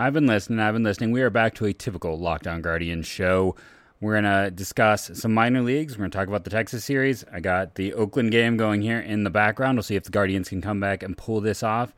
I've 0.00 0.14
been 0.14 0.26
listening. 0.26 0.60
I've 0.60 0.72
been 0.72 0.82
listening. 0.82 1.12
We 1.12 1.20
are 1.20 1.28
back 1.28 1.54
to 1.56 1.66
a 1.66 1.74
typical 1.74 2.18
Locked 2.18 2.46
On 2.46 2.62
Guardians 2.62 3.06
show. 3.06 3.54
We're 4.00 4.18
going 4.18 4.32
to 4.32 4.50
discuss 4.50 5.10
some 5.12 5.34
minor 5.34 5.60
leagues. 5.60 5.92
We're 5.92 6.04
going 6.04 6.10
to 6.10 6.16
talk 6.16 6.26
about 6.26 6.44
the 6.44 6.48
Texas 6.48 6.86
series. 6.86 7.22
I 7.30 7.40
got 7.40 7.74
the 7.74 7.92
Oakland 7.92 8.30
game 8.30 8.56
going 8.56 8.80
here 8.80 8.98
in 8.98 9.24
the 9.24 9.30
background. 9.30 9.76
We'll 9.76 9.82
see 9.82 9.96
if 9.96 10.04
the 10.04 10.10
Guardians 10.10 10.48
can 10.48 10.62
come 10.62 10.80
back 10.80 11.02
and 11.02 11.18
pull 11.18 11.42
this 11.42 11.62
off. 11.62 11.92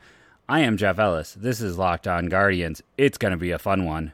I 0.48 0.62
am 0.62 0.76
Jeff 0.76 0.98
Ellis. 0.98 1.34
This 1.34 1.60
is 1.60 1.78
Locked 1.78 2.08
On 2.08 2.26
Guardians. 2.26 2.82
It's 2.98 3.18
going 3.18 3.30
to 3.30 3.38
be 3.38 3.52
a 3.52 3.58
fun 3.60 3.84
one. 3.84 4.12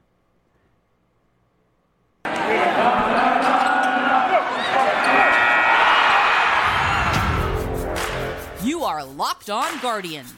You 8.62 8.84
are 8.84 9.02
Locked 9.02 9.48
On 9.48 9.80
Guardians, 9.80 10.34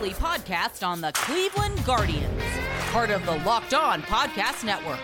daily 0.00 0.14
podcast 0.14 0.86
on 0.86 1.02
the 1.02 1.12
Cleveland 1.12 1.84
Guardians, 1.84 2.42
part 2.90 3.10
of 3.10 3.24
the 3.26 3.36
Locked 3.44 3.74
On 3.74 4.00
Podcast 4.02 4.64
Network. 4.64 4.98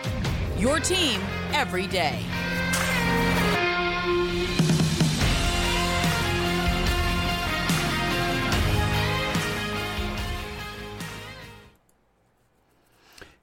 Your 0.59 0.81
team 0.81 1.21
every 1.53 1.87
day. 1.87 2.19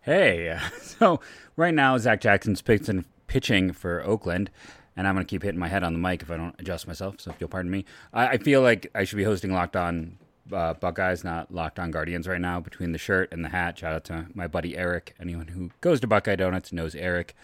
Hey, 0.01 0.57
so 0.81 1.19
right 1.55 1.73
now 1.73 1.99
Zach 1.99 2.19
Jackson's 2.19 2.63
pitching, 2.63 3.73
for 3.73 4.03
Oakland, 4.03 4.49
and 4.95 5.07
I'm 5.07 5.13
going 5.13 5.25
to 5.25 5.29
keep 5.29 5.43
hitting 5.43 5.59
my 5.59 5.67
head 5.67 5.83
on 5.83 5.93
the 5.93 5.99
mic 5.99 6.23
if 6.23 6.31
I 6.31 6.37
don't 6.37 6.55
adjust 6.57 6.87
myself. 6.87 7.17
So 7.19 7.29
if 7.29 7.37
you'll 7.39 7.49
pardon 7.49 7.69
me, 7.69 7.85
I 8.11 8.37
feel 8.37 8.61
like 8.61 8.89
I 8.95 9.03
should 9.03 9.17
be 9.17 9.23
hosting 9.23 9.53
Locked 9.53 9.75
On 9.75 10.17
uh, 10.51 10.73
Buckeyes, 10.73 11.23
not 11.23 11.53
Locked 11.53 11.79
On 11.79 11.91
Guardians 11.91 12.27
right 12.27 12.41
now. 12.41 12.59
Between 12.59 12.91
the 12.91 12.97
shirt 12.97 13.31
and 13.31 13.43
the 13.43 13.49
hat, 13.49 13.77
shout 13.77 13.93
out 13.93 14.03
to 14.05 14.27
my 14.33 14.47
buddy 14.47 14.77
Eric. 14.77 15.15
Anyone 15.19 15.47
who 15.47 15.71
goes 15.81 15.99
to 16.01 16.07
Buckeye 16.07 16.35
Donuts 16.35 16.73
knows 16.73 16.95
Eric. 16.95 17.35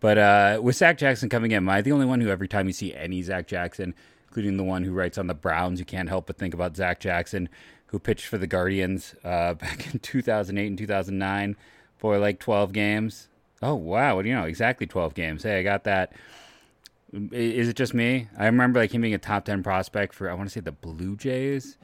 But 0.00 0.18
uh, 0.18 0.60
with 0.62 0.76
Zach 0.76 0.98
Jackson 0.98 1.28
coming 1.28 1.52
in, 1.52 1.58
am 1.58 1.68
I 1.68 1.80
the 1.80 1.92
only 1.92 2.06
one 2.06 2.20
who 2.20 2.28
every 2.28 2.48
time 2.48 2.66
you 2.66 2.72
see 2.72 2.94
any 2.94 3.22
Zach 3.22 3.46
Jackson, 3.46 3.94
including 4.28 4.56
the 4.56 4.64
one 4.64 4.84
who 4.84 4.92
writes 4.92 5.16
on 5.16 5.28
the 5.28 5.34
Browns, 5.34 5.78
you 5.78 5.86
can't 5.86 6.08
help 6.08 6.26
but 6.26 6.36
think 6.36 6.52
about 6.52 6.76
Zach 6.76 7.00
Jackson, 7.00 7.48
who 7.86 7.98
pitched 7.98 8.26
for 8.26 8.36
the 8.36 8.46
Guardians 8.46 9.14
uh, 9.24 9.54
back 9.54 9.92
in 9.94 10.00
2008 10.00 10.66
and 10.66 10.78
2009 10.78 11.56
for 11.96 12.18
like 12.18 12.38
12 12.38 12.72
games. 12.72 13.28
Oh, 13.62 13.74
wow. 13.74 14.16
What 14.16 14.22
do 14.22 14.28
you 14.28 14.34
know? 14.34 14.44
Exactly 14.44 14.86
12 14.86 15.14
games. 15.14 15.42
Hey, 15.42 15.60
I 15.60 15.62
got 15.62 15.84
that. 15.84 16.12
Is 17.32 17.68
it 17.68 17.76
just 17.76 17.94
me? 17.94 18.28
I 18.36 18.46
remember 18.46 18.80
like 18.80 18.92
him 18.92 19.00
being 19.00 19.14
a 19.14 19.18
top 19.18 19.44
10 19.46 19.62
prospect 19.62 20.14
for, 20.14 20.28
I 20.28 20.34
want 20.34 20.48
to 20.50 20.52
say 20.52 20.60
the 20.60 20.72
Blue 20.72 21.16
Jays. 21.16 21.78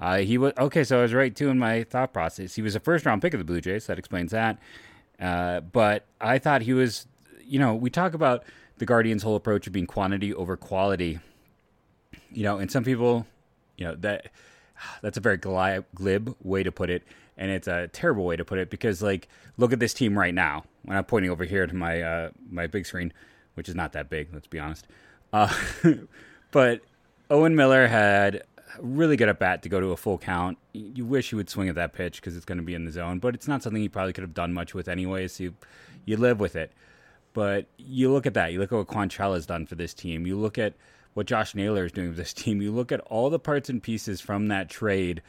Uh, 0.00 0.18
he 0.18 0.38
was, 0.38 0.52
okay, 0.58 0.84
so 0.84 0.98
I 0.98 1.02
was 1.02 1.14
right 1.14 1.34
too 1.34 1.48
in 1.48 1.58
my 1.58 1.84
thought 1.84 2.12
process. 2.12 2.54
He 2.54 2.62
was 2.62 2.74
a 2.74 2.80
first 2.80 3.06
round 3.06 3.22
pick 3.22 3.32
of 3.34 3.38
the 3.38 3.44
Blue 3.44 3.60
Jays. 3.60 3.86
That 3.86 3.98
explains 3.98 4.32
that. 4.32 4.58
Uh, 5.20 5.60
but 5.60 6.04
I 6.20 6.38
thought 6.38 6.62
he 6.62 6.72
was, 6.72 7.06
you 7.44 7.58
know, 7.58 7.74
we 7.74 7.90
talk 7.90 8.14
about 8.14 8.44
the 8.78 8.86
Guardians' 8.86 9.22
whole 9.22 9.36
approach 9.36 9.66
of 9.66 9.72
being 9.72 9.86
quantity 9.86 10.34
over 10.34 10.56
quality. 10.56 11.20
You 12.32 12.42
know, 12.42 12.58
and 12.58 12.70
some 12.70 12.82
people, 12.82 13.26
you 13.76 13.86
know, 13.86 13.94
that 13.96 14.30
that's 15.02 15.16
a 15.16 15.20
very 15.20 15.36
glib 15.36 16.34
way 16.42 16.62
to 16.62 16.72
put 16.72 16.90
it 16.90 17.04
and 17.36 17.50
it's 17.50 17.68
a 17.68 17.88
terrible 17.88 18.24
way 18.24 18.36
to 18.36 18.44
put 18.44 18.58
it 18.58 18.70
because 18.70 19.02
like 19.02 19.28
look 19.56 19.72
at 19.72 19.80
this 19.80 19.94
team 19.94 20.18
right 20.18 20.34
now. 20.34 20.64
When 20.82 20.96
I'm 20.96 21.04
pointing 21.04 21.30
over 21.30 21.44
here 21.44 21.66
to 21.66 21.74
my 21.74 22.02
uh, 22.02 22.30
my 22.50 22.66
big 22.66 22.86
screen, 22.86 23.12
which 23.54 23.68
is 23.68 23.74
not 23.74 23.92
that 23.92 24.10
big, 24.10 24.28
let's 24.32 24.46
be 24.46 24.58
honest. 24.58 24.86
Uh, 25.32 25.52
but 26.50 26.82
Owen 27.30 27.56
Miller 27.56 27.86
had 27.86 28.42
really 28.80 29.16
good 29.16 29.28
at 29.28 29.38
bat 29.38 29.62
to 29.62 29.68
go 29.68 29.80
to 29.80 29.92
a 29.92 29.96
full 29.96 30.18
count. 30.18 30.58
You 30.72 31.04
wish 31.04 31.30
he 31.30 31.36
would 31.36 31.50
swing 31.50 31.68
at 31.68 31.74
that 31.74 31.92
pitch 31.92 32.20
because 32.20 32.36
it's 32.36 32.44
going 32.44 32.58
to 32.58 32.64
be 32.64 32.74
in 32.74 32.84
the 32.84 32.92
zone, 32.92 33.18
but 33.18 33.34
it's 33.34 33.48
not 33.48 33.62
something 33.62 33.80
he 33.80 33.88
probably 33.88 34.12
could 34.12 34.22
have 34.22 34.34
done 34.34 34.52
much 34.52 34.74
with 34.74 34.88
anyway. 34.88 35.28
So 35.28 35.44
you 35.44 35.54
you 36.04 36.16
live 36.16 36.40
with 36.40 36.56
it. 36.56 36.72
But 37.32 37.66
you 37.76 38.12
look 38.12 38.26
at 38.26 38.34
that. 38.34 38.52
You 38.52 38.60
look 38.60 38.72
at 38.72 38.76
what 38.76 38.86
Quantrill 38.86 39.34
has 39.34 39.44
done 39.44 39.66
for 39.66 39.74
this 39.74 39.92
team. 39.92 40.26
You 40.26 40.38
look 40.38 40.56
at 40.56 40.74
what 41.14 41.26
Josh 41.26 41.54
Naylor 41.54 41.84
is 41.84 41.92
doing 41.92 42.08
with 42.08 42.16
this 42.16 42.32
team. 42.32 42.62
You 42.62 42.72
look 42.72 42.92
at 42.92 43.00
all 43.00 43.30
the 43.30 43.38
parts 43.38 43.68
and 43.68 43.82
pieces 43.82 44.20
from 44.20 44.48
that 44.48 44.68
trade 44.68 45.22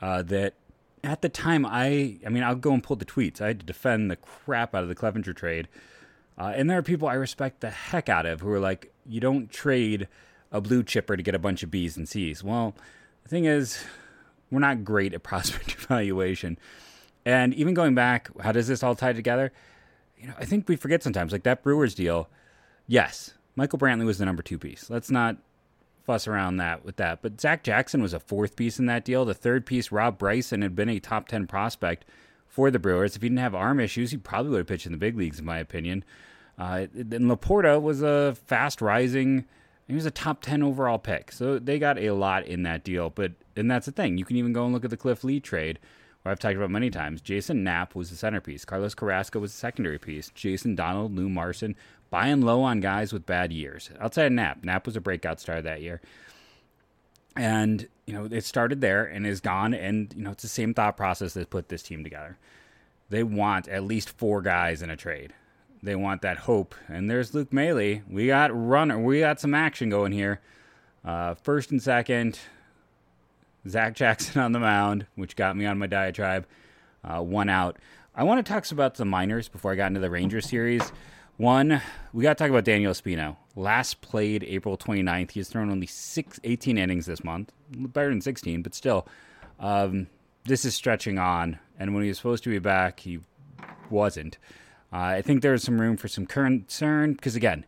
uh, 0.00 0.22
that 0.22 0.54
at 1.02 1.22
the 1.22 1.28
time, 1.28 1.64
I 1.64 2.18
I 2.26 2.28
mean, 2.28 2.42
I'll 2.42 2.56
go 2.56 2.72
and 2.72 2.82
pull 2.82 2.96
the 2.96 3.04
tweets. 3.04 3.40
I 3.40 3.48
had 3.48 3.60
to 3.60 3.66
defend 3.66 4.10
the 4.10 4.16
crap 4.16 4.74
out 4.74 4.82
of 4.82 4.88
the 4.88 4.94
Clevinger 4.94 5.34
trade, 5.34 5.68
uh, 6.38 6.52
and 6.54 6.68
there 6.68 6.78
are 6.78 6.82
people 6.82 7.08
I 7.08 7.14
respect 7.14 7.60
the 7.60 7.70
heck 7.70 8.08
out 8.08 8.26
of 8.26 8.40
who 8.40 8.50
are 8.50 8.60
like, 8.60 8.92
you 9.06 9.20
don't 9.20 9.50
trade 9.50 10.08
a 10.52 10.60
blue 10.60 10.82
chipper 10.82 11.16
to 11.16 11.22
get 11.22 11.34
a 11.34 11.38
bunch 11.38 11.62
of 11.62 11.70
B's 11.70 11.96
and 11.96 12.08
C's. 12.08 12.42
Well, 12.42 12.74
the 13.22 13.28
thing 13.28 13.44
is, 13.44 13.82
we're 14.50 14.60
not 14.60 14.84
great 14.84 15.14
at 15.14 15.22
prospect 15.22 15.74
evaluation, 15.74 16.58
and 17.24 17.54
even 17.54 17.74
going 17.74 17.94
back, 17.94 18.30
how 18.40 18.52
does 18.52 18.68
this 18.68 18.82
all 18.82 18.94
tie 18.94 19.12
together? 19.12 19.52
You 20.18 20.28
know, 20.28 20.34
I 20.38 20.44
think 20.44 20.68
we 20.68 20.76
forget 20.76 21.02
sometimes, 21.02 21.32
like 21.32 21.42
that 21.42 21.62
Brewers 21.62 21.94
deal. 21.94 22.28
Yes, 22.86 23.34
Michael 23.56 23.78
Brantley 23.78 24.06
was 24.06 24.18
the 24.18 24.24
number 24.24 24.42
two 24.42 24.58
piece. 24.58 24.88
Let's 24.88 25.10
not 25.10 25.36
fuss 26.06 26.28
around 26.28 26.56
that 26.58 26.84
with 26.84 26.96
that. 26.96 27.20
But 27.20 27.40
Zach 27.40 27.64
Jackson 27.64 28.00
was 28.00 28.14
a 28.14 28.20
fourth 28.20 28.54
piece 28.56 28.78
in 28.78 28.86
that 28.86 29.04
deal. 29.04 29.24
The 29.24 29.34
third 29.34 29.66
piece, 29.66 29.90
Rob 29.90 30.18
Bryson, 30.18 30.62
had 30.62 30.76
been 30.76 30.88
a 30.88 31.00
top 31.00 31.26
10 31.28 31.46
prospect 31.48 32.04
for 32.46 32.70
the 32.70 32.78
Brewers. 32.78 33.16
If 33.16 33.22
he 33.22 33.28
didn't 33.28 33.40
have 33.40 33.54
arm 33.54 33.80
issues, 33.80 34.12
he 34.12 34.16
probably 34.16 34.52
would 34.52 34.58
have 34.58 34.66
pitched 34.68 34.86
in 34.86 34.92
the 34.92 34.98
big 34.98 35.16
leagues, 35.16 35.40
in 35.40 35.44
my 35.44 35.58
opinion. 35.58 36.04
Uh, 36.56 36.86
and 36.94 37.28
Laporta 37.30 37.82
was 37.82 38.02
a 38.02 38.36
fast 38.46 38.80
rising, 38.80 39.44
he 39.86 39.94
was 39.94 40.06
a 40.06 40.10
top 40.10 40.42
10 40.42 40.62
overall 40.62 40.98
pick. 40.98 41.32
So 41.32 41.58
they 41.58 41.78
got 41.78 41.98
a 41.98 42.10
lot 42.10 42.46
in 42.46 42.62
that 42.64 42.84
deal. 42.84 43.10
But, 43.10 43.32
and 43.54 43.70
that's 43.70 43.86
the 43.86 43.92
thing, 43.92 44.18
you 44.18 44.24
can 44.24 44.36
even 44.36 44.52
go 44.52 44.64
and 44.64 44.74
look 44.74 44.84
at 44.84 44.90
the 44.90 44.96
Cliff 44.96 45.24
Lee 45.24 45.40
trade. 45.40 45.78
Where 46.22 46.32
I've 46.32 46.40
talked 46.40 46.56
about 46.56 46.72
many 46.72 46.90
times. 46.90 47.20
Jason 47.20 47.62
Knapp 47.62 47.94
was 47.94 48.10
the 48.10 48.16
centerpiece. 48.16 48.64
Carlos 48.64 48.96
Carrasco 48.96 49.38
was 49.38 49.52
the 49.52 49.58
secondary 49.58 49.98
piece. 49.98 50.28
Jason 50.34 50.74
Donald, 50.74 51.14
Lou 51.14 51.28
Marson, 51.28 51.76
buying 52.10 52.40
low 52.40 52.62
on 52.62 52.80
guys 52.80 53.12
with 53.12 53.26
bad 53.26 53.52
years. 53.52 53.90
Outside 54.00 54.26
of 54.26 54.32
Knapp, 54.32 54.64
Knapp 54.64 54.86
was 54.86 54.96
a 54.96 55.00
breakout 55.00 55.38
star 55.38 55.62
that 55.62 55.82
year. 55.82 56.00
And, 57.36 57.86
you 58.06 58.14
know, 58.14 58.24
it 58.24 58.44
started 58.44 58.80
there 58.80 59.04
and 59.04 59.24
is 59.24 59.40
gone. 59.40 59.72
And, 59.72 60.12
you 60.16 60.24
know, 60.24 60.32
it's 60.32 60.42
the 60.42 60.48
same 60.48 60.74
thought 60.74 60.96
process 60.96 61.34
that 61.34 61.48
put 61.48 61.68
this 61.68 61.84
team 61.84 62.02
together. 62.02 62.38
They 63.08 63.22
want 63.22 63.68
at 63.68 63.84
least 63.84 64.10
four 64.10 64.42
guys 64.42 64.82
in 64.82 64.90
a 64.90 64.96
trade. 64.96 65.32
They 65.86 65.94
want 65.94 66.22
that 66.22 66.38
hope. 66.38 66.74
And 66.88 67.08
there's 67.08 67.32
Luke 67.32 67.52
Maile. 67.52 68.02
We 68.10 68.26
got 68.26 68.50
runner. 68.52 68.98
We 68.98 69.20
got 69.20 69.38
some 69.38 69.54
action 69.54 69.88
going 69.88 70.10
here. 70.10 70.40
Uh, 71.04 71.34
first 71.34 71.70
and 71.70 71.80
second, 71.80 72.40
Zach 73.68 73.94
Jackson 73.94 74.40
on 74.42 74.50
the 74.50 74.58
mound, 74.58 75.06
which 75.14 75.36
got 75.36 75.56
me 75.56 75.64
on 75.64 75.78
my 75.78 75.86
diatribe. 75.86 76.44
Uh, 77.04 77.22
one 77.22 77.48
out. 77.48 77.76
I 78.16 78.24
want 78.24 78.44
to 78.44 78.52
talk 78.52 78.68
about 78.72 78.96
the 78.96 79.04
minors 79.04 79.48
before 79.48 79.70
I 79.70 79.76
got 79.76 79.86
into 79.86 80.00
the 80.00 80.10
Rangers 80.10 80.48
series. 80.48 80.90
One, 81.36 81.80
we 82.12 82.24
got 82.24 82.36
to 82.36 82.42
talk 82.42 82.50
about 82.50 82.64
Daniel 82.64 82.92
Espino. 82.92 83.36
Last 83.54 84.00
played 84.00 84.42
April 84.42 84.76
29th. 84.76 85.30
He 85.30 85.40
has 85.40 85.48
thrown 85.48 85.70
only 85.70 85.86
six, 85.86 86.40
18 86.42 86.78
innings 86.78 87.06
this 87.06 87.22
month. 87.22 87.52
Better 87.70 88.08
than 88.08 88.20
16, 88.20 88.62
but 88.62 88.74
still. 88.74 89.06
Um, 89.60 90.08
this 90.46 90.64
is 90.64 90.74
stretching 90.74 91.20
on. 91.20 91.60
And 91.78 91.94
when 91.94 92.02
he 92.02 92.08
was 92.08 92.16
supposed 92.16 92.42
to 92.42 92.50
be 92.50 92.58
back, 92.58 92.98
he 92.98 93.20
wasn't. 93.88 94.38
Uh, 94.92 94.96
I 94.96 95.22
think 95.22 95.42
there's 95.42 95.62
some 95.62 95.80
room 95.80 95.96
for 95.96 96.08
some 96.08 96.26
concern 96.26 97.14
because, 97.14 97.36
again, 97.36 97.64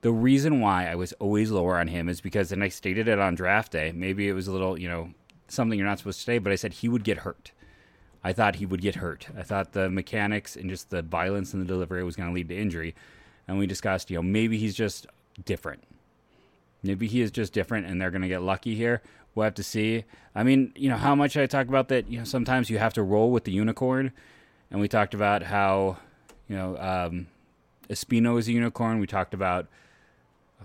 the 0.00 0.12
reason 0.12 0.60
why 0.60 0.86
I 0.88 0.94
was 0.94 1.12
always 1.14 1.50
lower 1.50 1.78
on 1.78 1.88
him 1.88 2.08
is 2.08 2.20
because, 2.20 2.52
and 2.52 2.62
I 2.62 2.68
stated 2.68 3.08
it 3.08 3.18
on 3.18 3.34
draft 3.34 3.72
day, 3.72 3.92
maybe 3.94 4.28
it 4.28 4.32
was 4.32 4.48
a 4.48 4.52
little, 4.52 4.78
you 4.78 4.88
know, 4.88 5.10
something 5.48 5.78
you're 5.78 5.88
not 5.88 5.98
supposed 5.98 6.18
to 6.20 6.24
say, 6.24 6.38
but 6.38 6.52
I 6.52 6.56
said 6.56 6.74
he 6.74 6.88
would 6.88 7.04
get 7.04 7.18
hurt. 7.18 7.52
I 8.24 8.32
thought 8.32 8.56
he 8.56 8.66
would 8.66 8.80
get 8.80 8.96
hurt. 8.96 9.28
I 9.38 9.42
thought 9.42 9.72
the 9.72 9.88
mechanics 9.88 10.56
and 10.56 10.68
just 10.68 10.90
the 10.90 11.02
violence 11.02 11.54
in 11.54 11.60
the 11.60 11.66
delivery 11.66 12.02
was 12.02 12.16
going 12.16 12.28
to 12.28 12.34
lead 12.34 12.48
to 12.48 12.56
injury. 12.56 12.94
And 13.46 13.58
we 13.58 13.66
discussed, 13.66 14.10
you 14.10 14.16
know, 14.16 14.22
maybe 14.22 14.58
he's 14.58 14.74
just 14.74 15.06
different. 15.44 15.84
Maybe 16.82 17.06
he 17.06 17.20
is 17.20 17.30
just 17.30 17.52
different 17.52 17.86
and 17.86 18.00
they're 18.00 18.10
going 18.10 18.22
to 18.22 18.28
get 18.28 18.42
lucky 18.42 18.74
here. 18.74 19.02
We'll 19.34 19.44
have 19.44 19.54
to 19.54 19.62
see. 19.62 20.04
I 20.34 20.42
mean, 20.42 20.72
you 20.74 20.88
know, 20.88 20.96
how 20.96 21.14
much 21.14 21.36
I 21.36 21.46
talk 21.46 21.68
about 21.68 21.88
that, 21.88 22.10
you 22.10 22.18
know, 22.18 22.24
sometimes 22.24 22.70
you 22.70 22.78
have 22.78 22.94
to 22.94 23.02
roll 23.02 23.30
with 23.30 23.44
the 23.44 23.52
unicorn. 23.52 24.12
And 24.70 24.80
we 24.80 24.88
talked 24.88 25.14
about 25.14 25.44
how, 25.44 25.98
you 26.48 26.56
know, 26.56 26.76
um, 26.78 27.26
Espino 27.88 28.38
is 28.38 28.48
a 28.48 28.52
unicorn. 28.52 29.00
We 29.00 29.06
talked 29.06 29.34
about 29.34 29.66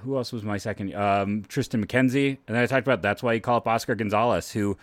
who 0.04 0.18
else 0.18 0.32
was 0.32 0.44
my 0.44 0.58
second? 0.58 0.96
Um, 0.96 1.44
Triston 1.44 1.86
McKenzie. 1.86 2.38
And 2.48 2.56
then 2.56 2.64
I 2.64 2.66
talked 2.66 2.88
about 2.88 3.02
that's 3.02 3.22
why 3.22 3.34
you 3.34 3.42
call 3.42 3.58
up 3.58 3.68
Oscar 3.68 3.96
Gonzalez, 3.96 4.52
who 4.52 4.78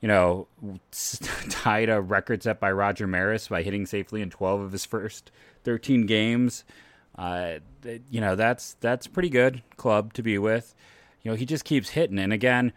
you 0.00 0.08
know, 0.08 0.46
tied 1.50 1.88
a 1.88 2.00
record 2.00 2.42
set 2.42 2.58
by 2.58 2.72
Roger 2.72 3.06
Maris 3.06 3.48
by 3.48 3.62
hitting 3.62 3.86
safely 3.86 4.22
in 4.22 4.30
12 4.30 4.60
of 4.60 4.72
his 4.72 4.84
first 4.84 5.30
13 5.64 6.06
games. 6.06 6.64
Uh, 7.16 7.58
you 8.10 8.20
know, 8.20 8.34
that's 8.34 8.76
that's 8.80 9.06
pretty 9.06 9.28
good 9.28 9.62
club 9.76 10.12
to 10.14 10.22
be 10.22 10.38
with. 10.38 10.74
You 11.22 11.30
know, 11.30 11.36
he 11.36 11.44
just 11.44 11.64
keeps 11.64 11.90
hitting. 11.90 12.18
And 12.18 12.32
again, 12.32 12.72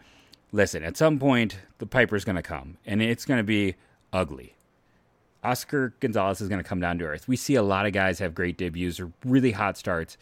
listen, 0.52 0.84
at 0.84 0.98
some 0.98 1.18
point 1.18 1.58
the 1.78 1.86
Piper's 1.86 2.26
going 2.26 2.36
to 2.36 2.42
come, 2.42 2.78
and 2.86 3.02
it's 3.02 3.26
going 3.26 3.38
to 3.38 3.44
be 3.44 3.76
ugly. 4.12 4.56
Oscar 5.44 5.94
Gonzalez 6.00 6.42
is 6.42 6.50
going 6.50 6.62
to 6.62 6.68
come 6.68 6.80
down 6.80 6.98
to 7.00 7.06
earth. 7.06 7.28
We 7.28 7.36
see 7.36 7.56
a 7.56 7.63
lot 7.63 7.86
of 7.86 7.94
guys 7.94 8.19
have 8.19 8.34
great 8.34 8.57
debuts 8.57 9.00
or 9.00 9.12
really 9.25 9.51
hot 9.51 9.78
starts. 9.78 10.18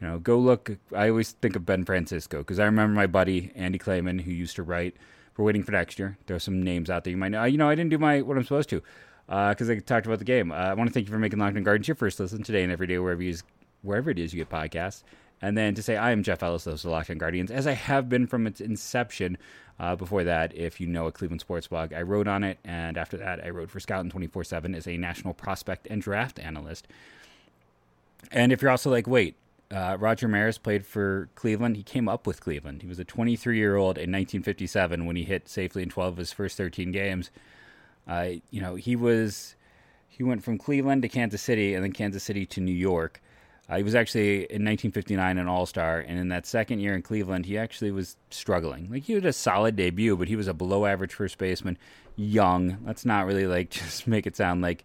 You 0.00 0.08
know, 0.08 0.18
go 0.18 0.38
look. 0.38 0.76
I 0.94 1.08
always 1.08 1.32
think 1.32 1.56
of 1.56 1.66
Ben 1.66 1.84
Francisco 1.84 2.38
because 2.38 2.58
I 2.58 2.64
remember 2.64 2.94
my 2.94 3.06
buddy 3.06 3.50
Andy 3.54 3.78
Clayman 3.78 4.20
who 4.22 4.30
used 4.30 4.56
to 4.56 4.62
write 4.62 4.94
we're 5.36 5.44
waiting 5.44 5.62
for 5.62 5.72
next 5.72 5.98
year. 5.98 6.16
There's 6.26 6.44
some 6.44 6.62
names 6.62 6.90
out 6.90 7.04
there 7.04 7.10
you 7.10 7.16
might 7.16 7.30
know. 7.30 7.44
You 7.44 7.58
know, 7.58 7.68
I 7.68 7.74
didn't 7.74 7.90
do 7.90 7.98
my 7.98 8.22
what 8.22 8.36
I'm 8.36 8.44
supposed 8.44 8.68
to. 8.70 8.82
because 9.26 9.68
I 9.68 9.78
talked 9.80 10.06
about 10.06 10.18
the 10.18 10.24
game. 10.24 10.52
Uh, 10.52 10.56
I 10.56 10.74
want 10.74 10.88
to 10.88 10.94
thank 10.94 11.06
you 11.06 11.12
for 11.12 11.18
making 11.18 11.38
Locked 11.38 11.56
On 11.56 11.62
Guardians 11.62 11.88
your 11.88 11.94
first 11.96 12.20
listen 12.20 12.42
today 12.42 12.62
and 12.62 12.72
every 12.72 12.86
day, 12.86 12.98
wherever, 12.98 13.22
you, 13.22 13.36
wherever 13.82 14.10
it 14.10 14.18
is 14.18 14.32
you 14.32 14.44
get 14.44 14.48
podcasts. 14.48 15.02
And 15.42 15.58
then 15.58 15.74
to 15.74 15.82
say, 15.82 15.96
I 15.96 16.12
am 16.12 16.22
Jeff 16.22 16.42
Ellis, 16.42 16.64
those 16.64 16.84
are 16.84 16.90
Locked 16.90 17.10
On 17.10 17.18
Guardians, 17.18 17.50
as 17.50 17.66
I 17.66 17.72
have 17.72 18.08
been 18.08 18.26
from 18.26 18.46
its 18.46 18.60
inception. 18.60 19.36
Uh, 19.78 19.96
before 19.96 20.22
that, 20.22 20.56
if 20.56 20.80
you 20.80 20.86
know 20.86 21.06
a 21.06 21.12
Cleveland 21.12 21.40
sports 21.40 21.66
blog, 21.66 21.92
I 21.92 22.02
wrote 22.02 22.28
on 22.28 22.44
it. 22.44 22.58
And 22.64 22.96
after 22.96 23.16
that, 23.16 23.44
I 23.44 23.50
wrote 23.50 23.70
for 23.70 23.80
Scouting 23.80 24.10
24 24.10 24.44
7 24.44 24.74
as 24.74 24.86
a 24.86 24.96
national 24.96 25.34
prospect 25.34 25.88
and 25.90 26.00
draft 26.00 26.38
analyst. 26.38 26.86
And 28.30 28.52
if 28.52 28.62
you're 28.62 28.70
also 28.70 28.90
like, 28.90 29.06
wait, 29.06 29.34
uh, 29.70 29.96
Roger 29.98 30.28
Maris 30.28 30.58
played 30.58 30.86
for 30.86 31.28
Cleveland. 31.34 31.76
He 31.76 31.82
came 31.82 32.08
up 32.08 32.26
with 32.26 32.40
Cleveland. 32.40 32.82
He 32.82 32.88
was 32.88 32.98
a 32.98 33.04
23 33.04 33.56
year 33.56 33.76
old 33.76 33.96
in 33.96 34.12
1957 34.12 35.06
when 35.06 35.16
he 35.16 35.24
hit 35.24 35.48
safely 35.48 35.82
in 35.82 35.88
12 35.88 36.14
of 36.14 36.18
his 36.18 36.32
first 36.32 36.56
13 36.56 36.92
games. 36.92 37.30
Uh, 38.06 38.28
you 38.50 38.60
know, 38.60 38.76
he 38.76 38.94
was 38.94 39.56
he 40.08 40.22
went 40.22 40.44
from 40.44 40.58
Cleveland 40.58 41.02
to 41.02 41.08
Kansas 41.08 41.42
City 41.42 41.74
and 41.74 41.82
then 41.82 41.92
Kansas 41.92 42.22
City 42.22 42.46
to 42.46 42.60
New 42.60 42.74
York. 42.74 43.20
Uh, 43.68 43.78
he 43.78 43.82
was 43.82 43.94
actually 43.94 44.40
in 44.40 44.62
1959 44.62 45.38
an 45.38 45.48
All 45.48 45.64
Star, 45.64 45.98
and 45.98 46.18
in 46.18 46.28
that 46.28 46.46
second 46.46 46.80
year 46.80 46.94
in 46.94 47.00
Cleveland, 47.00 47.46
he 47.46 47.56
actually 47.56 47.90
was 47.90 48.16
struggling. 48.30 48.90
Like 48.90 49.04
he 49.04 49.14
had 49.14 49.24
a 49.24 49.32
solid 49.32 49.74
debut, 49.74 50.16
but 50.16 50.28
he 50.28 50.36
was 50.36 50.48
a 50.48 50.54
below 50.54 50.84
average 50.84 51.14
first 51.14 51.38
baseman, 51.38 51.78
young. 52.14 52.78
Let's 52.84 53.06
not 53.06 53.26
really 53.26 53.46
like 53.46 53.70
just 53.70 54.06
make 54.06 54.26
it 54.26 54.36
sound 54.36 54.60
like 54.60 54.84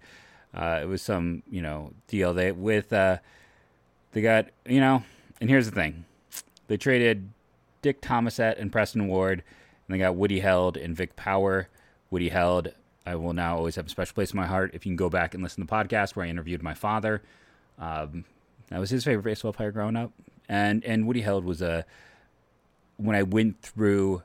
uh, 0.53 0.79
it 0.81 0.85
was 0.85 1.01
some 1.01 1.43
you 1.49 1.61
know 1.61 1.91
deal. 2.07 2.33
They 2.33 2.53
with 2.53 2.93
uh, 2.93 3.17
they 4.13 4.21
got 4.21 4.47
you 4.65 4.79
know, 4.79 5.03
and 5.41 5.49
here's 5.49 5.69
the 5.69 5.75
thing, 5.75 6.05
they 6.67 6.77
traded 6.77 7.29
Dick 7.81 8.01
Tomanek 8.01 8.59
and 8.59 8.71
Preston 8.71 9.09
Ward, 9.09 9.43
and 9.87 9.95
they 9.95 9.99
got 9.99 10.15
Woody 10.15 10.39
Held 10.39 10.77
and 10.77 10.95
Vic 10.95 11.17
Power. 11.17 11.67
Woody 12.11 12.29
Held, 12.29 12.71
I 13.05 13.15
will 13.15 13.33
now 13.33 13.57
always 13.57 13.75
have 13.75 13.87
a 13.87 13.89
special 13.89 14.13
place 14.13 14.31
in 14.31 14.37
my 14.37 14.45
heart. 14.45 14.71
If 14.73 14.85
you 14.85 14.91
can 14.91 14.95
go 14.95 15.09
back 15.09 15.33
and 15.33 15.43
listen 15.43 15.65
to 15.65 15.67
the 15.67 15.71
podcast 15.71 16.15
where 16.15 16.25
I 16.25 16.29
interviewed 16.29 16.63
my 16.63 16.73
father. 16.73 17.21
Um, 17.77 18.23
that 18.69 18.79
was 18.79 18.89
his 18.89 19.03
favorite 19.03 19.23
baseball 19.23 19.53
player 19.53 19.71
growing 19.71 19.95
up. 19.95 20.11
And 20.47 20.83
and 20.83 21.07
Woody 21.07 21.21
Held 21.21 21.45
was 21.45 21.61
a 21.61 21.85
when 22.97 23.15
I 23.15 23.23
went 23.23 23.61
through, 23.61 24.23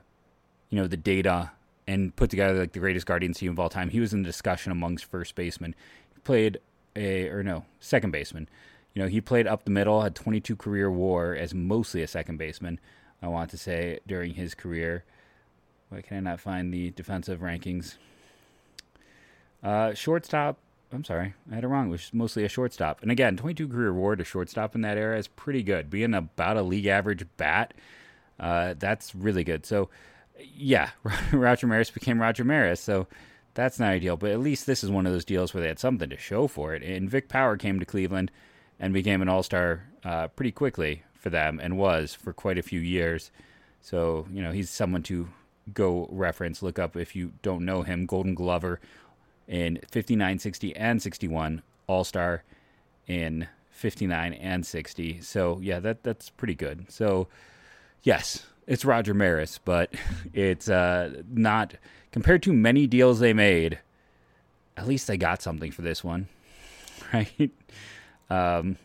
you 0.69 0.79
know, 0.79 0.87
the 0.87 0.97
data 0.97 1.51
and 1.87 2.15
put 2.15 2.29
together 2.29 2.59
like 2.59 2.73
the 2.73 2.79
greatest 2.79 3.05
Guardians 3.05 3.37
team 3.37 3.51
of 3.51 3.59
all 3.59 3.69
time. 3.69 3.89
He 3.89 3.99
was 3.99 4.13
in 4.13 4.23
the 4.23 4.27
discussion 4.27 4.71
amongst 4.71 5.05
first 5.05 5.35
basemen. 5.35 5.75
He 6.13 6.19
played 6.21 6.59
a 6.95 7.29
or 7.29 7.43
no 7.43 7.65
second 7.79 8.11
baseman. 8.11 8.49
You 8.93 9.01
know, 9.01 9.07
he 9.09 9.19
played 9.19 9.45
up 9.45 9.65
the 9.65 9.71
middle, 9.71 10.01
had 10.01 10.15
22 10.15 10.55
career 10.55 10.89
WAR 10.89 11.35
as 11.35 11.53
mostly 11.53 12.01
a 12.01 12.07
second 12.07 12.37
baseman. 12.37 12.79
I 13.21 13.27
want 13.27 13.49
to 13.51 13.57
say 13.57 13.99
during 14.07 14.35
his 14.35 14.55
career. 14.55 15.03
Why 15.89 16.01
can 16.01 16.17
I 16.17 16.19
not 16.19 16.39
find 16.39 16.73
the 16.73 16.91
defensive 16.91 17.41
rankings? 17.41 17.97
Uh, 19.63 19.93
shortstop, 19.93 20.57
I'm 20.95 21.03
sorry, 21.03 21.33
I 21.51 21.55
had 21.55 21.63
it 21.63 21.67
wrong. 21.67 21.87
It 21.87 21.91
was 21.91 22.13
mostly 22.13 22.45
a 22.45 22.49
shortstop. 22.49 23.01
And 23.01 23.11
again, 23.11 23.35
22 23.35 23.67
career 23.67 23.89
award 23.89 24.19
to 24.19 24.25
shortstop 24.25 24.75
in 24.75 24.81
that 24.81 24.97
era 24.97 25.17
is 25.17 25.27
pretty 25.27 25.61
good. 25.61 25.89
Being 25.89 26.13
about 26.13 26.57
a 26.57 26.61
league 26.61 26.85
average 26.85 27.25
bat, 27.37 27.73
uh, 28.39 28.75
that's 28.79 29.13
really 29.13 29.43
good. 29.43 29.65
So, 29.65 29.89
yeah, 30.39 30.91
Roger 31.33 31.67
Maris 31.67 31.91
became 31.91 32.21
Roger 32.21 32.45
Maris. 32.45 32.79
So 32.79 33.07
that's 33.53 33.79
not 33.79 33.89
ideal. 33.89 34.15
But 34.15 34.31
at 34.31 34.39
least 34.39 34.65
this 34.65 34.83
is 34.83 34.89
one 34.89 35.05
of 35.05 35.11
those 35.11 35.25
deals 35.25 35.53
where 35.53 35.61
they 35.61 35.67
had 35.67 35.79
something 35.79 36.09
to 36.09 36.17
show 36.17 36.47
for 36.47 36.73
it. 36.73 36.81
And 36.81 37.09
Vic 37.09 37.27
Power 37.27 37.57
came 37.57 37.79
to 37.79 37.85
Cleveland 37.85 38.31
and 38.79 38.93
became 38.93 39.21
an 39.21 39.29
all 39.29 39.43
star 39.43 39.83
uh, 40.03 40.29
pretty 40.29 40.51
quickly 40.51 41.03
for 41.13 41.29
them 41.29 41.59
and 41.61 41.77
was 41.77 42.13
for 42.13 42.31
quite 42.31 42.57
a 42.57 42.63
few 42.63 42.79
years. 42.79 43.31
So, 43.81 44.27
you 44.31 44.41
know, 44.41 44.51
he's 44.51 44.69
someone 44.69 45.03
to 45.03 45.27
go 45.73 46.07
reference, 46.11 46.61
look 46.61 46.79
up 46.79 46.95
if 46.95 47.15
you 47.15 47.33
don't 47.41 47.65
know 47.65 47.81
him. 47.81 48.05
Golden 48.05 48.35
Glover 48.35 48.79
in 49.47 49.79
59, 49.89 50.39
60, 50.39 50.75
and 50.75 51.01
61, 51.01 51.61
All 51.87 52.03
Star 52.03 52.43
in 53.07 53.47
59 53.69 54.33
and 54.33 54.65
60. 54.65 55.21
So, 55.21 55.59
yeah, 55.61 55.79
that 55.79 56.03
that's 56.03 56.29
pretty 56.29 56.55
good. 56.55 56.85
So, 56.89 57.27
yes, 58.03 58.45
it's 58.67 58.85
Roger 58.85 59.13
Maris, 59.13 59.59
but 59.63 59.93
it's 60.33 60.69
uh, 60.69 61.21
not 61.31 61.75
compared 62.11 62.43
to 62.43 62.53
many 62.53 62.87
deals 62.87 63.19
they 63.19 63.33
made. 63.33 63.79
At 64.77 64.87
least 64.87 65.07
they 65.07 65.17
got 65.17 65.41
something 65.41 65.71
for 65.71 65.81
this 65.81 66.03
one, 66.03 66.27
right? 67.13 67.51
Um, 68.29 68.77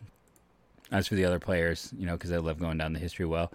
as 0.92 1.06
for 1.06 1.14
the 1.14 1.24
other 1.24 1.38
players, 1.38 1.92
you 1.96 2.06
know, 2.06 2.12
because 2.12 2.32
I 2.32 2.38
love 2.38 2.58
going 2.58 2.78
down 2.78 2.92
the 2.92 2.98
history 2.98 3.26
well. 3.26 3.52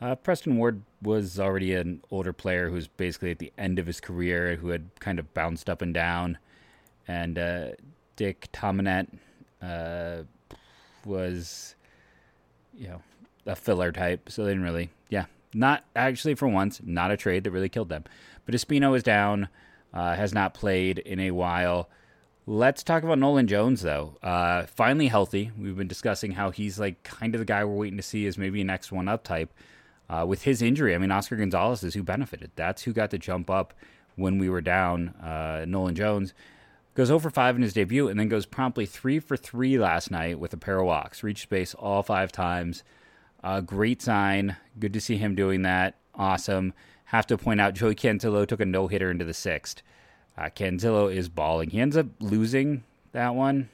Uh, 0.00 0.14
Preston 0.14 0.56
Ward 0.56 0.82
was 1.02 1.40
already 1.40 1.74
an 1.74 2.02
older 2.10 2.32
player 2.32 2.70
who's 2.70 2.86
basically 2.86 3.30
at 3.30 3.38
the 3.38 3.52
end 3.58 3.78
of 3.78 3.86
his 3.86 4.00
career, 4.00 4.56
who 4.56 4.68
had 4.68 4.88
kind 5.00 5.18
of 5.18 5.32
bounced 5.34 5.68
up 5.68 5.82
and 5.82 5.92
down 5.92 6.38
and 7.08 7.38
uh, 7.38 7.68
Dick 8.16 8.48
Tomanek 8.52 9.08
uh, 9.62 10.24
was, 11.04 11.74
you 12.76 12.88
know, 12.88 13.02
a 13.46 13.56
filler 13.56 13.90
type. 13.90 14.30
So 14.30 14.44
they 14.44 14.50
didn't 14.50 14.64
really, 14.64 14.90
yeah, 15.08 15.24
not 15.54 15.84
actually 15.96 16.34
for 16.34 16.46
once, 16.46 16.80
not 16.84 17.10
a 17.10 17.16
trade 17.16 17.44
that 17.44 17.50
really 17.50 17.70
killed 17.70 17.88
them. 17.88 18.04
But 18.44 18.54
Espino 18.54 18.94
is 18.94 19.02
down, 19.02 19.48
uh, 19.92 20.14
has 20.14 20.32
not 20.32 20.54
played 20.54 20.98
in 20.98 21.18
a 21.18 21.30
while. 21.32 21.88
Let's 22.46 22.82
talk 22.82 23.02
about 23.02 23.18
Nolan 23.18 23.46
Jones, 23.46 23.82
though. 23.82 24.16
Uh, 24.22 24.64
finally 24.66 25.08
healthy. 25.08 25.50
We've 25.58 25.76
been 25.76 25.88
discussing 25.88 26.32
how 26.32 26.50
he's 26.50 26.78
like 26.78 27.02
kind 27.02 27.34
of 27.34 27.40
the 27.40 27.44
guy 27.44 27.64
we're 27.64 27.74
waiting 27.74 27.98
to 27.98 28.02
see 28.02 28.26
as 28.26 28.38
maybe 28.38 28.60
an 28.60 28.66
next 28.66 28.92
one 28.92 29.08
up 29.08 29.24
type. 29.24 29.52
Uh, 30.10 30.24
with 30.26 30.44
his 30.44 30.62
injury, 30.62 30.94
I 30.94 30.98
mean, 30.98 31.10
Oscar 31.10 31.36
Gonzalez 31.36 31.84
is 31.84 31.92
who 31.92 32.02
benefited. 32.02 32.50
That's 32.56 32.82
who 32.84 32.94
got 32.94 33.10
to 33.10 33.18
jump 33.18 33.50
up 33.50 33.74
when 34.16 34.38
we 34.38 34.48
were 34.48 34.62
down. 34.62 35.08
Uh, 35.22 35.66
Nolan 35.68 35.94
Jones 35.94 36.32
Goes 36.98 37.12
over 37.12 37.30
5 37.30 37.54
in 37.54 37.62
his 37.62 37.74
debut 37.74 38.08
and 38.08 38.18
then 38.18 38.26
goes 38.26 38.44
promptly 38.44 38.84
3 38.84 39.20
for 39.20 39.36
3 39.36 39.78
last 39.78 40.10
night 40.10 40.40
with 40.40 40.52
a 40.52 40.56
pair 40.56 40.80
of 40.80 40.86
walks. 40.86 41.22
Reached 41.22 41.48
base 41.48 41.72
all 41.72 42.02
five 42.02 42.32
times. 42.32 42.82
Uh, 43.40 43.60
great 43.60 44.02
sign. 44.02 44.56
Good 44.80 44.92
to 44.94 45.00
see 45.00 45.16
him 45.16 45.36
doing 45.36 45.62
that. 45.62 45.94
Awesome. 46.16 46.72
Have 47.04 47.24
to 47.28 47.38
point 47.38 47.60
out 47.60 47.74
Joey 47.74 47.94
Cantillo 47.94 48.44
took 48.44 48.58
a 48.58 48.64
no 48.64 48.88
hitter 48.88 49.12
into 49.12 49.24
the 49.24 49.32
sixth. 49.32 49.80
Uh, 50.36 50.46
Cantillo 50.46 51.06
is 51.06 51.28
balling. 51.28 51.70
He 51.70 51.78
ends 51.78 51.96
up 51.96 52.06
losing 52.18 52.82
that 53.12 53.36
one 53.36 53.68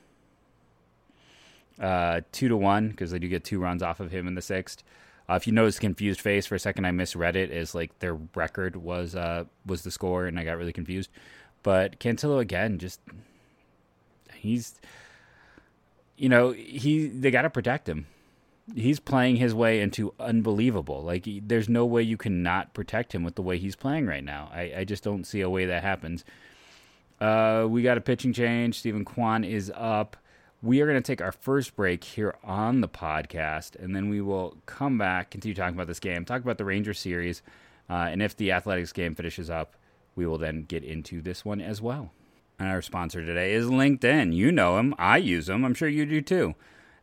uh, 1.80 2.20
two 2.30 2.48
to 2.48 2.58
one 2.58 2.90
because 2.90 3.10
they 3.10 3.18
do 3.18 3.28
get 3.28 3.42
two 3.42 3.58
runs 3.58 3.82
off 3.82 4.00
of 4.00 4.10
him 4.10 4.28
in 4.28 4.34
the 4.34 4.42
sixth. 4.42 4.82
Uh, 5.30 5.36
if 5.36 5.46
you 5.46 5.52
notice 5.54 5.78
confused 5.78 6.20
face 6.20 6.44
for 6.44 6.56
a 6.56 6.60
second, 6.60 6.84
I 6.84 6.90
misread 6.90 7.36
it 7.36 7.50
as 7.50 7.74
like 7.74 7.98
their 8.00 8.18
record 8.34 8.76
was 8.76 9.14
uh, 9.14 9.44
was 9.64 9.80
the 9.80 9.90
score, 9.90 10.26
and 10.26 10.38
I 10.38 10.44
got 10.44 10.58
really 10.58 10.74
confused. 10.74 11.08
But 11.64 11.98
Cantillo 11.98 12.38
again, 12.40 12.78
just 12.78 13.00
he's 14.32 14.78
you 16.16 16.28
know 16.28 16.52
he 16.52 17.08
they 17.08 17.32
got 17.32 17.42
to 17.42 17.50
protect 17.50 17.88
him. 17.88 18.06
He's 18.74 19.00
playing 19.00 19.36
his 19.36 19.54
way 19.54 19.80
into 19.80 20.14
unbelievable. 20.20 21.02
Like 21.02 21.26
there's 21.26 21.68
no 21.68 21.84
way 21.84 22.02
you 22.02 22.16
can 22.16 22.44
not 22.44 22.74
protect 22.74 23.14
him 23.14 23.24
with 23.24 23.34
the 23.34 23.42
way 23.42 23.58
he's 23.58 23.74
playing 23.74 24.06
right 24.06 24.22
now. 24.22 24.50
I, 24.54 24.72
I 24.78 24.84
just 24.84 25.02
don't 25.02 25.24
see 25.24 25.40
a 25.40 25.50
way 25.50 25.66
that 25.66 25.82
happens. 25.82 26.24
Uh, 27.20 27.66
we 27.68 27.82
got 27.82 27.96
a 27.96 28.02
pitching 28.02 28.32
change. 28.32 28.78
Steven 28.78 29.04
Kwan 29.04 29.42
is 29.42 29.72
up. 29.74 30.16
We 30.62 30.80
are 30.80 30.86
going 30.86 31.02
to 31.02 31.06
take 31.06 31.20
our 31.20 31.32
first 31.32 31.76
break 31.76 32.04
here 32.04 32.34
on 32.42 32.80
the 32.80 32.88
podcast, 32.88 33.76
and 33.76 33.94
then 33.94 34.08
we 34.08 34.22
will 34.22 34.56
come 34.64 34.96
back, 34.96 35.30
continue 35.30 35.54
talking 35.54 35.74
about 35.74 35.86
this 35.88 36.00
game, 36.00 36.24
talk 36.24 36.42
about 36.42 36.56
the 36.56 36.64
Ranger 36.64 36.94
series, 36.94 37.42
uh, 37.90 38.08
and 38.10 38.22
if 38.22 38.34
the 38.34 38.52
Athletics 38.52 38.90
game 38.92 39.14
finishes 39.14 39.50
up, 39.50 39.74
we 40.14 40.26
will 40.26 40.38
then 40.38 40.62
get 40.62 40.84
into 40.84 41.20
this 41.20 41.44
one 41.44 41.60
as 41.60 41.80
well. 41.80 42.12
And 42.58 42.68
our 42.68 42.82
sponsor 42.82 43.24
today 43.24 43.52
is 43.52 43.66
LinkedIn. 43.66 44.34
You 44.34 44.52
know 44.52 44.78
him. 44.78 44.94
I 44.98 45.16
use 45.16 45.46
them. 45.46 45.64
I'm 45.64 45.74
sure 45.74 45.88
you 45.88 46.06
do 46.06 46.20
too. 46.20 46.54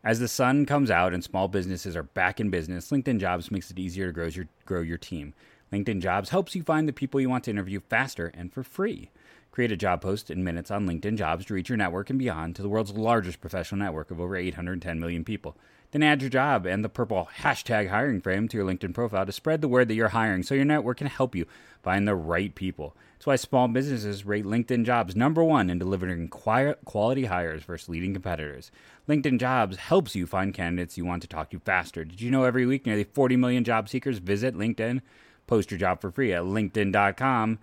As 0.03 0.19
the 0.19 0.27
sun 0.27 0.65
comes 0.65 0.89
out 0.89 1.13
and 1.13 1.23
small 1.23 1.47
businesses 1.47 1.95
are 1.95 2.03
back 2.03 2.39
in 2.39 2.49
business, 2.49 2.89
LinkedIn 2.89 3.19
Jobs 3.19 3.51
makes 3.51 3.69
it 3.69 3.77
easier 3.77 4.07
to 4.07 4.13
grow 4.13 4.27
your, 4.27 4.47
grow 4.65 4.81
your 4.81 4.97
team. 4.97 5.33
LinkedIn 5.71 6.01
Jobs 6.01 6.29
helps 6.29 6.55
you 6.55 6.63
find 6.63 6.87
the 6.87 6.93
people 6.93 7.21
you 7.21 7.29
want 7.29 7.43
to 7.43 7.51
interview 7.51 7.79
faster 7.79 8.31
and 8.33 8.51
for 8.51 8.63
free. 8.63 9.11
Create 9.51 9.71
a 9.71 9.77
job 9.77 10.01
post 10.01 10.31
in 10.31 10.43
minutes 10.43 10.71
on 10.71 10.87
LinkedIn 10.87 11.17
Jobs 11.17 11.45
to 11.45 11.53
reach 11.53 11.69
your 11.69 11.77
network 11.77 12.09
and 12.09 12.17
beyond 12.17 12.55
to 12.55 12.61
the 12.61 12.69
world's 12.69 12.93
largest 12.93 13.41
professional 13.41 13.79
network 13.79 14.09
of 14.09 14.19
over 14.19 14.35
810 14.35 14.99
million 14.99 15.23
people. 15.23 15.57
Then 15.91 16.03
add 16.03 16.21
your 16.21 16.29
job 16.29 16.65
and 16.65 16.83
the 16.83 16.89
purple 16.89 17.29
hashtag 17.39 17.89
hiring 17.89 18.21
frame 18.21 18.47
to 18.47 18.57
your 18.57 18.65
LinkedIn 18.65 18.93
profile 18.93 19.25
to 19.25 19.31
spread 19.31 19.61
the 19.61 19.67
word 19.67 19.87
that 19.89 19.95
you're 19.95 20.09
hiring 20.09 20.43
so 20.43 20.55
your 20.55 20.65
network 20.65 20.97
can 20.97 21.07
help 21.07 21.35
you 21.35 21.45
find 21.83 22.07
the 22.07 22.15
right 22.15 22.55
people. 22.55 22.95
That's 23.17 23.27
why 23.27 23.35
small 23.35 23.67
businesses 23.67 24.25
rate 24.25 24.45
LinkedIn 24.45 24.85
jobs 24.85 25.15
number 25.15 25.43
one 25.43 25.69
in 25.69 25.79
delivering 25.79 26.27
quality 26.29 27.25
hires 27.25 27.63
versus 27.63 27.89
leading 27.89 28.13
competitors. 28.13 28.71
LinkedIn 29.07 29.39
jobs 29.39 29.77
helps 29.77 30.15
you 30.15 30.25
find 30.25 30.53
candidates 30.53 30.97
you 30.97 31.05
want 31.05 31.21
to 31.21 31.27
talk 31.27 31.51
to 31.51 31.59
faster. 31.59 32.05
Did 32.05 32.21
you 32.21 32.31
know 32.31 32.45
every 32.45 32.65
week 32.65 32.85
nearly 32.85 33.03
40 33.03 33.35
million 33.35 33.63
job 33.63 33.89
seekers 33.89 34.19
visit 34.19 34.55
LinkedIn? 34.55 35.01
Post 35.45 35.71
your 35.71 35.79
job 35.79 36.01
for 36.01 36.09
free 36.09 36.33
at 36.33 36.43
linkedin.com 36.43 37.59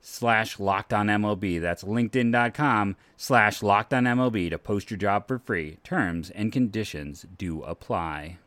slash 0.00 0.58
locked 0.58 0.92
on 0.92 1.06
MLB. 1.06 1.60
That's 1.60 1.84
linkedin.com 1.84 2.96
slash 3.16 3.62
locked 3.62 3.92
on 3.92 4.04
MLB 4.04 4.50
to 4.50 4.58
post 4.58 4.90
your 4.90 4.98
job 4.98 5.26
for 5.26 5.38
free. 5.38 5.78
Terms 5.82 6.30
and 6.30 6.52
conditions 6.52 7.26
do 7.36 7.62
apply. 7.62 8.38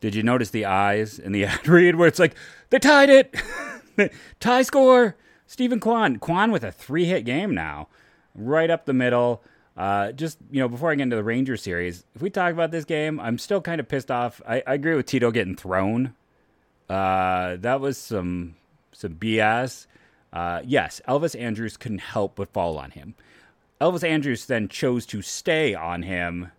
Did 0.00 0.14
you 0.14 0.22
notice 0.22 0.50
the 0.50 0.64
eyes 0.66 1.18
in 1.18 1.32
the 1.32 1.44
ad 1.46 1.66
read 1.66 1.96
where 1.96 2.08
it's 2.08 2.18
like, 2.18 2.34
they 2.70 2.78
tied 2.78 3.08
it? 3.08 3.34
Tie 4.40 4.62
score! 4.62 5.16
Steven 5.46 5.80
Kwan, 5.80 6.18
Kwan 6.18 6.50
with 6.50 6.64
a 6.64 6.72
three 6.72 7.04
hit 7.04 7.24
game 7.26 7.54
now, 7.54 7.88
right 8.34 8.70
up 8.70 8.86
the 8.86 8.94
middle. 8.94 9.42
Uh, 9.76 10.12
just 10.12 10.38
you 10.50 10.60
know, 10.60 10.68
before 10.68 10.90
I 10.90 10.94
get 10.94 11.02
into 11.02 11.16
the 11.16 11.22
Ranger 11.22 11.56
series, 11.56 12.04
if 12.14 12.22
we 12.22 12.30
talk 12.30 12.52
about 12.52 12.70
this 12.70 12.86
game, 12.86 13.20
I'm 13.20 13.38
still 13.38 13.60
kind 13.60 13.78
of 13.80 13.88
pissed 13.88 14.10
off. 14.10 14.40
I, 14.46 14.62
I 14.66 14.74
agree 14.74 14.94
with 14.94 15.06
Tito 15.06 15.30
getting 15.30 15.54
thrown. 15.54 16.14
Uh, 16.88 17.56
that 17.60 17.80
was 17.80 17.98
some 17.98 18.56
some 18.92 19.14
BS. 19.14 19.86
Uh, 20.32 20.62
yes, 20.64 21.00
Elvis 21.08 21.38
Andrus 21.38 21.76
couldn't 21.76 21.98
help 21.98 22.36
but 22.36 22.52
fall 22.52 22.78
on 22.78 22.92
him. 22.92 23.14
Elvis 23.80 24.04
Andrus 24.04 24.44
then 24.44 24.68
chose 24.68 25.04
to 25.06 25.22
stay 25.22 25.74
on 25.74 26.02
him, 26.02 26.52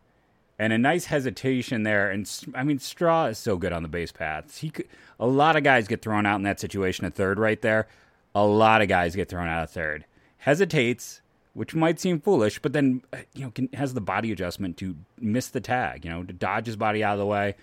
and 0.59 0.73
a 0.73 0.77
nice 0.77 1.05
hesitation 1.05 1.83
there. 1.83 2.11
And 2.11 2.29
I 2.53 2.63
mean, 2.63 2.79
Straw 2.79 3.27
is 3.27 3.37
so 3.37 3.57
good 3.57 3.71
on 3.71 3.81
the 3.81 3.89
base 3.89 4.11
paths. 4.11 4.57
He 4.57 4.69
could, 4.69 4.87
a 5.19 5.25
lot 5.25 5.55
of 5.55 5.63
guys 5.63 5.87
get 5.87 6.01
thrown 6.01 6.25
out 6.25 6.35
in 6.35 6.43
that 6.43 6.59
situation 6.59 7.05
at 7.05 7.13
third, 7.13 7.39
right 7.39 7.61
there. 7.61 7.87
A 8.35 8.45
lot 8.45 8.81
of 8.81 8.89
guys 8.89 9.15
get 9.15 9.29
thrown 9.29 9.47
out 9.47 9.63
at 9.63 9.69
third. 9.69 10.05
Hesitates, 10.39 11.21
which 11.53 11.73
might 11.73 11.99
seem 11.99 12.19
foolish, 12.19 12.59
but 12.59 12.73
then 12.73 13.01
you 13.33 13.45
know 13.45 13.51
can, 13.51 13.69
has 13.73 13.93
the 13.93 14.01
body 14.01 14.31
adjustment 14.31 14.75
to 14.77 14.95
miss 15.19 15.47
the 15.47 15.61
tag. 15.61 16.03
You 16.03 16.11
know, 16.11 16.23
to 16.23 16.33
dodge 16.33 16.65
his 16.65 16.75
body 16.75 17.03
out 17.03 17.13
of 17.13 17.19
the 17.19 17.25
way. 17.25 17.55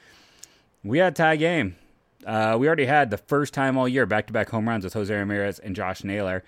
We 0.83 0.99
had 0.99 1.13
a 1.13 1.17
tie 1.17 1.37
game. 1.37 1.77
Uh, 2.27 2.57
we 2.59 2.67
already 2.67 2.87
had 2.87 3.11
the 3.11 3.17
first 3.17 3.55
time 3.55 3.77
all 3.77 3.89
year 3.89 4.07
back 4.07 4.27
to 4.27 4.33
back 4.33 4.51
home 4.51 4.69
runs 4.69 4.85
with 4.85 4.93
Jose 4.93 5.15
Ramirez 5.15 5.59
and 5.59 5.75
Josh 5.75 6.05
Naylor. 6.05 6.45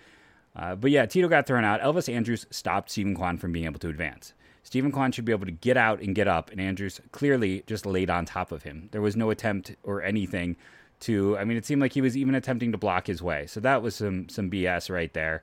Uh, 0.54 0.74
but 0.74 0.90
yeah, 0.90 1.06
Tito 1.06 1.28
got 1.28 1.46
thrown 1.46 1.64
out. 1.64 1.80
Elvis 1.80 2.12
Andrus 2.12 2.46
stopped 2.50 2.90
Steven 2.90 3.14
Kwan 3.14 3.38
from 3.38 3.52
being 3.52 3.64
able 3.64 3.80
to 3.80 3.88
advance. 3.88 4.34
Steven 4.64 4.92
Kwan 4.92 5.12
should 5.12 5.24
be 5.24 5.32
able 5.32 5.46
to 5.46 5.52
get 5.52 5.76
out 5.76 6.00
and 6.00 6.14
get 6.14 6.28
up, 6.28 6.50
and 6.50 6.60
Andrus 6.60 7.00
clearly 7.10 7.64
just 7.66 7.84
laid 7.84 8.10
on 8.10 8.24
top 8.24 8.52
of 8.52 8.62
him. 8.62 8.88
There 8.92 9.00
was 9.00 9.16
no 9.16 9.30
attempt 9.30 9.74
or 9.82 10.02
anything 10.02 10.56
to. 11.00 11.36
I 11.38 11.44
mean, 11.44 11.56
it 11.56 11.64
seemed 11.64 11.80
like 11.80 11.92
he 11.92 12.00
was 12.00 12.16
even 12.16 12.34
attempting 12.34 12.72
to 12.72 12.78
block 12.78 13.06
his 13.06 13.22
way. 13.22 13.46
So 13.46 13.60
that 13.60 13.82
was 13.82 13.96
some 13.96 14.28
some 14.28 14.50
BS 14.50 14.90
right 14.90 15.12
there. 15.12 15.42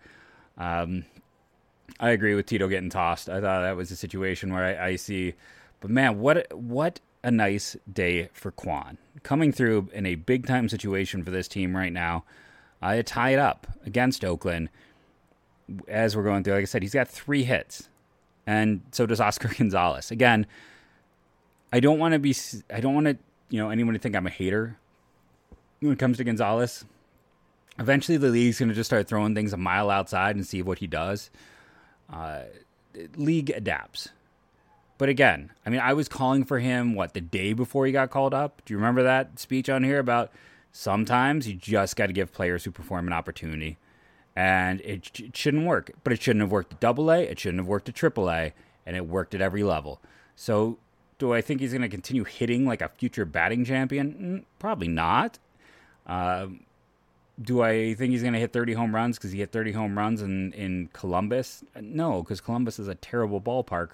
Um, 0.58 1.06
I 2.00 2.12
agree 2.12 2.36
with 2.36 2.46
Tito 2.46 2.68
getting 2.68 2.90
tossed. 2.90 3.30
I 3.30 3.42
thought 3.42 3.62
that 3.62 3.76
was 3.76 3.92
a 3.92 3.96
situation 3.96 4.54
where 4.54 4.64
I, 4.64 4.90
I 4.90 4.96
see, 4.96 5.34
but 5.82 5.90
man, 5.90 6.20
what 6.20 6.54
what 6.54 7.00
a 7.24 7.32
nice 7.32 7.76
day 7.92 8.30
for 8.34 8.52
Kwan 8.52 8.98
coming 9.24 9.52
through 9.52 9.90
in 9.94 10.06
a 10.06 10.16
big 10.16 10.48
time 10.48 10.70
situation 10.70 11.24
for 11.24 11.32
this 11.32 11.48
team 11.48 11.76
right 11.76 11.92
now. 11.92 12.24
I 12.82 13.00
uh, 13.00 13.04
tie 13.06 13.32
it 13.32 13.40
up 13.40 13.68
against 13.86 14.24
Oakland 14.24 14.70
as 15.88 16.16
we're 16.16 16.24
going 16.24 16.44
through. 16.44 16.54
Like 16.54 16.62
I 16.62 16.66
said, 16.66 16.82
he's 16.82 16.94
got 16.94 17.08
three 17.08 17.44
hits, 17.44 17.90
and 18.48 18.82
so 18.92 19.06
does 19.06 19.20
Oscar 19.20 19.50
Gonzalez. 19.58 20.12
Again, 20.12 20.46
I 21.74 21.80
don't 21.80 22.00
want 22.00 22.14
to 22.14 22.20
be. 22.20 22.36
I 22.74 22.80
don't 22.80 22.94
want 22.94 23.08
to. 23.08 23.18
You 23.50 23.60
know, 23.60 23.70
anyone 23.70 23.94
to 23.96 24.00
think 24.00 24.16
I'm 24.16 24.28
a 24.28 24.32
hater 24.32 24.78
when 25.80 25.92
it 25.92 26.00
comes 26.00 26.18
to 26.18 26.24
Gonzalez. 26.24 26.86
Eventually, 27.78 28.18
the 28.18 28.30
league's 28.30 28.60
going 28.60 28.70
to 28.70 28.76
just 28.76 28.90
start 28.90 29.08
throwing 29.08 29.34
things 29.34 29.54
a 29.54 29.58
mile 29.58 29.90
outside 29.90 30.36
and 30.36 30.46
see 30.46 30.62
what 30.62 30.80
he 30.80 30.88
does. 30.88 31.30
Uh, 32.12 32.42
league 33.16 33.50
adapts. 33.50 34.10
But 35.00 35.08
again, 35.08 35.52
I 35.66 35.70
mean, 35.70 35.80
I 35.80 35.94
was 35.94 36.10
calling 36.10 36.44
for 36.44 36.60
him, 36.60 36.94
what, 36.94 37.14
the 37.14 37.22
day 37.22 37.54
before 37.54 37.86
he 37.86 37.92
got 37.94 38.12
called 38.12 38.34
up? 38.34 38.62
Do 38.66 38.74
you 38.74 38.78
remember 38.78 39.02
that 39.02 39.40
speech 39.40 39.70
on 39.70 39.84
here 39.84 39.98
about 39.98 40.30
sometimes 40.74 41.48
you 41.48 41.56
just 41.56 41.96
got 41.96 42.08
to 42.08 42.14
give 42.14 42.34
players 42.34 42.66
who 42.66 42.72
perform 42.72 43.08
an 43.08 43.14
opportunity? 43.14 43.78
And 44.36 44.82
it, 44.82 45.18
it 45.18 45.38
shouldn't 45.38 45.66
work. 45.66 45.92
But 46.04 46.12
it 46.12 46.22
shouldn't 46.22 46.42
have 46.42 46.52
worked 46.52 46.74
at 46.74 46.80
double 46.82 47.10
A, 47.12 47.24
it 47.24 47.40
shouldn't 47.40 47.62
have 47.62 47.68
worked 47.68 47.88
at 47.88 47.96
triple 47.96 48.30
A, 48.30 48.54
and 48.86 48.98
it 48.98 49.08
worked 49.08 49.34
at 49.34 49.40
every 49.40 49.64
level. 49.64 50.02
So 50.36 50.78
do 51.18 51.34
I 51.34 51.40
think 51.40 51.62
he's 51.62 51.72
going 51.72 51.82
to 51.82 51.90
continue 51.90 52.26
hitting 52.26 52.66
like 52.66 52.82
a 52.82 52.90
future 52.90 53.24
batting 53.24 53.64
champion? 53.64 54.14
Mm, 54.14 54.60
probably 54.60 54.90
not. 54.90 55.40
Uh, 56.06 56.48
do 57.42 57.62
I 57.62 57.94
think 57.94 58.12
he's 58.12 58.22
going 58.22 58.34
to 58.34 58.40
hit 58.40 58.52
30 58.52 58.74
home 58.74 58.94
runs 58.94 59.18
because 59.18 59.32
he 59.32 59.40
hit 59.40 59.54
30 59.54 59.72
home 59.72 59.98
runs 59.98 60.22
in, 60.22 60.52
in 60.52 60.90
Columbus? 60.92 61.64
No, 61.80 62.22
because 62.22 62.42
Columbus 62.42 62.80
is 62.80 62.90
a 62.90 62.96
terrible 62.96 63.40
ballpark 63.40 63.92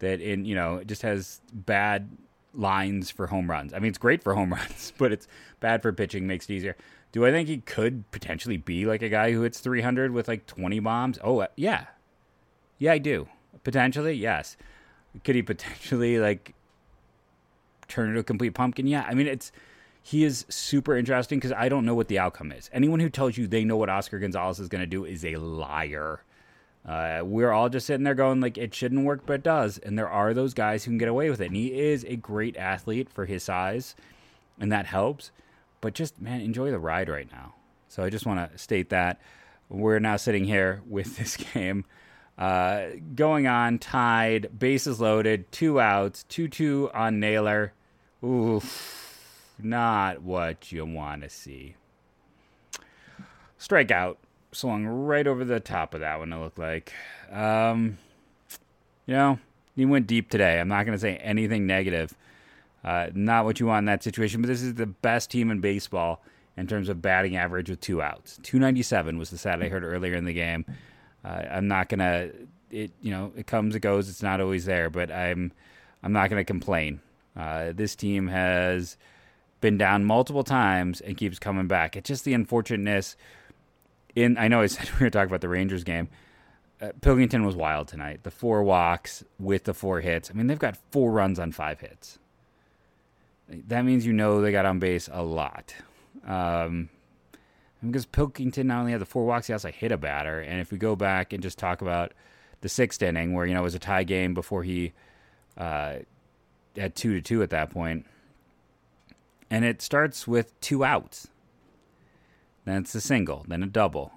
that 0.00 0.20
in 0.20 0.44
you 0.44 0.54
know 0.54 0.76
it 0.76 0.86
just 0.86 1.02
has 1.02 1.40
bad 1.52 2.08
lines 2.54 3.10
for 3.10 3.26
home 3.26 3.50
runs. 3.50 3.72
I 3.72 3.78
mean, 3.78 3.90
it's 3.90 3.98
great 3.98 4.22
for 4.22 4.34
home 4.34 4.52
runs, 4.54 4.92
but 4.98 5.12
it's 5.12 5.28
bad 5.60 5.82
for 5.82 5.92
pitching. 5.92 6.26
Makes 6.26 6.48
it 6.48 6.54
easier. 6.54 6.76
Do 7.12 7.24
I 7.24 7.30
think 7.30 7.48
he 7.48 7.58
could 7.58 8.10
potentially 8.10 8.58
be 8.58 8.84
like 8.84 9.02
a 9.02 9.08
guy 9.08 9.32
who 9.32 9.42
hits 9.42 9.60
300 9.60 10.12
with 10.12 10.28
like 10.28 10.46
20 10.46 10.78
bombs? 10.80 11.18
Oh, 11.24 11.38
uh, 11.38 11.46
yeah, 11.56 11.86
yeah, 12.78 12.92
I 12.92 12.98
do. 12.98 13.28
Potentially, 13.64 14.14
yes. 14.14 14.56
Could 15.24 15.34
he 15.34 15.42
potentially 15.42 16.18
like 16.18 16.54
turn 17.88 18.08
into 18.08 18.20
a 18.20 18.24
complete 18.24 18.50
pumpkin? 18.54 18.86
Yeah. 18.86 19.04
I 19.08 19.14
mean, 19.14 19.26
it's 19.26 19.52
he 20.02 20.24
is 20.24 20.46
super 20.48 20.96
interesting 20.96 21.38
because 21.38 21.52
I 21.52 21.68
don't 21.68 21.84
know 21.84 21.94
what 21.94 22.08
the 22.08 22.18
outcome 22.18 22.52
is. 22.52 22.70
Anyone 22.72 23.00
who 23.00 23.10
tells 23.10 23.36
you 23.36 23.46
they 23.46 23.64
know 23.64 23.76
what 23.76 23.90
Oscar 23.90 24.18
Gonzalez 24.18 24.60
is 24.60 24.68
going 24.68 24.80
to 24.80 24.86
do 24.86 25.04
is 25.04 25.24
a 25.24 25.36
liar. 25.36 26.22
Uh, 26.86 27.20
we're 27.22 27.52
all 27.52 27.68
just 27.68 27.86
sitting 27.86 28.04
there 28.04 28.14
going 28.14 28.40
like 28.40 28.56
it 28.56 28.74
shouldn't 28.74 29.04
work, 29.04 29.22
but 29.26 29.34
it 29.34 29.42
does. 29.42 29.78
And 29.78 29.98
there 29.98 30.08
are 30.08 30.32
those 30.32 30.54
guys 30.54 30.84
who 30.84 30.90
can 30.90 30.98
get 30.98 31.08
away 31.08 31.28
with 31.28 31.40
it. 31.40 31.46
And 31.46 31.56
he 31.56 31.78
is 31.78 32.04
a 32.04 32.16
great 32.16 32.56
athlete 32.56 33.10
for 33.10 33.26
his 33.26 33.42
size, 33.42 33.94
and 34.58 34.72
that 34.72 34.86
helps. 34.86 35.30
But 35.80 35.94
just 35.94 36.20
man, 36.20 36.40
enjoy 36.40 36.70
the 36.70 36.78
ride 36.78 37.08
right 37.08 37.30
now. 37.30 37.54
So 37.88 38.02
I 38.02 38.10
just 38.10 38.26
want 38.26 38.50
to 38.52 38.58
state 38.58 38.90
that 38.90 39.20
we're 39.68 39.98
now 39.98 40.16
sitting 40.16 40.44
here 40.44 40.82
with 40.88 41.16
this 41.16 41.36
game 41.36 41.84
uh, 42.38 42.86
going 43.14 43.48
on, 43.48 43.78
tied, 43.78 44.58
bases 44.58 45.00
loaded, 45.00 45.50
two 45.50 45.80
outs, 45.80 46.22
two 46.24 46.48
two 46.48 46.90
on 46.94 47.18
Naylor. 47.18 47.72
Oof, 48.24 49.52
not 49.58 50.22
what 50.22 50.70
you 50.70 50.86
want 50.86 51.22
to 51.22 51.28
see. 51.28 51.74
Strikeout 53.58 54.16
swung 54.58 54.86
right 54.86 55.26
over 55.26 55.44
the 55.44 55.60
top 55.60 55.94
of 55.94 56.00
that 56.00 56.18
one, 56.18 56.32
it 56.32 56.38
looked 56.38 56.58
like. 56.58 56.92
Um, 57.30 57.98
you 59.06 59.14
know, 59.14 59.38
he 59.76 59.84
went 59.86 60.06
deep 60.06 60.30
today. 60.30 60.58
I'm 60.58 60.68
not 60.68 60.84
going 60.84 60.96
to 60.96 61.00
say 61.00 61.16
anything 61.16 61.66
negative. 61.66 62.14
Uh, 62.84 63.08
not 63.14 63.44
what 63.44 63.60
you 63.60 63.66
want 63.66 63.82
in 63.82 63.84
that 63.86 64.02
situation, 64.02 64.40
but 64.40 64.48
this 64.48 64.62
is 64.62 64.74
the 64.74 64.86
best 64.86 65.30
team 65.30 65.50
in 65.50 65.60
baseball 65.60 66.22
in 66.56 66.66
terms 66.66 66.88
of 66.88 67.00
batting 67.00 67.36
average 67.36 67.70
with 67.70 67.80
two 67.80 68.02
outs. 68.02 68.38
297 68.42 69.18
was 69.18 69.30
the 69.30 69.38
stat 69.38 69.62
I 69.62 69.68
heard 69.68 69.84
earlier 69.84 70.14
in 70.14 70.24
the 70.24 70.32
game. 70.32 70.64
Uh, 71.24 71.42
I'm 71.50 71.68
not 71.68 71.88
going 71.88 72.00
to, 72.00 72.32
it, 72.70 72.90
you 73.00 73.10
know, 73.10 73.32
it 73.36 73.46
comes, 73.46 73.74
it 73.74 73.80
goes. 73.80 74.08
It's 74.08 74.22
not 74.22 74.40
always 74.40 74.64
there, 74.64 74.90
but 74.90 75.10
I'm, 75.10 75.52
I'm 76.02 76.12
not 76.12 76.30
going 76.30 76.40
to 76.40 76.44
complain. 76.44 77.00
Uh, 77.36 77.72
this 77.72 77.94
team 77.94 78.28
has 78.28 78.96
been 79.60 79.78
down 79.78 80.04
multiple 80.04 80.44
times 80.44 81.00
and 81.00 81.16
keeps 81.16 81.38
coming 81.38 81.68
back. 81.68 81.96
It's 81.96 82.08
just 82.08 82.24
the 82.24 82.34
unfortunateness 82.34 83.16
in 84.22 84.38
I 84.38 84.48
know 84.48 84.60
I 84.60 84.66
said 84.68 84.86
we 84.86 84.92
were 84.92 84.98
going 84.98 85.10
to 85.12 85.18
talk 85.18 85.28
about 85.28 85.40
the 85.40 85.48
Rangers 85.48 85.84
game. 85.84 86.08
Uh, 86.80 86.90
Pilkington 87.00 87.44
was 87.44 87.56
wild 87.56 87.88
tonight. 87.88 88.22
The 88.22 88.30
four 88.30 88.62
walks 88.62 89.24
with 89.38 89.64
the 89.64 89.74
four 89.74 90.00
hits. 90.00 90.30
I 90.30 90.34
mean, 90.34 90.46
they've 90.46 90.58
got 90.58 90.78
four 90.92 91.10
runs 91.10 91.38
on 91.38 91.50
five 91.50 91.80
hits. 91.80 92.18
That 93.48 93.84
means 93.84 94.06
you 94.06 94.12
know 94.12 94.40
they 94.40 94.52
got 94.52 94.66
on 94.66 94.78
base 94.78 95.08
a 95.10 95.22
lot. 95.22 95.74
Um, 96.26 96.90
because 97.84 98.06
Pilkington 98.06 98.66
not 98.66 98.80
only 98.80 98.92
had 98.92 99.00
the 99.00 99.06
four 99.06 99.24
walks, 99.24 99.46
he 99.46 99.52
also 99.52 99.70
hit 99.70 99.92
a 99.92 99.96
batter. 99.96 100.40
And 100.40 100.60
if 100.60 100.70
we 100.70 100.78
go 100.78 100.96
back 100.96 101.32
and 101.32 101.42
just 101.42 101.58
talk 101.58 101.80
about 101.80 102.12
the 102.60 102.68
sixth 102.68 103.02
inning, 103.02 103.34
where 103.34 103.46
you 103.46 103.54
know 103.54 103.60
it 103.60 103.64
was 103.64 103.74
a 103.74 103.80
tie 103.80 104.04
game 104.04 104.34
before 104.34 104.62
he 104.62 104.92
uh, 105.56 105.96
had 106.76 106.94
two 106.94 107.14
to 107.14 107.20
two 107.20 107.42
at 107.42 107.50
that 107.50 107.70
point, 107.70 108.04
and 109.50 109.64
it 109.64 109.80
starts 109.80 110.26
with 110.26 110.58
two 110.60 110.84
outs. 110.84 111.28
Then 112.68 112.82
it's 112.82 112.94
a 112.94 113.00
single, 113.00 113.46
then 113.48 113.62
a 113.62 113.66
double. 113.66 114.12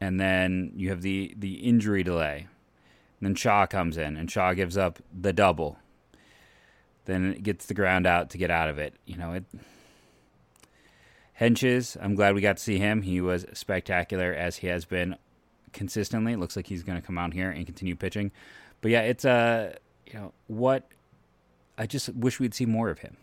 And 0.00 0.20
then 0.20 0.70
you 0.76 0.90
have 0.90 1.02
the, 1.02 1.34
the 1.36 1.54
injury 1.54 2.04
delay. 2.04 2.46
And 3.18 3.26
then 3.26 3.34
Shaw 3.34 3.66
comes 3.66 3.96
in, 3.96 4.16
and 4.16 4.30
Shaw 4.30 4.52
gives 4.52 4.76
up 4.76 5.00
the 5.12 5.32
double. 5.32 5.76
Then 7.06 7.32
it 7.32 7.42
gets 7.42 7.66
the 7.66 7.74
ground 7.74 8.06
out 8.06 8.30
to 8.30 8.38
get 8.38 8.52
out 8.52 8.68
of 8.68 8.78
it. 8.78 8.94
You 9.06 9.16
know, 9.16 9.32
it. 9.32 9.44
Hentges, 11.40 11.96
I'm 12.00 12.14
glad 12.14 12.36
we 12.36 12.40
got 12.40 12.58
to 12.58 12.62
see 12.62 12.78
him. 12.78 13.02
He 13.02 13.20
was 13.20 13.44
spectacular 13.54 14.32
as 14.32 14.58
he 14.58 14.68
has 14.68 14.84
been 14.84 15.16
consistently. 15.72 16.34
It 16.34 16.38
looks 16.38 16.54
like 16.54 16.68
he's 16.68 16.84
going 16.84 17.00
to 17.00 17.04
come 17.04 17.18
out 17.18 17.32
here 17.32 17.50
and 17.50 17.66
continue 17.66 17.96
pitching. 17.96 18.30
But 18.82 18.92
yeah, 18.92 19.00
it's 19.00 19.24
a, 19.24 19.30
uh, 19.74 19.78
you 20.06 20.14
know, 20.14 20.32
what 20.46 20.88
I 21.76 21.88
just 21.88 22.14
wish 22.14 22.38
we'd 22.38 22.54
see 22.54 22.66
more 22.66 22.88
of 22.88 23.00
him. 23.00 23.16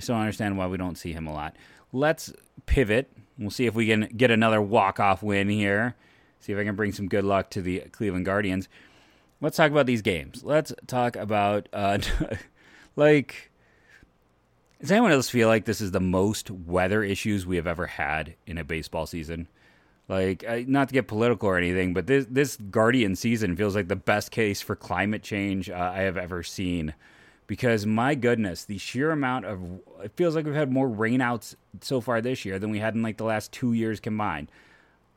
I 0.00 0.02
still 0.02 0.14
don't 0.14 0.22
understand 0.22 0.56
why 0.56 0.66
we 0.66 0.78
don't 0.78 0.96
see 0.96 1.12
him 1.12 1.26
a 1.26 1.32
lot. 1.34 1.56
Let's 1.92 2.32
pivot. 2.64 3.12
We'll 3.36 3.50
see 3.50 3.66
if 3.66 3.74
we 3.74 3.86
can 3.86 4.08
get 4.16 4.30
another 4.30 4.62
walk-off 4.62 5.22
win 5.22 5.50
here. 5.50 5.94
See 6.38 6.54
if 6.54 6.58
I 6.58 6.64
can 6.64 6.74
bring 6.74 6.92
some 6.92 7.06
good 7.06 7.22
luck 7.22 7.50
to 7.50 7.60
the 7.60 7.80
Cleveland 7.92 8.24
Guardians. 8.24 8.66
Let's 9.42 9.58
talk 9.58 9.70
about 9.70 9.84
these 9.84 10.00
games. 10.00 10.42
Let's 10.42 10.72
talk 10.86 11.16
about 11.16 11.68
uh, 11.74 11.98
like 12.96 13.50
does 14.80 14.90
anyone 14.90 15.12
else 15.12 15.28
feel 15.28 15.48
like 15.48 15.66
this 15.66 15.82
is 15.82 15.90
the 15.90 16.00
most 16.00 16.50
weather 16.50 17.02
issues 17.02 17.44
we 17.44 17.56
have 17.56 17.66
ever 17.66 17.86
had 17.86 18.36
in 18.46 18.56
a 18.56 18.64
baseball 18.64 19.04
season? 19.04 19.48
Like, 20.08 20.42
not 20.66 20.88
to 20.88 20.94
get 20.94 21.08
political 21.08 21.50
or 21.50 21.58
anything, 21.58 21.92
but 21.92 22.06
this 22.06 22.26
this 22.30 22.56
Guardian 22.56 23.16
season 23.16 23.54
feels 23.54 23.76
like 23.76 23.88
the 23.88 23.96
best 23.96 24.30
case 24.30 24.62
for 24.62 24.74
climate 24.74 25.22
change 25.22 25.68
uh, 25.68 25.92
I 25.94 26.00
have 26.00 26.16
ever 26.16 26.42
seen 26.42 26.94
because 27.50 27.84
my 27.84 28.14
goodness, 28.14 28.64
the 28.64 28.78
sheer 28.78 29.10
amount 29.10 29.44
of 29.44 29.60
it 30.04 30.12
feels 30.14 30.36
like 30.36 30.44
we've 30.44 30.54
had 30.54 30.70
more 30.70 30.88
rainouts 30.88 31.56
so 31.80 32.00
far 32.00 32.20
this 32.20 32.44
year 32.44 32.60
than 32.60 32.70
we 32.70 32.78
had 32.78 32.94
in 32.94 33.02
like 33.02 33.16
the 33.16 33.24
last 33.24 33.50
two 33.50 33.72
years 33.72 33.98
combined. 33.98 34.52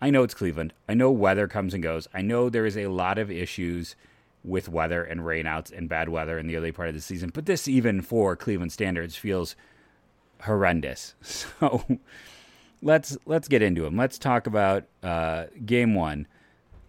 I 0.01 0.09
know 0.09 0.23
it's 0.23 0.33
Cleveland. 0.33 0.73
I 0.89 0.95
know 0.95 1.11
weather 1.11 1.47
comes 1.47 1.75
and 1.75 1.83
goes. 1.83 2.07
I 2.11 2.23
know 2.23 2.49
there 2.49 2.65
is 2.65 2.75
a 2.75 2.87
lot 2.87 3.19
of 3.19 3.29
issues 3.29 3.95
with 4.43 4.67
weather 4.67 5.03
and 5.03 5.21
rainouts 5.21 5.71
and 5.71 5.87
bad 5.87 6.09
weather 6.09 6.39
in 6.39 6.47
the 6.47 6.55
early 6.55 6.71
part 6.71 6.89
of 6.89 6.95
the 6.95 7.01
season, 7.01 7.29
but 7.31 7.45
this 7.45 7.67
even 7.67 8.01
for 8.01 8.35
Cleveland 8.35 8.71
standards 8.71 9.15
feels 9.15 9.55
horrendous. 10.41 11.13
So 11.21 11.85
let's 12.81 13.15
let's 13.27 13.47
get 13.47 13.61
into 13.61 13.83
them. 13.83 13.95
Let's 13.95 14.17
talk 14.17 14.47
about 14.47 14.85
uh, 15.03 15.45
game 15.63 15.93
one 15.93 16.25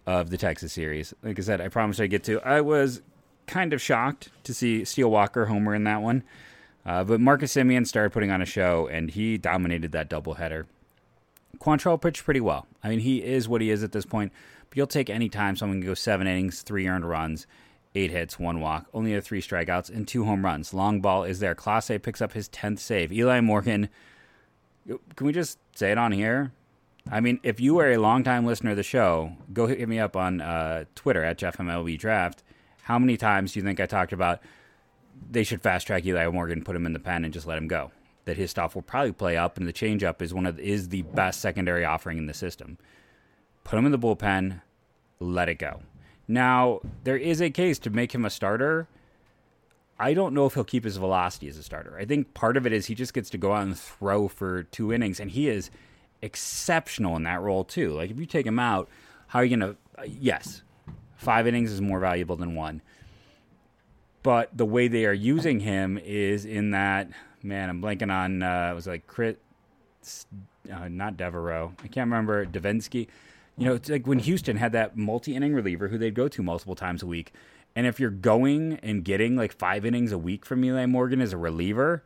of 0.07 0.31
the 0.31 0.37
Texas 0.37 0.73
series. 0.73 1.13
Like 1.21 1.37
I 1.37 1.43
said, 1.43 1.61
I 1.61 1.67
promised 1.67 2.01
I'd 2.01 2.07
get 2.07 2.23
to. 2.23 2.41
I 2.41 2.61
was 2.61 3.03
kind 3.47 3.73
of 3.73 3.81
shocked 3.81 4.29
to 4.43 4.53
see 4.53 4.85
Steele 4.85 5.11
Walker 5.11 5.45
homer 5.45 5.75
in 5.75 5.83
that 5.85 6.01
one. 6.01 6.23
Uh, 6.85 7.03
but 7.03 7.19
Marcus 7.19 7.53
Semien 7.55 7.87
started 7.87 8.11
putting 8.11 8.31
on 8.31 8.41
a 8.41 8.45
show, 8.45 8.87
and 8.87 9.09
he 9.09 9.37
dominated 9.37 9.91
that 9.91 10.09
doubleheader. 10.09 10.65
Quantrill 11.57 11.99
pitched 11.99 12.23
pretty 12.23 12.41
well. 12.41 12.67
I 12.83 12.89
mean, 12.89 12.99
he 12.99 13.23
is 13.23 13.47
what 13.47 13.61
he 13.61 13.71
is 13.71 13.83
at 13.83 13.91
this 13.91 14.05
point. 14.05 14.31
But 14.69 14.77
you'll 14.77 14.87
take 14.87 15.09
any 15.09 15.29
time 15.29 15.55
someone 15.55 15.79
can 15.79 15.87
go 15.87 15.93
seven 15.93 16.27
innings, 16.27 16.61
three 16.61 16.87
earned 16.87 17.07
runs, 17.07 17.47
eight 17.95 18.11
hits, 18.11 18.37
one 18.37 18.59
walk, 18.59 18.85
only 18.93 19.19
three 19.21 19.41
strikeouts, 19.41 19.89
and 19.89 20.07
two 20.07 20.25
home 20.25 20.45
runs. 20.45 20.73
Long 20.73 21.01
ball 21.01 21.23
is 21.23 21.39
there. 21.39 21.55
Clase 21.55 22.01
picks 22.01 22.21
up 22.21 22.33
his 22.33 22.49
10th 22.49 22.79
save. 22.79 23.11
Eli 23.11 23.39
Morgan, 23.41 23.89
can 25.15 25.25
we 25.25 25.33
just 25.33 25.57
say 25.75 25.91
it 25.91 25.97
on 25.97 26.11
here? 26.11 26.51
I 27.11 27.19
mean, 27.19 27.39
if 27.43 27.59
you 27.59 27.79
are 27.79 27.91
a 27.91 27.97
longtime 27.97 28.45
listener 28.45 28.71
of 28.71 28.77
the 28.77 28.83
show, 28.83 29.33
go 29.53 29.67
hit 29.67 29.87
me 29.87 29.99
up 29.99 30.15
on 30.15 30.41
uh, 30.41 30.85
Twitter 30.95 31.23
at 31.23 31.37
JeffMLB 31.37 31.97
Draft 31.99 32.43
how 32.85 32.99
many 32.99 33.17
times 33.17 33.51
do 33.51 33.59
you 33.59 33.65
think 33.65 33.79
I 33.79 33.87
talked 33.87 34.13
about 34.13 34.41
they 35.31 35.43
should 35.43 35.59
fast 35.59 35.87
track 35.87 36.05
Eli 36.05 36.27
Morgan, 36.29 36.63
put 36.63 36.75
him 36.75 36.85
in 36.85 36.93
the 36.93 36.99
pen, 36.99 37.25
and 37.25 37.33
just 37.33 37.47
let 37.47 37.57
him 37.57 37.67
go? 37.67 37.89
That 38.25 38.37
his 38.37 38.51
stuff 38.51 38.75
will 38.75 38.83
probably 38.83 39.11
play 39.11 39.37
up, 39.37 39.57
and 39.57 39.67
the 39.67 39.73
changeup 39.73 40.21
is 40.21 40.35
one 40.35 40.45
of 40.45 40.59
is 40.59 40.89
the 40.89 41.01
best 41.01 41.41
secondary 41.41 41.83
offering 41.83 42.19
in 42.19 42.27
the 42.27 42.33
system. 42.33 42.77
Put 43.63 43.79
him 43.79 43.87
in 43.87 43.91
the 43.91 43.97
bullpen, 43.97 44.61
let 45.19 45.49
it 45.49 45.57
go. 45.57 45.81
Now 46.27 46.81
there 47.03 47.17
is 47.17 47.41
a 47.41 47.49
case 47.49 47.79
to 47.79 47.89
make 47.89 48.13
him 48.13 48.23
a 48.23 48.29
starter. 48.29 48.87
I 49.97 50.13
don't 50.13 50.35
know 50.35 50.45
if 50.45 50.53
he'll 50.53 50.63
keep 50.63 50.83
his 50.83 50.97
velocity 50.97 51.47
as 51.47 51.57
a 51.57 51.63
starter. 51.63 51.97
I 51.97 52.05
think 52.05 52.35
part 52.35 52.55
of 52.55 52.67
it 52.67 52.73
is 52.73 52.85
he 52.85 52.93
just 52.93 53.15
gets 53.15 53.31
to 53.31 53.39
go 53.39 53.53
out 53.53 53.63
and 53.63 53.75
throw 53.75 54.27
for 54.27 54.61
two 54.61 54.93
innings, 54.93 55.19
and 55.19 55.31
he 55.31 55.49
is 55.49 55.71
exceptional 56.21 57.15
in 57.15 57.23
that 57.23 57.41
role 57.41 57.63
too. 57.63 57.93
Like 57.93 58.11
if 58.11 58.19
you 58.19 58.27
take 58.27 58.45
him 58.45 58.59
out, 58.59 58.89
how 59.25 59.39
are 59.39 59.43
you 59.43 59.57
gonna? 59.57 59.75
Uh, 59.97 60.03
yes, 60.05 60.61
Five 61.15 61.47
innings 61.47 61.71
is 61.71 61.81
more 61.81 61.99
valuable 61.99 62.35
than 62.35 62.55
one. 62.55 62.81
But 64.23 64.55
the 64.57 64.65
way 64.65 64.87
they 64.87 65.05
are 65.05 65.13
using 65.13 65.59
him 65.59 65.99
is 66.03 66.45
in 66.45 66.71
that 66.71 67.09
man. 67.43 67.69
I'm 67.69 67.81
blanking 67.81 68.11
on. 68.11 68.41
Uh, 68.41 68.69
it 68.71 68.75
was 68.75 68.87
like 68.87 69.07
Crit, 69.07 69.39
uh, 70.71 70.87
not 70.89 71.15
Devereaux. 71.15 71.73
I 71.83 71.87
can't 71.87 72.09
remember 72.09 72.45
Devenski. 72.45 73.07
You 73.57 73.67
know, 73.67 73.75
it's 73.75 73.89
like 73.89 74.05
when 74.05 74.19
Houston 74.19 74.57
had 74.57 74.73
that 74.73 74.97
multi-inning 74.97 75.53
reliever 75.53 75.87
who 75.87 75.97
they'd 75.97 76.15
go 76.15 76.27
to 76.27 76.43
multiple 76.43 76.75
times 76.75 77.03
a 77.03 77.05
week. 77.05 77.33
And 77.75 77.85
if 77.85 77.99
you're 77.99 78.09
going 78.09 78.79
and 78.81 79.03
getting 79.03 79.35
like 79.35 79.53
five 79.53 79.85
innings 79.85 80.11
a 80.11 80.17
week 80.17 80.45
from 80.45 80.63
Eli 80.65 80.85
Morgan 80.85 81.21
as 81.21 81.31
a 81.31 81.37
reliever, 81.37 82.03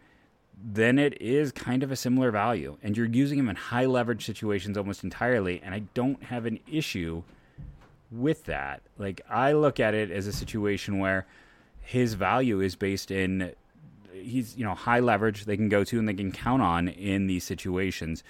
then 0.61 0.99
it 0.99 1.19
is 1.21 1.51
kind 1.51 1.83
of 1.83 1.91
a 1.91 1.95
similar 1.95 2.31
value. 2.31 2.77
And 2.83 2.97
you're 2.97 3.07
using 3.07 3.39
him 3.39 3.49
in 3.49 3.55
high 3.55 3.85
leverage 3.85 4.25
situations 4.25 4.77
almost 4.77 5.03
entirely. 5.03 5.61
And 5.63 5.73
I 5.73 5.79
don't 5.93 6.23
have 6.23 6.45
an 6.45 6.59
issue 6.71 7.23
with 8.11 8.45
that. 8.45 8.81
Like 8.97 9.21
I 9.29 9.53
look 9.53 9.79
at 9.79 9.93
it 9.93 10.11
as 10.11 10.27
a 10.27 10.33
situation 10.33 10.99
where 10.99 11.27
his 11.81 12.13
value 12.13 12.61
is 12.61 12.75
based 12.75 13.11
in 13.11 13.53
he's 14.11 14.57
you 14.57 14.63
know 14.63 14.75
high 14.75 14.99
leverage 14.99 15.45
they 15.45 15.57
can 15.57 15.69
go 15.69 15.83
to 15.83 15.99
and 15.99 16.07
they 16.07 16.13
can 16.13 16.31
count 16.31 16.61
on 16.61 16.87
in 16.87 17.27
these 17.27 17.43
situations. 17.43 18.23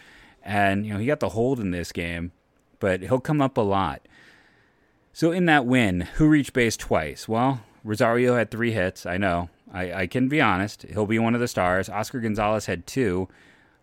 And 0.44 0.86
you 0.86 0.94
know 0.94 1.00
he 1.00 1.06
got 1.06 1.20
the 1.20 1.30
hold 1.30 1.60
in 1.60 1.72
this 1.72 1.92
game, 1.92 2.32
but 2.80 3.02
he'll 3.02 3.20
come 3.20 3.42
up 3.42 3.58
a 3.58 3.62
lot. 3.62 4.08
So 5.14 5.32
in 5.32 5.46
that 5.46 5.66
win, 5.66 6.02
who 6.16 6.30
reached 6.30 6.54
base 6.54 6.78
twice? 6.78 7.28
Well, 7.28 7.62
Rosario 7.84 8.36
had 8.36 8.52
three 8.52 8.72
hits. 8.72 9.06
I 9.06 9.18
know. 9.18 9.50
I, 9.72 9.94
I 9.94 10.08
can 10.08 10.28
be 10.28 10.42
honest. 10.42 10.84
He'll 10.84 11.06
be 11.06 11.20
one 11.20 11.36
of 11.36 11.42
the 11.42 11.48
stars. 11.48 11.90
Oscar 11.90 12.20
Gonzalez 12.20 12.66
had 12.66 12.88
two. 12.88 13.28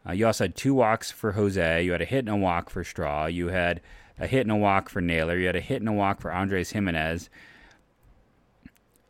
Uh, 0.09 0.13
you 0.13 0.27
also 0.27 0.45
had 0.45 0.57
two 0.57 0.75
walks 0.75 1.11
for 1.11 1.33
Jose. 1.33 1.85
You 1.85 1.93
had 1.93 2.03
a 2.03 2.07
hit 2.07 2.21
and 2.21 2.29
a 2.29 2.37
walk 2.37 2.71
for 2.71 2.85
Straw. 2.85 3.27
You 3.27 3.49
had 3.49 3.81
a 4.19 4.27
hit 4.27 4.41
and 4.41 4.53
a 4.53 4.57
walk 4.57 4.89
for 4.89 5.01
Naylor. 5.01 5.39
You 5.39 5.47
had 5.47 5.57
a 5.57 5.61
hit 5.61 5.81
and 5.81 5.89
a 5.89 5.93
walk 5.93 6.21
for 6.21 6.33
Andres 6.33 6.71
Gimenez. 6.71 7.29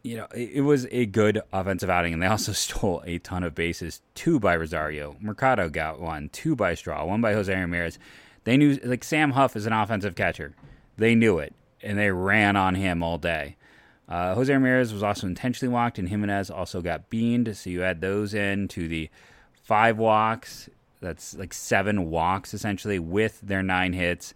You 0.02 0.18
know, 0.18 0.26
it, 0.34 0.50
it 0.54 0.60
was 0.62 0.86
a 0.90 1.06
good 1.06 1.40
offensive 1.52 1.90
outing, 1.90 2.12
and 2.12 2.22
they 2.22 2.26
also 2.26 2.52
stole 2.52 3.02
a 3.06 3.18
ton 3.18 3.42
of 3.42 3.54
bases. 3.54 4.00
Two 4.14 4.40
by 4.40 4.56
Rosario. 4.56 5.16
Mercado 5.20 5.68
got 5.68 6.00
one. 6.00 6.28
Two 6.30 6.56
by 6.56 6.74
Straw. 6.74 7.04
One 7.04 7.20
by 7.20 7.32
Jose 7.32 7.54
Ramirez. 7.54 7.98
They 8.44 8.56
knew, 8.56 8.78
like, 8.84 9.02
Sam 9.02 9.32
Huff 9.32 9.56
is 9.56 9.66
an 9.66 9.72
offensive 9.72 10.14
catcher. 10.14 10.54
They 10.96 11.14
knew 11.14 11.38
it, 11.38 11.54
and 11.82 11.98
they 11.98 12.10
ran 12.10 12.56
on 12.56 12.76
him 12.76 13.02
all 13.02 13.18
day. 13.18 13.56
Uh, 14.08 14.34
Jose 14.34 14.52
Ramirez 14.52 14.92
was 14.92 15.02
also 15.02 15.26
intentionally 15.26 15.72
walked, 15.72 15.98
and 15.98 16.08
Gimenez 16.08 16.48
also 16.48 16.80
got 16.80 17.10
beaned. 17.10 17.56
So 17.56 17.70
you 17.70 17.82
add 17.82 18.00
those 18.00 18.34
in 18.34 18.68
to 18.68 18.86
the 18.86 19.10
five 19.52 19.98
walks. 19.98 20.70
That's 21.00 21.34
like 21.34 21.52
seven 21.52 22.08
walks 22.08 22.54
essentially 22.54 22.98
with 22.98 23.40
their 23.40 23.62
nine 23.62 23.92
hits 23.92 24.32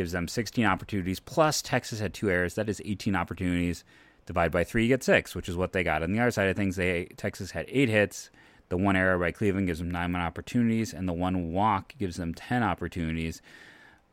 gives 0.00 0.12
them 0.12 0.26
16 0.26 0.64
opportunities. 0.64 1.20
Plus, 1.20 1.60
Texas 1.60 2.00
had 2.00 2.14
two 2.14 2.30
errors. 2.30 2.54
That 2.54 2.70
is 2.70 2.80
18 2.86 3.14
opportunities. 3.14 3.84
Divide 4.24 4.50
by 4.50 4.64
three, 4.64 4.84
you 4.84 4.88
get 4.88 5.04
six, 5.04 5.34
which 5.34 5.46
is 5.46 5.58
what 5.58 5.74
they 5.74 5.84
got. 5.84 6.02
On 6.02 6.10
the 6.10 6.18
other 6.18 6.30
side 6.30 6.48
of 6.48 6.56
things, 6.56 6.76
they 6.76 7.04
Texas 7.18 7.50
had 7.50 7.66
eight 7.68 7.90
hits. 7.90 8.30
The 8.70 8.78
one 8.78 8.96
error 8.96 9.18
by 9.18 9.30
Cleveland 9.30 9.66
gives 9.66 9.78
them 9.78 9.90
nine 9.90 10.16
opportunities, 10.16 10.94
and 10.94 11.06
the 11.06 11.12
one 11.12 11.52
walk 11.52 11.92
gives 11.98 12.16
them 12.16 12.32
10 12.32 12.62
opportunities. 12.62 13.42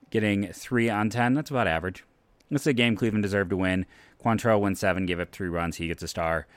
Getting 0.09 0.51
three 0.51 0.89
on 0.89 1.09
10, 1.09 1.35
that's 1.35 1.51
about 1.51 1.69
average. 1.69 2.03
It's 2.51 2.67
a 2.67 2.73
game 2.73 2.97
Cleveland 2.97 3.23
deserved 3.23 3.51
to 3.51 3.55
win. 3.55 3.85
Quantrill 4.21 4.59
wins 4.59 4.81
seven, 4.81 5.05
gave 5.05 5.21
up 5.21 5.31
three 5.31 5.47
runs. 5.47 5.77
He 5.77 5.87
gets 5.87 6.03
a 6.03 6.07
star. 6.09 6.47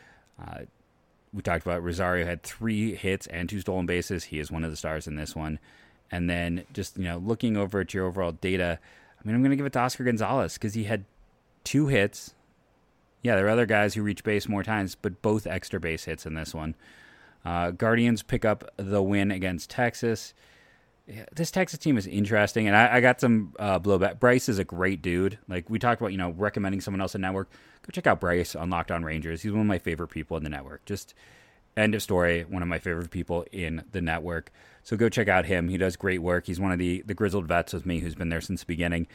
Uh, 0.45 0.63
we 1.33 1.41
talked 1.41 1.65
about 1.65 1.85
Rosario 1.85 2.27
had 2.27 2.43
three 2.43 2.97
hits 2.97 3.29
and 3.29 3.49
two 3.49 3.61
stolen 3.61 3.87
bases. 3.87 4.25
He 4.25 4.41
is 4.41 4.51
one 4.51 4.65
of 4.65 4.73
the 4.73 4.77
stars 4.77 5.07
in 5.07 5.15
this 5.15 5.37
one. 5.37 5.61
And 6.11 6.29
then 6.29 6.65
just 6.73 6.97
you 6.97 7.05
know 7.05 7.19
looking 7.19 7.57
over 7.57 7.79
at 7.79 7.95
your 7.95 8.07
overall 8.07 8.33
data, 8.33 8.81
I 9.21 9.27
mean, 9.27 9.35
I'm 9.35 9.43
going 9.43 9.51
to 9.51 9.57
give 9.57 9.67
it 9.67 9.73
to 9.75 9.81
Oscar 9.81 10.05
Gonzalez 10.05 10.55
because 10.55 10.75
he 10.75 10.85
had 10.85 11.05
two 11.65 11.89
hits. 11.89 12.35
Yeah, 13.23 13.37
there 13.37 13.47
are 13.47 13.51
other 13.51 13.67
guys 13.67 13.95
who 13.95 14.03
reach 14.03 14.25
base 14.25 14.49
more 14.49 14.63
times, 14.63 14.95
but 14.95 15.21
both 15.21 15.47
extra 15.47 15.79
base 15.79 16.05
hits 16.05 16.25
in 16.25 16.35
this 16.35 16.55
one. 16.55 16.75
Uh, 17.45 17.71
Guardians 17.71 18.23
pick 18.23 18.45
up 18.45 18.71
the 18.77 19.03
win 19.03 19.31
against 19.31 19.69
Texas. 19.71 20.33
Yeah, 21.07 21.25
this 21.35 21.51
Texas 21.51 21.79
team 21.79 21.99
is 21.99 22.07
interesting, 22.07 22.67
and 22.67 22.77
I, 22.77 22.97
I 22.97 23.01
got 23.01 23.21
some 23.21 23.55
uh, 23.59 23.79
blowback. 23.81 24.21
Bryce 24.21 24.49
is 24.49 24.59
a 24.59 24.65
great 24.65 25.03
dude. 25.03 25.39
Like 25.49 25.69
we 25.69 25.79
talked 25.79 26.01
about, 26.01 26.13
you 26.13 26.19
know, 26.19 26.31
recommending 26.31 26.81
someone 26.81 27.01
else 27.01 27.15
in 27.15 27.21
network. 27.21 27.51
Go 27.83 27.91
check 27.93 28.07
out 28.07 28.21
Bryce 28.21 28.55
on 28.55 28.71
Locked 28.71 28.91
On 28.91 29.05
Rangers. 29.05 29.43
He's 29.43 29.53
one 29.53 29.63
of 29.63 29.67
my 29.67 29.79
favorite 29.79 30.09
people 30.09 30.37
in 30.37 30.45
the 30.45 30.51
network. 30.51 30.85
Just 30.85 31.15
end 31.77 31.95
of 31.95 32.03
story. 32.03 32.45
One 32.49 32.63
of 32.63 32.69
my 32.69 32.79
favorite 32.79 33.11
people 33.11 33.45
in 33.53 33.85
the 33.93 34.01
network. 34.01 34.51
So 34.83 34.97
go 34.97 35.09
check 35.09 35.29
out 35.29 35.45
him. 35.45 35.69
He 35.69 35.77
does 35.77 35.97
great 35.97 36.23
work. 36.23 36.47
He's 36.47 36.61
one 36.61 36.73
of 36.73 36.79
the 36.79 37.03
the 37.03 37.15
grizzled 37.15 37.47
vets 37.47 37.73
with 37.73 37.87
me 37.87 38.01
who's 38.01 38.15
been 38.15 38.29
there 38.29 38.41
since 38.41 38.61
the 38.61 38.67
beginning. 38.67 39.07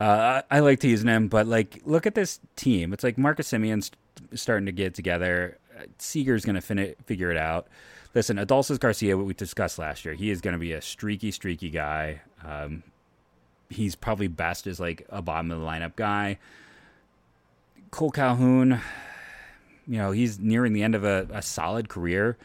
Uh, 0.00 0.42
I, 0.50 0.56
I 0.56 0.60
like 0.60 0.80
teasing 0.80 1.08
him, 1.08 1.28
but 1.28 1.46
like, 1.46 1.80
look 1.84 2.06
at 2.06 2.14
this 2.14 2.40
team. 2.56 2.92
It's 2.92 3.04
like 3.04 3.16
Marcus 3.16 3.48
Semien's 3.48 3.90
starting 4.34 4.66
to 4.66 4.72
get 4.72 4.94
together. 4.94 5.58
Seager's 5.98 6.44
going 6.44 6.56
to 6.56 6.60
fin- 6.60 6.94
figure 7.06 7.30
it 7.30 7.36
out. 7.36 7.68
Listen, 8.14 8.36
Adolis 8.36 8.78
Garcia, 8.78 9.16
what 9.16 9.26
we 9.26 9.34
discussed 9.34 9.78
last 9.78 10.04
year, 10.04 10.14
he 10.14 10.30
is 10.30 10.40
going 10.40 10.52
to 10.52 10.58
be 10.58 10.72
a 10.72 10.80
streaky, 10.80 11.30
streaky 11.30 11.70
guy. 11.70 12.20
Um, 12.44 12.82
he's 13.70 13.94
probably 13.94 14.28
best 14.28 14.66
as 14.66 14.78
like 14.78 15.06
a 15.10 15.22
bottom 15.22 15.50
of 15.50 15.60
the 15.60 15.66
lineup 15.66 15.96
guy. 15.96 16.38
Cole 17.90 18.10
Calhoun, 18.10 18.80
you 19.86 19.98
know, 19.98 20.10
he's 20.10 20.38
nearing 20.38 20.72
the 20.72 20.82
end 20.82 20.94
of 20.94 21.04
a, 21.04 21.26
a 21.32 21.42
solid 21.42 21.88
career 21.88 22.36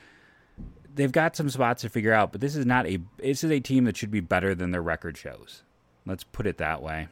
they've 0.99 1.11
got 1.13 1.33
some 1.33 1.49
spots 1.49 1.81
to 1.81 1.89
figure 1.89 2.11
out, 2.11 2.33
but 2.33 2.41
this 2.41 2.57
is 2.57 2.65
not 2.65 2.85
a 2.85 2.99
this 3.17 3.43
is 3.43 3.51
a 3.51 3.61
team 3.61 3.85
that 3.85 3.95
should 3.95 4.11
be 4.11 4.19
better 4.19 4.53
than 4.53 4.71
their 4.71 4.81
record 4.81 5.17
shows. 5.17 5.63
Let's 6.05 6.25
put 6.25 6.45
it 6.45 6.57
that 6.57 6.83
way. 6.83 7.07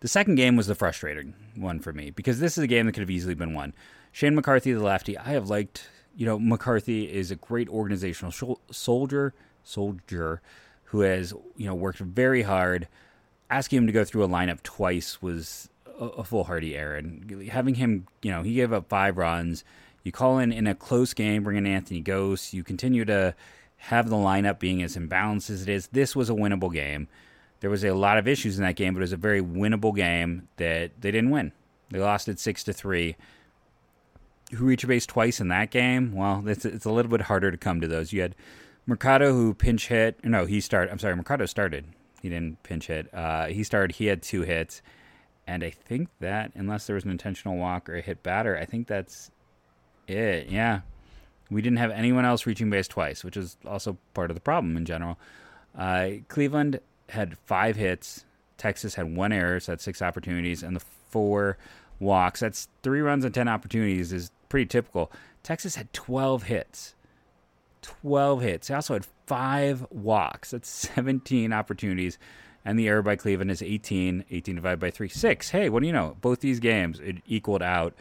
The 0.00 0.08
second 0.08 0.34
game 0.34 0.56
was 0.56 0.66
the 0.66 0.74
frustrating 0.74 1.34
one 1.54 1.80
for 1.80 1.92
me 1.92 2.10
because 2.10 2.38
this 2.38 2.58
is 2.58 2.64
a 2.64 2.66
game 2.66 2.86
that 2.86 2.92
could 2.92 3.00
have 3.00 3.10
easily 3.10 3.34
been 3.34 3.54
won. 3.54 3.72
Shane 4.12 4.34
McCarthy, 4.34 4.72
the 4.72 4.82
lefty, 4.82 5.16
I 5.16 5.30
have 5.30 5.48
liked. 5.48 5.88
You 6.14 6.26
know, 6.26 6.38
McCarthy 6.38 7.10
is 7.10 7.30
a 7.30 7.36
great 7.36 7.68
organizational 7.68 8.58
soldier, 8.70 9.32
soldier 9.62 10.42
who 10.84 11.00
has 11.00 11.32
you 11.56 11.66
know 11.66 11.74
worked 11.74 12.00
very 12.00 12.42
hard. 12.42 12.88
Asking 13.48 13.78
him 13.78 13.86
to 13.86 13.92
go 13.92 14.04
through 14.04 14.24
a 14.24 14.28
lineup 14.28 14.62
twice 14.62 15.22
was 15.22 15.69
a, 16.00 16.24
foolhardy 16.24 16.76
error. 16.76 16.96
And 16.96 17.48
having 17.48 17.76
him, 17.76 18.06
you 18.22 18.30
know, 18.30 18.42
he 18.42 18.54
gave 18.54 18.72
up 18.72 18.88
five 18.88 19.16
runs 19.16 19.64
you 20.02 20.12
call 20.12 20.38
in 20.38 20.52
in 20.52 20.66
a 20.66 20.74
close 20.74 21.12
game, 21.14 21.44
bring 21.44 21.56
in 21.56 21.66
Anthony 21.66 22.02
Gose. 22.02 22.52
You 22.52 22.64
continue 22.64 23.04
to 23.04 23.34
have 23.76 24.08
the 24.08 24.16
lineup 24.16 24.58
being 24.58 24.82
as 24.82 24.96
imbalanced 24.96 25.50
as 25.50 25.62
it 25.62 25.68
is. 25.68 25.88
This 25.88 26.16
was 26.16 26.30
a 26.30 26.34
winnable 26.34 26.72
game. 26.72 27.08
There 27.60 27.70
was 27.70 27.84
a 27.84 27.92
lot 27.92 28.16
of 28.16 28.26
issues 28.26 28.58
in 28.58 28.64
that 28.64 28.76
game, 28.76 28.94
but 28.94 29.00
it 29.00 29.02
was 29.02 29.12
a 29.12 29.18
very 29.18 29.42
winnable 29.42 29.94
game 29.94 30.48
that 30.56 30.92
they 31.00 31.10
didn't 31.10 31.30
win. 31.30 31.52
They 31.90 31.98
lost 31.98 32.28
it 32.28 32.38
six 32.38 32.64
to 32.64 32.72
three. 32.72 33.16
who 34.54 34.64
reached 34.64 34.86
base 34.86 35.06
twice 35.06 35.40
in 35.40 35.48
that 35.48 35.70
game, 35.70 36.14
well, 36.14 36.42
it's 36.46 36.64
it's 36.64 36.86
a 36.86 36.90
little 36.90 37.10
bit 37.10 37.22
harder 37.22 37.50
to 37.50 37.56
come 37.56 37.80
to 37.80 37.88
those. 37.88 38.12
You 38.12 38.22
had 38.22 38.34
Mercado 38.86 39.32
who 39.32 39.52
pinch 39.52 39.88
hit. 39.88 40.24
No, 40.24 40.46
he 40.46 40.60
started. 40.60 40.90
I'm 40.90 40.98
sorry, 40.98 41.14
Mercado 41.14 41.46
started. 41.46 41.84
He 42.22 42.28
didn't 42.28 42.62
pinch 42.62 42.86
hit. 42.86 43.12
Uh, 43.12 43.46
he 43.46 43.62
started. 43.64 43.96
He 43.96 44.06
had 44.06 44.22
two 44.22 44.42
hits, 44.42 44.80
and 45.46 45.64
I 45.64 45.70
think 45.70 46.08
that 46.20 46.52
unless 46.54 46.86
there 46.86 46.94
was 46.94 47.04
an 47.04 47.10
intentional 47.10 47.56
walk 47.56 47.88
or 47.88 47.96
a 47.96 48.00
hit 48.00 48.22
batter, 48.22 48.56
I 48.56 48.64
think 48.64 48.86
that's 48.86 49.30
it. 50.06 50.48
Yeah, 50.48 50.80
we 51.50 51.62
didn't 51.62 51.78
have 51.78 51.90
anyone 51.90 52.24
else 52.24 52.46
reaching 52.46 52.70
base 52.70 52.88
twice, 52.88 53.24
which 53.24 53.36
is 53.36 53.56
also 53.66 53.98
part 54.14 54.30
of 54.30 54.34
the 54.34 54.40
problem 54.40 54.76
in 54.76 54.84
general. 54.84 55.18
Uh, 55.76 56.10
Cleveland 56.28 56.80
had 57.08 57.36
five 57.38 57.76
hits. 57.76 58.24
Texas 58.56 58.94
had 58.94 59.16
one 59.16 59.32
error, 59.32 59.58
so 59.58 59.72
that's 59.72 59.84
six 59.84 60.02
opportunities, 60.02 60.62
and 60.62 60.76
the 60.76 60.80
four 60.80 61.56
walks. 61.98 62.40
That's 62.40 62.68
three 62.82 63.00
runs 63.00 63.24
and 63.24 63.34
10 63.34 63.48
opportunities 63.48 64.12
is 64.12 64.30
pretty 64.48 64.66
typical. 64.66 65.12
Texas 65.42 65.76
had 65.76 65.92
12 65.92 66.44
hits. 66.44 66.94
12 67.82 68.42
hits. 68.42 68.68
They 68.68 68.74
also 68.74 68.94
had 68.94 69.06
five 69.26 69.86
walks. 69.90 70.50
That's 70.50 70.68
17 70.68 71.52
opportunities. 71.52 72.18
And 72.64 72.78
the 72.78 72.88
error 72.88 73.02
by 73.02 73.16
Cleveland 73.16 73.50
is 73.50 73.62
18. 73.62 74.24
18 74.30 74.54
divided 74.54 74.80
by 74.80 74.90
3. 74.90 75.08
6. 75.08 75.50
Hey, 75.50 75.68
what 75.68 75.80
do 75.80 75.86
you 75.86 75.92
know? 75.92 76.16
Both 76.20 76.40
these 76.40 76.60
games, 76.60 77.00
it 77.00 77.16
equaled 77.26 77.62
out. 77.62 77.94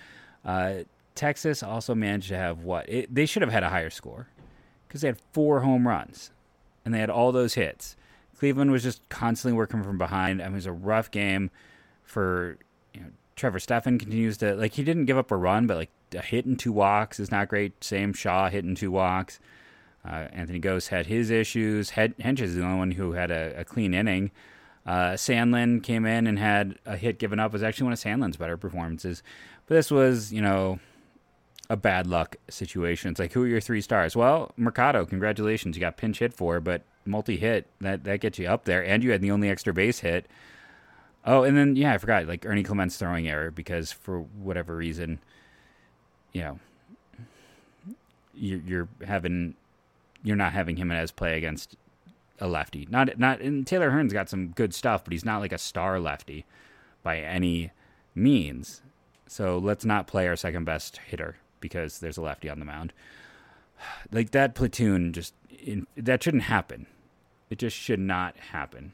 Uh, 0.43 0.79
Texas 1.15 1.63
also 1.63 1.95
managed 1.95 2.29
to 2.29 2.37
have 2.37 2.63
what? 2.63 2.87
It, 2.87 3.13
they 3.13 3.25
should 3.25 3.41
have 3.41 3.51
had 3.51 3.63
a 3.63 3.69
higher 3.69 3.89
score 3.89 4.27
because 4.87 5.01
they 5.01 5.07
had 5.07 5.19
four 5.33 5.61
home 5.61 5.87
runs 5.87 6.31
and 6.83 6.93
they 6.93 6.99
had 6.99 7.09
all 7.09 7.31
those 7.31 7.53
hits. 7.55 7.95
Cleveland 8.37 8.71
was 8.71 8.83
just 8.83 9.07
constantly 9.09 9.55
working 9.57 9.83
from 9.83 9.97
behind. 9.97 10.41
I 10.41 10.45
mean, 10.45 10.53
it 10.53 10.55
was 10.55 10.65
a 10.65 10.71
rough 10.71 11.11
game 11.11 11.51
for 12.03 12.57
you 12.93 13.01
know 13.01 13.07
Trevor 13.35 13.59
Stephan 13.59 13.99
continues 13.99 14.37
to 14.37 14.55
like 14.55 14.73
he 14.73 14.83
didn't 14.83 15.05
give 15.05 15.17
up 15.17 15.29
a 15.31 15.35
run, 15.35 15.67
but 15.67 15.77
like 15.77 15.89
a 16.13 16.21
hit 16.21 16.45
and 16.45 16.57
two 16.57 16.71
walks 16.71 17.19
is 17.19 17.31
not 17.31 17.49
great. 17.49 17.83
Same 17.83 18.13
Shaw 18.13 18.49
hitting 18.49 18.75
two 18.75 18.91
walks. 18.91 19.39
Uh, 20.05 20.27
Anthony 20.31 20.59
Gose 20.59 20.87
had 20.87 21.07
his 21.07 21.29
issues. 21.29 21.91
Hentges 21.91 22.41
is 22.41 22.55
the 22.55 22.63
only 22.63 22.77
one 22.77 22.91
who 22.91 23.13
had 23.13 23.31
a, 23.31 23.59
a 23.59 23.65
clean 23.65 23.93
inning. 23.93 24.31
Uh, 24.85 25.11
Sandlin 25.13 25.83
came 25.83 26.05
in 26.05 26.25
and 26.25 26.39
had 26.39 26.79
a 26.85 26.97
hit 26.97 27.19
given 27.19 27.39
up. 27.39 27.51
It 27.51 27.53
was 27.53 27.63
actually 27.63 27.85
one 27.85 27.93
of 27.93 27.99
Sandlin's 27.99 28.37
better 28.37 28.57
performances. 28.57 29.21
But 29.67 29.75
this 29.75 29.91
was, 29.91 30.33
you 30.33 30.41
know, 30.41 30.79
a 31.69 31.77
bad 31.77 32.07
luck 32.07 32.37
situation. 32.49 33.11
It's 33.11 33.19
like, 33.19 33.33
who 33.33 33.43
are 33.43 33.47
your 33.47 33.61
three 33.61 33.81
stars? 33.81 34.15
Well, 34.15 34.51
Mercado, 34.57 35.05
congratulations. 35.05 35.75
You 35.75 35.81
got 35.81 35.97
pinch 35.97 36.19
hit 36.19 36.33
for, 36.33 36.59
but 36.59 36.81
multi 37.05 37.37
hit, 37.37 37.67
that, 37.81 38.03
that 38.05 38.21
gets 38.21 38.39
you 38.39 38.47
up 38.47 38.65
there. 38.65 38.83
And 38.83 39.03
you 39.03 39.11
had 39.11 39.21
the 39.21 39.31
only 39.31 39.49
extra 39.49 39.73
base 39.73 39.99
hit. 39.99 40.25
Oh, 41.25 41.43
and 41.43 41.55
then 41.55 41.75
yeah, 41.75 41.93
I 41.93 41.97
forgot 41.97 42.25
like 42.25 42.45
Ernie 42.45 42.63
Clement's 42.63 42.97
throwing 42.97 43.27
error 43.27 43.51
because 43.51 43.91
for 43.91 44.21
whatever 44.21 44.75
reason, 44.75 45.19
you 46.33 46.41
know, 46.41 46.59
you're, 48.33 48.61
you're 48.61 48.87
having 49.05 49.55
you're 50.23 50.35
not 50.35 50.53
having 50.53 50.77
him 50.77 50.91
as 50.91 51.11
play 51.11 51.37
against 51.37 51.75
a 52.39 52.47
lefty. 52.47 52.87
Not 52.89 53.17
not 53.19 53.41
and 53.41 53.65
Taylor 53.65 53.91
Hearn's 53.91 54.13
got 54.13 54.29
some 54.29 54.49
good 54.49 54.73
stuff, 54.73 55.03
but 55.03 55.13
he's 55.13 55.25
not 55.25 55.39
like 55.39 55.51
a 55.51 55.57
star 55.57 55.99
lefty 55.99 56.45
by 57.03 57.19
any 57.19 57.71
means. 58.15 58.81
So 59.27 59.57
let's 59.57 59.85
not 59.85 60.07
play 60.07 60.27
our 60.27 60.35
second 60.35 60.65
best 60.65 60.97
hitter 61.07 61.37
because 61.59 61.99
there's 61.99 62.17
a 62.17 62.21
lefty 62.21 62.49
on 62.49 62.59
the 62.59 62.65
mound. 62.65 62.93
Like 64.11 64.31
that 64.31 64.55
platoon 64.55 65.13
just 65.13 65.33
in, 65.49 65.87
that 65.95 66.21
shouldn't 66.21 66.43
happen. 66.43 66.85
It 67.49 67.59
just 67.59 67.77
should 67.77 67.99
not 67.99 68.35
happen 68.35 68.93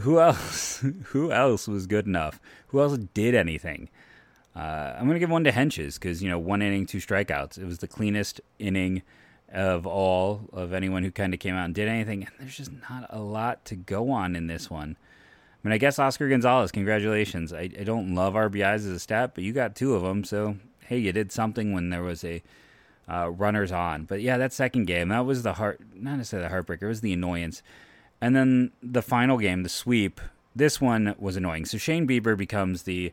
who 0.00 0.20
else? 0.20 0.84
who 1.04 1.32
else 1.32 1.68
was 1.68 1.86
good 1.86 2.06
enough? 2.06 2.40
Who 2.68 2.80
else 2.80 2.98
did 3.14 3.34
anything? 3.34 3.88
Uh, 4.56 4.94
I'm 4.96 5.04
going 5.04 5.16
to 5.16 5.20
give 5.20 5.30
one 5.30 5.44
to 5.44 5.52
Hentges 5.52 5.94
because 5.94 6.22
you 6.22 6.30
know 6.30 6.38
one 6.38 6.62
inning, 6.62 6.86
two 6.86 6.98
strikeouts. 6.98 7.58
It 7.58 7.66
was 7.66 7.78
the 7.78 7.88
cleanest 7.88 8.40
inning 8.58 9.02
of 9.52 9.86
all 9.86 10.48
of 10.52 10.72
anyone 10.72 11.02
who 11.02 11.10
kind 11.10 11.34
of 11.34 11.40
came 11.40 11.54
out 11.54 11.66
and 11.66 11.74
did 11.74 11.88
anything. 11.88 12.22
And 12.22 12.32
there's 12.38 12.56
just 12.56 12.72
not 12.88 13.06
a 13.10 13.20
lot 13.20 13.64
to 13.66 13.76
go 13.76 14.10
on 14.10 14.34
in 14.34 14.46
this 14.46 14.70
one. 14.70 14.96
I 15.62 15.68
mean, 15.68 15.72
I 15.74 15.78
guess 15.78 15.98
Oscar 15.98 16.28
Gonzalez, 16.28 16.72
congratulations. 16.72 17.52
I, 17.52 17.62
I 17.78 17.84
don't 17.84 18.14
love 18.14 18.34
RBIs 18.34 18.76
as 18.76 18.86
a 18.86 18.98
stat, 18.98 19.32
but 19.34 19.44
you 19.44 19.52
got 19.52 19.76
two 19.76 19.94
of 19.94 20.02
them, 20.02 20.24
so 20.24 20.56
hey, 20.86 20.98
you 20.98 21.12
did 21.12 21.32
something 21.32 21.72
when 21.72 21.90
there 21.90 22.02
was 22.02 22.24
a 22.24 22.42
uh, 23.08 23.30
runners 23.30 23.72
on. 23.72 24.04
But 24.04 24.20
yeah, 24.20 24.38
that 24.38 24.52
second 24.52 24.86
game, 24.86 25.08
that 25.08 25.26
was 25.26 25.42
the 25.42 25.54
heart, 25.54 25.80
not 25.94 26.16
necessarily 26.16 26.48
the 26.48 26.54
heartbreaker, 26.54 26.82
it 26.82 26.88
was 26.88 27.00
the 27.00 27.12
annoyance. 27.12 27.62
And 28.20 28.34
then 28.34 28.72
the 28.82 29.02
final 29.02 29.38
game, 29.38 29.62
the 29.62 29.68
sweep, 29.68 30.20
this 30.54 30.80
one 30.80 31.14
was 31.18 31.36
annoying. 31.36 31.66
So 31.66 31.78
Shane 31.78 32.06
Bieber 32.08 32.36
becomes 32.36 32.84
the 32.84 33.12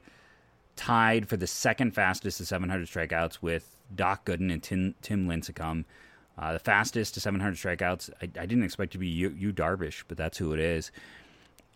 tied 0.75 1.27
for 1.27 1.37
the 1.37 1.47
second 1.47 1.91
fastest 1.91 2.37
to 2.37 2.45
700 2.45 2.87
strikeouts 2.87 3.39
with 3.41 3.75
Doc 3.93 4.25
Gooden 4.25 4.51
and 4.51 4.61
Tim, 4.61 4.95
Tim 5.01 5.27
Lincecum. 5.27 5.85
Uh, 6.37 6.53
the 6.53 6.59
fastest 6.59 7.13
to 7.13 7.19
700 7.19 7.55
strikeouts. 7.55 8.09
I, 8.21 8.23
I 8.23 8.45
didn't 8.45 8.63
expect 8.63 8.91
to 8.93 8.97
be 8.97 9.07
you, 9.07 9.29
Yu 9.29 9.53
Darvish, 9.53 10.03
but 10.07 10.17
that's 10.17 10.37
who 10.37 10.53
it 10.53 10.59
is. 10.59 10.91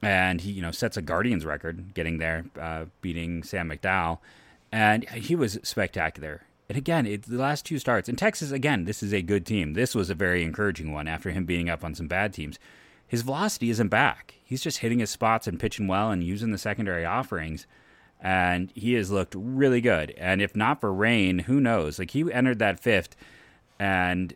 And 0.02 0.42
he, 0.42 0.52
you 0.52 0.62
know, 0.62 0.72
sets 0.72 0.98
a 0.98 1.02
Guardians 1.02 1.46
record, 1.46 1.94
getting 1.94 2.18
there, 2.18 2.46
uh, 2.60 2.86
beating 3.02 3.44
Sam 3.44 3.70
McDowell, 3.70 4.20
and 4.72 5.08
he 5.10 5.36
was 5.36 5.60
spectacular. 5.64 6.42
And 6.70 6.78
again, 6.78 7.06
it, 7.06 7.24
the 7.24 7.38
last 7.38 7.66
two 7.66 7.80
starts 7.80 8.10
in 8.10 8.16
Texas. 8.16 8.52
Again, 8.52 8.86
this 8.86 9.02
is 9.02 9.14
a 9.14 9.22
good 9.22 9.46
team. 9.46 9.74
This 9.74 9.96
was 9.96 10.10
a 10.10 10.16
very 10.16 10.44
encouraging 10.44 10.92
one 10.92 11.08
after 11.08 11.32
him 11.32 11.46
beating 11.46 11.70
up 11.70 11.84
on 11.84 11.96
some 11.96 12.08
bad 12.08 12.34
teams 12.34 12.60
his 13.08 13.22
velocity 13.22 13.70
isn't 13.70 13.88
back. 13.88 14.36
He's 14.44 14.62
just 14.62 14.80
hitting 14.80 15.00
his 15.00 15.10
spots 15.10 15.48
and 15.48 15.60
pitching 15.60 15.88
well 15.88 16.12
and 16.12 16.24
using 16.24 16.52
the 16.52 16.58
secondary 16.58 17.06
offerings. 17.06 17.66
And 18.19 18.71
he 18.75 18.93
has 18.93 19.12
looked 19.12 19.36
really 19.38 19.82
good. 19.82 20.12
And 20.17 20.41
if 20.41 20.56
not 20.56 20.82
for 20.82 20.91
rain, 20.91 21.39
who 21.39 21.60
knows? 21.60 21.99
Like 21.99 22.12
he 22.12 22.32
entered 22.32 22.60
that 22.60 22.80
fifth 22.80 23.15
and 23.80 24.36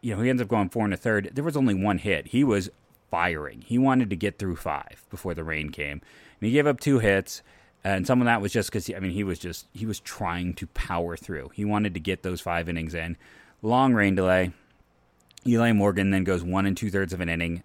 you 0.00 0.14
know, 0.14 0.22
he 0.22 0.28
ends 0.28 0.42
up 0.42 0.48
going 0.48 0.68
four 0.68 0.84
and 0.84 0.92
a 0.92 0.98
third. 0.98 1.30
There 1.32 1.44
was 1.44 1.56
only 1.56 1.72
one 1.72 1.96
hit. 1.96 2.26
He 2.26 2.44
was 2.44 2.70
firing. 3.10 3.62
He 3.62 3.78
wanted 3.78 4.10
to 4.10 4.16
get 4.16 4.38
through 4.38 4.56
five 4.56 5.02
before 5.08 5.32
the 5.32 5.44
rain 5.44 5.70
came. 5.70 6.02
And 6.40 6.46
he 6.46 6.50
gave 6.50 6.66
up 6.66 6.78
two 6.78 6.98
hits. 6.98 7.40
And 7.82 8.06
some 8.06 8.20
of 8.20 8.26
that 8.26 8.42
was 8.42 8.52
just 8.52 8.70
because, 8.70 8.90
I 8.94 8.98
mean, 8.98 9.12
he 9.12 9.24
was 9.24 9.38
just, 9.38 9.66
he 9.72 9.86
was 9.86 10.00
trying 10.00 10.52
to 10.54 10.66
power 10.68 11.16
through. 11.16 11.50
He 11.54 11.64
wanted 11.64 11.94
to 11.94 12.00
get 12.00 12.22
those 12.22 12.42
five 12.42 12.68
innings 12.68 12.94
in. 12.94 13.16
Long 13.62 13.94
rain 13.94 14.14
delay. 14.14 14.52
Eli 15.46 15.72
Morgan 15.72 16.10
then 16.10 16.24
goes 16.24 16.42
one 16.42 16.66
and 16.66 16.76
two 16.76 16.90
thirds 16.90 17.14
of 17.14 17.20
an 17.22 17.30
inning. 17.30 17.62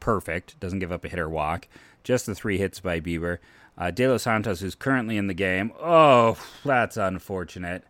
Perfect. 0.00 0.60
Doesn't 0.60 0.80
give 0.80 0.92
up 0.92 1.04
a 1.06 1.08
hit 1.08 1.18
or 1.18 1.30
walk. 1.30 1.66
Just 2.04 2.26
the 2.26 2.34
three 2.34 2.58
hits 2.58 2.80
by 2.80 3.00
Bieber. 3.00 3.38
Uh, 3.80 3.90
De 3.90 4.06
Los 4.06 4.24
Santos, 4.24 4.60
who's 4.60 4.74
currently 4.74 5.16
in 5.16 5.26
the 5.26 5.32
game. 5.32 5.72
Oh, 5.80 6.36
that's 6.66 6.98
unfortunate. 6.98 7.82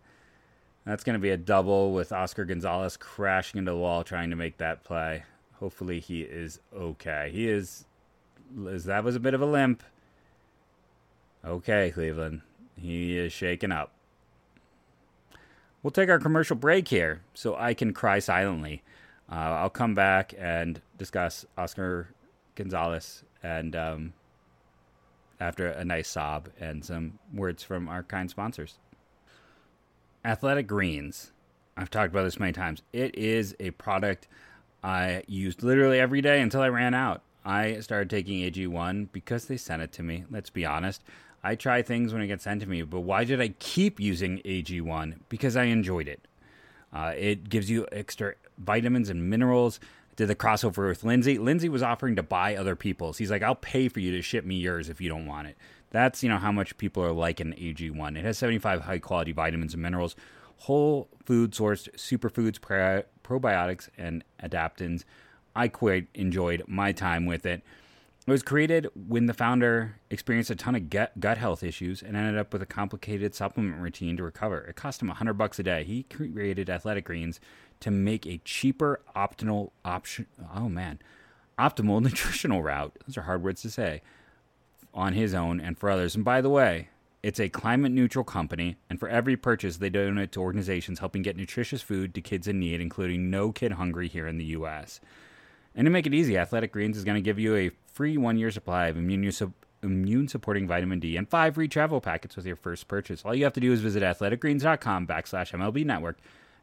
That's 0.87 1.03
going 1.03 1.15
to 1.15 1.21
be 1.21 1.31
a 1.31 1.37
double 1.37 1.93
with 1.93 2.13
Oscar 2.13 2.45
Gonzalez 2.45 2.97
crashing 2.97 3.59
into 3.59 3.73
the 3.73 3.77
wall 3.77 4.05
trying 4.05 4.31
to 4.31 4.37
make 4.37 4.59
that 4.59 4.85
play. 4.85 5.25
Hopefully 5.59 5.99
he 5.99 6.23
is 6.23 6.61
okay. 6.73 7.31
He 7.33 7.49
is. 7.49 7.87
That 8.55 9.03
was 9.03 9.17
a 9.17 9.21
bit 9.21 9.35
of 9.35 9.43
a 9.43 9.47
limp. 9.47 9.83
Okay, 11.45 11.91
Cleveland. 11.91 12.43
He 12.77 13.19
is 13.19 13.33
shaken 13.33 13.73
up. 13.73 13.91
We'll 15.83 15.91
take 15.91 16.09
our 16.09 16.21
commercial 16.21 16.57
break 16.57 16.87
here 16.87 17.23
so 17.35 17.57
I 17.57 17.75
can 17.75 17.93
cry 17.93 18.21
silently. 18.21 18.83
Uh, 19.31 19.35
I'll 19.35 19.71
come 19.71 19.97
back 19.97 20.35
and 20.39 20.81
discuss 20.99 21.47
Oscar 21.59 22.11
Gonzalez 22.55 23.25
and 23.43 23.75
um, 23.75 24.13
after 25.41 25.69
a 25.69 25.85
nice 25.85 26.09
sob 26.09 26.49
and 26.61 26.85
some 26.85 27.19
words 27.35 27.63
from 27.63 27.89
our 27.89 28.03
kind 28.03 28.31
sponsors. 28.31 28.79
Athletic 30.25 30.67
Greens. 30.67 31.33
I've 31.77 31.91
talked 31.91 32.13
about 32.13 32.25
this 32.25 32.39
many 32.39 32.53
times. 32.53 32.83
It 32.93 33.15
is 33.17 33.57
a 33.59 33.71
product 33.71 34.29
I 34.85 35.23
used 35.27 35.63
literally 35.63 35.99
every 35.99 36.21
day 36.21 36.41
until 36.41 36.61
I 36.61 36.69
ran 36.69 36.95
out. 36.95 37.23
I 37.45 37.81
started 37.81 38.11
taking 38.11 38.43
AG1 38.43 39.09
because 39.13 39.47
they 39.47 39.57
sent 39.57 39.83
it 39.83 39.93
to 39.93 40.03
me. 40.03 40.25
Let's 40.31 40.51
be 40.51 40.67
honest. 40.67 41.03
I 41.43 41.55
try 41.55 41.81
things 41.81 42.13
when 42.13 42.21
it 42.21 42.27
gets 42.27 42.45
sent 42.45 42.61
to 42.61 42.69
me, 42.69 42.83
but 42.83 43.01
why 43.01 43.25
did 43.25 43.41
I 43.41 43.49
keep 43.59 43.99
using 43.99 44.43
AG1? 44.45 45.21
Because 45.31 45.57
I 45.57 45.65
enjoyed 45.65 46.07
it. 46.07 46.21
Uh, 46.93 47.15
it 47.17 47.49
gives 47.49 47.71
you 47.71 47.87
extra 47.93 48.35
vitamins 48.59 49.09
and 49.09 49.31
minerals. 49.31 49.81
Did 50.21 50.29
the 50.29 50.35
crossover 50.35 50.87
with 50.87 51.03
Lindsay. 51.03 51.39
Lindsay 51.39 51.71
was 51.71 51.83
offering 51.83 52.15
to 52.17 52.23
buy 52.23 52.55
other 52.55 52.77
people's. 52.77 53.17
He's 53.17 53.31
like, 53.31 53.43
I'll 53.43 53.55
pay 53.55 53.89
for 53.89 54.01
you 54.01 54.13
to 54.13 54.21
ship 54.21 54.45
me 54.45 54.57
yours 54.57 54.91
if 54.91 55.01
you 55.01 55.09
don't 55.09 55.25
want 55.25 55.49
it. 55.49 55.57
That's 55.93 56.23
you 56.23 56.29
know 56.29 56.37
how 56.37 56.53
much 56.53 56.77
people 56.77 57.03
are 57.03 57.11
liking 57.11 57.55
AG1. 57.55 58.19
It 58.19 58.25
has 58.27 58.37
75 58.37 58.83
high 58.83 58.99
quality 58.99 59.33
vitamins 59.33 59.73
and 59.73 59.83
minerals, 59.83 60.17
whole 60.59 61.09
food 61.25 61.53
sourced 61.53 61.89
superfoods, 61.95 62.59
probiotics, 63.25 63.89
and 63.97 64.23
adaptogens. 64.43 65.05
I 65.57 65.69
quite 65.69 66.09
enjoyed 66.13 66.65
my 66.67 66.93
time 66.93 67.25
with 67.25 67.47
it. 67.47 67.63
It 68.27 68.31
was 68.31 68.43
created 68.43 68.89
when 68.95 69.25
the 69.25 69.33
founder 69.33 69.97
experienced 70.11 70.51
a 70.51 70.55
ton 70.55 70.75
of 70.75 70.91
gut, 70.91 71.19
gut 71.19 71.39
health 71.39 71.63
issues 71.63 72.03
and 72.03 72.15
ended 72.15 72.37
up 72.37 72.53
with 72.53 72.61
a 72.61 72.67
complicated 72.67 73.35
supplement 73.35 73.81
routine 73.81 74.19
to 74.19 74.23
recover. 74.23 74.59
It 74.59 74.77
cost 74.77 75.01
him 75.01 75.09
100 75.09 75.33
bucks 75.33 75.59
a 75.59 75.63
day. 75.63 75.85
He 75.85 76.03
created 76.03 76.69
Athletic 76.69 77.07
Greens 77.07 77.41
to 77.81 77.91
make 77.91 78.27
a 78.27 78.41
cheaper 78.45 79.01
optimal 79.17 79.71
option. 79.85 80.27
Oh 80.55 80.69
man, 80.69 80.99
optimal 81.59 82.03
nutritional 82.03 82.63
route. 82.63 82.97
Those 83.07 83.17
are 83.17 83.23
hard 83.23 83.43
words 83.43 83.63
to 83.63 83.71
say. 83.71 84.03
On 84.93 85.13
his 85.13 85.35
own 85.35 85.61
and 85.61 85.79
for 85.79 85.89
others. 85.89 86.17
And 86.17 86.25
by 86.25 86.41
the 86.41 86.51
way, 86.51 86.89
It's 87.23 87.39
a 87.39 87.51
climate 87.51 87.93
neutral 87.93 88.25
company, 88.25 88.77
and 88.89 88.99
for 88.99 89.07
every 89.09 89.37
purchase, 89.37 89.77
they 89.77 89.91
donate 89.91 90.33
to 90.33 90.41
organizations 90.41 91.01
helping 91.01 91.21
get 91.21 91.37
nutritious 91.37 91.83
food 91.83 92.15
to 92.15 92.23
kids 92.23 92.49
in 92.49 92.59
need, 92.59 92.81
including 92.81 93.29
No 93.29 93.53
Kid 93.53 93.73
Hungry 93.73 94.09
here 94.09 94.27
in 94.27 94.39
the 94.39 94.45
U.S. 94.57 95.01
And 95.75 95.85
to 95.85 95.91
make 95.91 96.07
it 96.07 96.15
easy, 96.15 96.39
Athletic 96.39 96.73
Greens 96.73 96.97
is 96.97 97.05
going 97.05 97.17
to 97.17 97.21
give 97.21 97.39
you 97.39 97.55
a 97.57 97.71
free 97.93 98.17
one 98.17 98.39
year 98.39 98.51
supply 98.51 98.87
of 98.87 98.97
immune, 98.97 99.31
immune 99.83 100.29
supporting 100.29 100.67
vitamin 100.67 100.99
D 100.99 101.17
and 101.19 101.29
five 101.29 101.57
free 101.57 101.69
travel 101.69 102.01
packets 102.01 102.37
with 102.37 102.47
your 102.47 102.57
first 102.57 102.89
purchase. 102.89 103.23
All 103.23 103.35
you 103.35 103.45
have 103.45 103.53
to 103.53 103.61
do 103.61 103.71
is 103.71 103.81
visit 103.81 104.03
athleticgreens.com 104.03 105.07
backslash 105.07 105.53
MLB 105.53 105.85
network. 105.85 106.17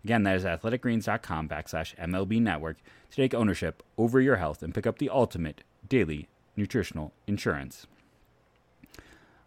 Again, 0.03 0.23
that 0.23 0.35
is 0.35 0.43
athleticgreens.com 0.43 1.49
backslash 1.49 1.95
MLB 1.97 2.41
network 2.41 2.77
to 3.11 3.15
take 3.15 3.33
ownership 3.33 3.83
over 3.97 4.21
your 4.21 4.37
health 4.37 4.63
and 4.63 4.73
pick 4.73 4.87
up 4.87 4.99
the 4.99 5.09
ultimate 5.09 5.63
daily 5.87 6.27
nutritional 6.55 7.13
insurance. 7.27 7.87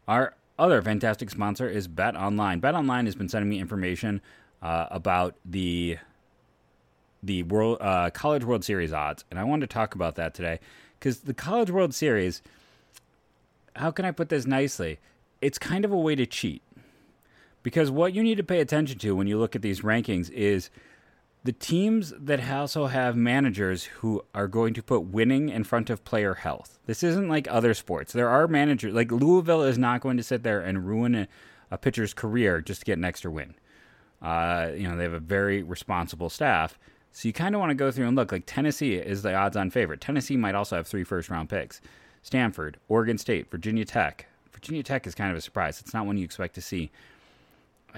Our 0.07 0.35
other 0.59 0.83
fantastic 0.83 1.31
sponsor 1.31 1.69
is 1.69 1.89
Bet 1.89 2.17
Online. 2.17 2.61
Bet 2.61 2.75
Online 2.75 3.07
has 3.07 3.15
been 3.15 3.29
sending 3.29 3.49
me 3.49 3.59
information 3.59 4.21
uh, 4.63 4.87
about 4.91 5.35
the 5.45 5.99
the 7.23 7.43
world 7.45 7.79
uh, 7.81 8.11
College 8.11 8.45
World 8.45 8.65
Series 8.65 8.93
odds, 8.93 9.25
and 9.31 9.39
I 9.39 9.45
wanted 9.45 9.69
to 9.69 9.75
talk 9.75 9.95
about 9.95 10.17
that 10.17 10.35
today 10.35 10.61
because 10.99 11.21
the 11.21 11.35
College 11.35 11.71
World 11.71 11.95
Series. 11.95 12.43
How 13.77 13.93
can 13.93 14.05
I 14.05 14.11
put 14.11 14.31
this 14.31 14.47
nicely? 14.47 14.99
It's 15.41 15.59
kind 15.59 15.85
of 15.85 15.93
a 15.93 15.97
way 15.97 16.17
to 16.17 16.27
cheat 16.27 16.61
because 17.63 17.91
what 17.91 18.15
you 18.15 18.23
need 18.23 18.37
to 18.37 18.45
pay 18.45 18.61
attention 18.61 18.99
to 18.99 19.15
when 19.15 19.27
you 19.27 19.39
look 19.39 19.55
at 19.55 19.63
these 19.63 19.81
rankings 19.81 20.31
is 20.31 20.71
the 21.43 21.53
teams 21.53 22.13
that 22.19 22.51
also 22.51 22.87
have 22.87 23.17
managers 23.17 23.85
who 23.85 24.23
are 24.35 24.49
going 24.49 24.75
to 24.75 24.83
put 24.83 25.01
winning 25.01 25.49
in 25.49 25.65
front 25.65 25.89
of 25.89 26.05
player 26.05 26.35
health. 26.35 26.79
This 26.87 27.03
isn't 27.03 27.29
like 27.29 27.49
other 27.51 27.73
sports. 27.73 28.13
There 28.13 28.29
are 28.29 28.47
managers 28.47 28.93
like 28.93 29.11
Louisville 29.11 29.63
is 29.63 29.79
not 29.79 30.01
going 30.01 30.19
to 30.19 30.23
sit 30.23 30.43
there 30.43 30.61
and 30.61 30.87
ruin 30.87 31.15
a, 31.15 31.29
a 31.71 31.79
pitcher's 31.79 32.13
career 32.13 32.61
just 32.61 32.81
to 32.81 32.85
get 32.85 32.99
an 32.99 33.05
extra 33.05 33.31
win. 33.31 33.55
Uh, 34.21 34.73
you 34.75 34.87
know 34.87 34.97
they 34.97 35.05
have 35.05 35.15
a 35.15 35.21
very 35.21 35.63
responsible 35.63 36.29
staff, 36.29 36.79
so 37.11 37.27
you 37.27 37.33
kind 37.33 37.55
of 37.55 37.61
want 37.61 37.71
to 37.71 37.75
go 37.75 37.91
through 37.91 38.07
and 38.07 38.17
look. 38.17 38.33
Like 38.33 38.45
Tennessee 38.45 38.97
is 38.97 39.23
the 39.23 39.35
odds-on 39.35 39.71
favorite. 39.71 40.03
Tennessee 40.03 40.37
might 40.37 40.55
also 40.55 40.77
have 40.77 40.87
three 40.87 41.05
first-round 41.05 41.49
picks. 41.49 41.81
Stanford, 42.23 42.77
Oregon 42.89 43.17
State, 43.17 43.51
Virginia 43.51 43.87
Tech. 43.87 44.27
Virginia 44.53 44.83
Tech 44.83 45.07
is 45.07 45.15
kind 45.15 45.31
of 45.31 45.39
a 45.39 45.41
surprise. 45.41 45.81
It's 45.81 45.95
not 45.95 46.05
one 46.05 46.19
you 46.19 46.25
expect 46.25 46.55
to 46.57 46.61
see 46.61 46.91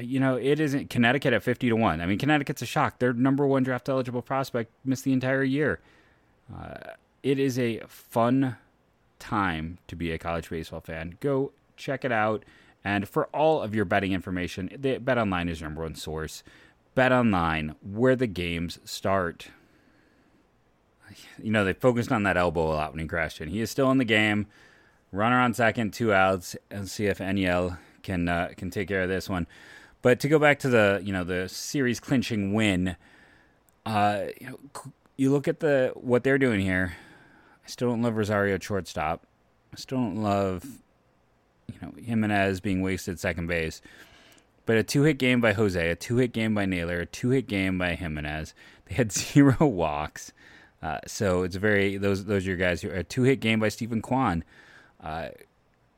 you 0.00 0.20
know, 0.20 0.36
it 0.36 0.60
isn't 0.60 0.90
Connecticut 0.90 1.32
at 1.32 1.42
50 1.42 1.68
to 1.68 1.76
1. 1.76 2.00
I 2.00 2.06
mean, 2.06 2.18
Connecticut's 2.18 2.62
a 2.62 2.66
shock. 2.66 2.98
Their 2.98 3.12
number 3.12 3.46
one 3.46 3.62
draft 3.62 3.88
eligible 3.88 4.22
prospect 4.22 4.70
missed 4.84 5.04
the 5.04 5.12
entire 5.12 5.42
year. 5.42 5.80
Uh, 6.54 6.92
it 7.22 7.38
is 7.38 7.58
a 7.58 7.80
fun 7.86 8.56
time 9.18 9.78
to 9.86 9.96
be 9.96 10.10
a 10.10 10.18
college 10.18 10.50
baseball 10.50 10.80
fan. 10.80 11.16
Go 11.20 11.52
check 11.76 12.04
it 12.04 12.12
out. 12.12 12.44
And 12.84 13.08
for 13.08 13.26
all 13.26 13.62
of 13.62 13.74
your 13.74 13.84
betting 13.84 14.12
information, 14.12 14.70
the 14.76 14.98
Bet 14.98 15.18
Online 15.18 15.48
is 15.48 15.60
your 15.60 15.70
number 15.70 15.82
one 15.82 15.94
source. 15.94 16.42
Bet 16.94 17.12
Online, 17.12 17.76
where 17.80 18.16
the 18.16 18.26
games 18.26 18.78
start. 18.84 19.48
You 21.40 21.50
know, 21.52 21.64
they 21.64 21.72
focused 21.72 22.10
on 22.10 22.24
that 22.24 22.36
elbow 22.36 22.72
a 22.72 22.74
lot 22.74 22.92
when 22.92 23.00
he 23.00 23.06
crashed 23.06 23.40
in. 23.40 23.48
He 23.48 23.60
is 23.60 23.70
still 23.70 23.90
in 23.90 23.98
the 23.98 24.04
game. 24.04 24.46
Runner 25.12 25.38
on 25.38 25.54
second, 25.54 25.92
two 25.92 26.12
outs. 26.12 26.56
And 26.70 26.88
see 26.88 27.06
if 27.06 27.18
Enyel 27.18 27.78
can 28.02 28.28
uh, 28.28 28.50
can 28.56 28.70
take 28.70 28.88
care 28.88 29.02
of 29.02 29.08
this 29.08 29.28
one. 29.28 29.46
But 30.02 30.18
to 30.20 30.28
go 30.28 30.38
back 30.40 30.58
to 30.60 30.68
the 30.68 31.00
you 31.02 31.12
know 31.12 31.24
the 31.24 31.48
series 31.48 32.00
clinching 32.00 32.52
win, 32.52 32.96
uh, 33.86 34.24
you, 34.40 34.48
know, 34.48 34.58
you 35.16 35.30
look 35.30 35.46
at 35.46 35.60
the 35.60 35.92
what 35.94 36.24
they're 36.24 36.38
doing 36.38 36.60
here. 36.60 36.94
I 37.64 37.68
still 37.68 37.90
don't 37.90 38.02
love 38.02 38.16
Rosario 38.16 38.58
shortstop. 38.58 39.24
I 39.72 39.76
still 39.76 39.98
don't 39.98 40.22
love 40.22 40.64
you 41.72 41.78
know 41.80 41.92
Gimenez 42.02 42.60
being 42.60 42.82
wasted 42.82 43.20
second 43.20 43.46
base. 43.46 43.80
But 44.66 44.76
a 44.76 44.82
two 44.82 45.02
hit 45.02 45.18
game 45.18 45.40
by 45.40 45.52
Jose, 45.52 45.90
a 45.90 45.96
two 45.96 46.16
hit 46.16 46.32
game 46.32 46.54
by 46.54 46.66
Naylor, 46.66 47.00
a 47.00 47.06
two 47.06 47.30
hit 47.30 47.46
game 47.46 47.78
by 47.78 47.94
Gimenez. 47.94 48.54
They 48.86 48.96
had 48.96 49.12
zero 49.12 49.66
walks. 49.66 50.32
Uh, 50.82 50.98
so 51.06 51.44
it's 51.44 51.54
very 51.54 51.96
those 51.96 52.24
those 52.24 52.44
are 52.44 52.48
your 52.48 52.56
guys. 52.56 52.82
A 52.82 53.04
two 53.04 53.22
hit 53.22 53.38
game 53.38 53.60
by 53.60 53.68
Steven 53.68 54.02
Kwan. 54.02 54.42
Uh, 55.00 55.28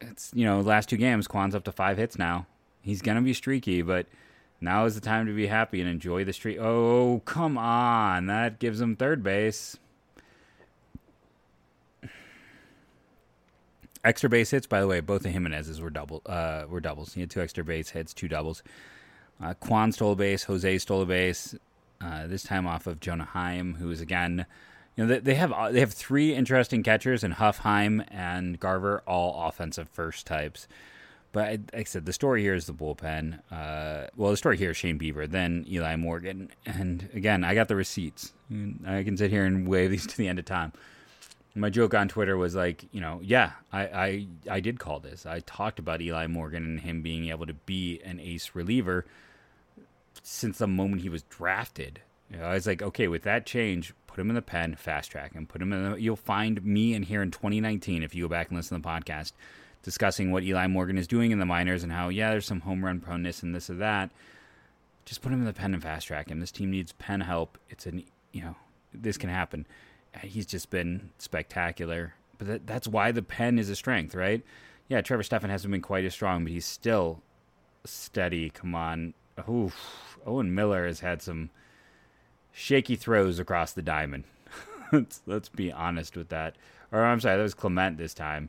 it's 0.02 0.30
you 0.34 0.44
know 0.44 0.60
last 0.60 0.90
two 0.90 0.98
games 0.98 1.26
Kwan's 1.26 1.54
up 1.54 1.64
to 1.64 1.72
five 1.72 1.96
hits 1.96 2.18
now 2.18 2.46
He's 2.84 3.00
to 3.16 3.22
be 3.22 3.32
streaky, 3.32 3.80
but 3.80 4.06
now 4.60 4.84
is 4.84 4.94
the 4.94 5.00
time 5.00 5.26
to 5.26 5.32
be 5.32 5.46
happy 5.46 5.80
and 5.80 5.88
enjoy 5.88 6.22
the 6.24 6.34
streak. 6.34 6.58
Oh, 6.58 7.22
come 7.24 7.56
on. 7.56 8.26
That 8.26 8.58
gives 8.58 8.78
him 8.78 8.94
third 8.94 9.22
base. 9.22 9.78
Extra 14.04 14.28
base 14.28 14.50
hits, 14.50 14.66
by 14.66 14.82
the 14.82 14.86
way, 14.86 15.00
both 15.00 15.24
of 15.24 15.32
Gimenez's 15.32 15.80
were 15.80 15.88
double 15.88 16.20
uh, 16.26 16.66
were 16.68 16.80
doubles. 16.80 17.14
He 17.14 17.20
had 17.22 17.30
two 17.30 17.40
extra 17.40 17.64
base 17.64 17.88
hits, 17.88 18.12
two 18.12 18.28
doubles. 18.28 18.62
Uh, 19.42 19.54
Kwan 19.54 19.90
stole 19.90 20.12
a 20.12 20.16
base, 20.16 20.44
Jose 20.44 20.76
stole 20.76 21.00
a 21.00 21.06
base. 21.06 21.54
Uh, 22.02 22.26
this 22.26 22.42
time 22.42 22.66
off 22.66 22.86
of 22.86 23.00
Jonah 23.00 23.24
Heim, 23.24 23.76
who 23.76 23.90
is 23.90 24.02
again, 24.02 24.44
you 24.94 25.04
know, 25.04 25.08
they, 25.08 25.20
they 25.20 25.34
have 25.36 25.72
they 25.72 25.80
have 25.80 25.94
three 25.94 26.34
interesting 26.34 26.82
catchers, 26.82 27.24
and 27.24 27.32
Huff, 27.32 27.60
Heim, 27.60 28.04
and 28.08 28.60
Garver, 28.60 29.02
all 29.06 29.48
offensive 29.48 29.88
first 29.88 30.26
types. 30.26 30.68
But 31.34 31.50
like 31.72 31.74
I 31.74 31.82
said, 31.82 32.06
the 32.06 32.12
story 32.12 32.42
here 32.42 32.54
is 32.54 32.66
the 32.66 32.72
bullpen. 32.72 33.40
Uh, 33.50 34.06
well, 34.16 34.30
the 34.30 34.36
story 34.36 34.56
here 34.56 34.70
is 34.70 34.76
Shane 34.76 35.00
Bieber, 35.00 35.28
then 35.28 35.66
Eli 35.68 35.96
Morgan, 35.96 36.52
and 36.64 37.08
again, 37.12 37.42
I 37.42 37.56
got 37.56 37.66
the 37.66 37.74
receipts. 37.74 38.32
I 38.86 39.02
can 39.02 39.16
sit 39.16 39.32
here 39.32 39.44
and 39.44 39.66
wave 39.66 39.90
these 39.90 40.06
to 40.06 40.16
the 40.16 40.28
end 40.28 40.38
of 40.38 40.44
time. 40.44 40.72
My 41.56 41.70
joke 41.70 41.92
on 41.92 42.06
Twitter 42.06 42.36
was 42.36 42.54
like, 42.54 42.84
you 42.92 43.00
know, 43.00 43.18
yeah, 43.20 43.50
I, 43.72 43.82
I, 43.82 44.26
I 44.48 44.60
did 44.60 44.78
call 44.78 45.00
this. 45.00 45.26
I 45.26 45.40
talked 45.40 45.80
about 45.80 46.00
Eli 46.00 46.28
Morgan 46.28 46.64
and 46.64 46.80
him 46.80 47.02
being 47.02 47.28
able 47.30 47.46
to 47.46 47.54
be 47.54 48.00
an 48.04 48.20
ace 48.20 48.52
reliever 48.54 49.04
since 50.22 50.58
the 50.58 50.68
moment 50.68 51.02
he 51.02 51.08
was 51.08 51.24
drafted. 51.24 52.00
You 52.30 52.36
know, 52.36 52.44
I 52.44 52.54
was 52.54 52.68
like, 52.68 52.80
okay, 52.80 53.08
with 53.08 53.22
that 53.22 53.44
change, 53.44 53.92
put 54.06 54.20
him 54.20 54.28
in 54.28 54.36
the 54.36 54.42
pen, 54.42 54.76
fast 54.76 55.10
track 55.10 55.32
him, 55.32 55.48
put 55.48 55.60
him 55.60 55.72
in. 55.72 55.90
The, 55.90 56.00
you'll 56.00 56.14
find 56.14 56.64
me 56.64 56.94
in 56.94 57.02
here 57.02 57.22
in 57.22 57.32
2019 57.32 58.04
if 58.04 58.14
you 58.14 58.22
go 58.24 58.28
back 58.28 58.50
and 58.50 58.56
listen 58.56 58.80
to 58.80 58.82
the 58.82 58.88
podcast 58.88 59.32
discussing 59.84 60.32
what 60.32 60.42
Eli 60.42 60.66
Morgan 60.66 60.98
is 60.98 61.06
doing 61.06 61.30
in 61.30 61.38
the 61.38 61.44
minors 61.44 61.84
and 61.84 61.92
how, 61.92 62.08
yeah, 62.08 62.30
there's 62.30 62.46
some 62.46 62.60
home 62.60 62.84
run 62.84 63.00
proneness 63.00 63.42
and 63.42 63.54
this 63.54 63.70
or 63.70 63.74
that. 63.74 64.10
Just 65.04 65.20
put 65.20 65.30
him 65.30 65.40
in 65.40 65.44
the 65.44 65.52
pen 65.52 65.74
and 65.74 65.82
fast 65.82 66.06
track 66.06 66.30
him. 66.30 66.40
This 66.40 66.50
team 66.50 66.70
needs 66.70 66.92
pen 66.92 67.20
help. 67.20 67.58
It's 67.68 67.84
an, 67.86 68.02
you 68.32 68.42
know, 68.42 68.56
this 68.92 69.18
can 69.18 69.28
happen. 69.28 69.66
Uh, 70.14 70.20
he's 70.20 70.46
just 70.46 70.70
been 70.70 71.10
spectacular. 71.18 72.14
But 72.38 72.46
that, 72.48 72.66
that's 72.66 72.88
why 72.88 73.12
the 73.12 73.22
pen 73.22 73.58
is 73.58 73.68
a 73.68 73.76
strength, 73.76 74.14
right? 74.14 74.42
Yeah, 74.88 75.02
Trevor 75.02 75.22
Stephan 75.22 75.50
hasn't 75.50 75.70
been 75.70 75.82
quite 75.82 76.06
as 76.06 76.14
strong, 76.14 76.44
but 76.44 76.52
he's 76.52 76.66
still 76.66 77.20
steady. 77.84 78.48
Come 78.48 78.74
on. 78.74 79.12
Oof. 79.48 80.18
Owen 80.26 80.54
Miller 80.54 80.86
has 80.86 81.00
had 81.00 81.20
some 81.20 81.50
shaky 82.52 82.96
throws 82.96 83.38
across 83.38 83.72
the 83.72 83.82
diamond. 83.82 84.24
let's, 84.92 85.20
let's 85.26 85.50
be 85.50 85.70
honest 85.70 86.16
with 86.16 86.30
that. 86.30 86.56
Or 86.90 87.04
I'm 87.04 87.20
sorry, 87.20 87.36
that 87.36 87.42
was 87.42 87.52
Clement 87.52 87.98
this 87.98 88.14
time. 88.14 88.48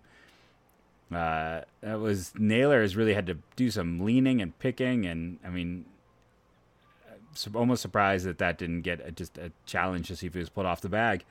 Uh, 1.13 1.61
that 1.81 1.99
was 1.99 2.33
Naylor 2.35 2.81
has 2.81 2.95
really 2.95 3.13
had 3.13 3.27
to 3.27 3.37
do 3.55 3.69
some 3.69 4.03
leaning 4.03 4.41
and 4.41 4.57
picking, 4.59 5.05
and 5.05 5.37
I 5.45 5.49
mean, 5.49 5.85
almost 7.53 7.81
surprised 7.81 8.25
that 8.25 8.39
that 8.39 8.57
didn't 8.57 8.81
get 8.81 9.05
a, 9.05 9.11
just 9.11 9.37
a 9.37 9.51
challenge 9.65 10.07
to 10.07 10.15
see 10.15 10.27
if 10.27 10.33
he 10.33 10.39
was 10.39 10.49
pulled 10.49 10.65
off 10.65 10.81
the 10.81 10.89
bag. 10.89 11.23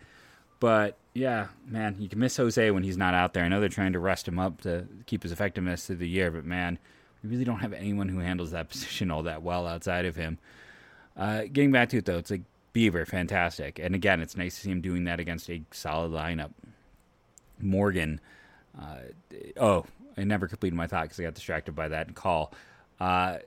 But 0.60 0.96
yeah, 1.12 1.48
man, 1.66 1.96
you 1.98 2.08
can 2.08 2.18
miss 2.18 2.36
Jose 2.36 2.70
when 2.70 2.84
he's 2.84 2.96
not 2.96 3.14
out 3.14 3.34
there. 3.34 3.44
I 3.44 3.48
know 3.48 3.60
they're 3.60 3.68
trying 3.68 3.92
to 3.94 3.98
rest 3.98 4.28
him 4.28 4.38
up 4.38 4.60
to 4.62 4.86
keep 5.06 5.22
his 5.22 5.32
effectiveness 5.32 5.86
through 5.86 5.96
the 5.96 6.08
year, 6.08 6.30
but 6.30 6.44
man, 6.44 6.78
we 7.22 7.30
really 7.30 7.44
don't 7.44 7.58
have 7.58 7.72
anyone 7.72 8.08
who 8.08 8.20
handles 8.20 8.52
that 8.52 8.68
position 8.70 9.10
all 9.10 9.24
that 9.24 9.42
well 9.42 9.66
outside 9.66 10.04
of 10.04 10.16
him. 10.16 10.38
Uh, 11.16 11.42
getting 11.52 11.72
back 11.72 11.88
to 11.90 11.98
it 11.98 12.04
though, 12.04 12.18
it's 12.18 12.30
like 12.30 12.42
Bieber, 12.72 13.06
fantastic, 13.06 13.78
and 13.78 13.94
again, 13.94 14.20
it's 14.20 14.36
nice 14.36 14.54
to 14.56 14.60
see 14.62 14.70
him 14.70 14.80
doing 14.80 15.04
that 15.04 15.20
against 15.20 15.48
a 15.50 15.62
solid 15.70 16.10
lineup. 16.12 16.50
Morgan 17.60 18.20
uh, 18.80 18.96
oh, 19.58 19.84
I 20.16 20.24
never 20.24 20.48
completed 20.48 20.76
my 20.76 20.86
thought 20.86 21.04
because 21.04 21.20
I 21.20 21.24
got 21.24 21.34
distracted 21.34 21.74
by 21.74 21.88
that 21.88 22.14
call. 22.14 22.52
Uh, 23.00 23.38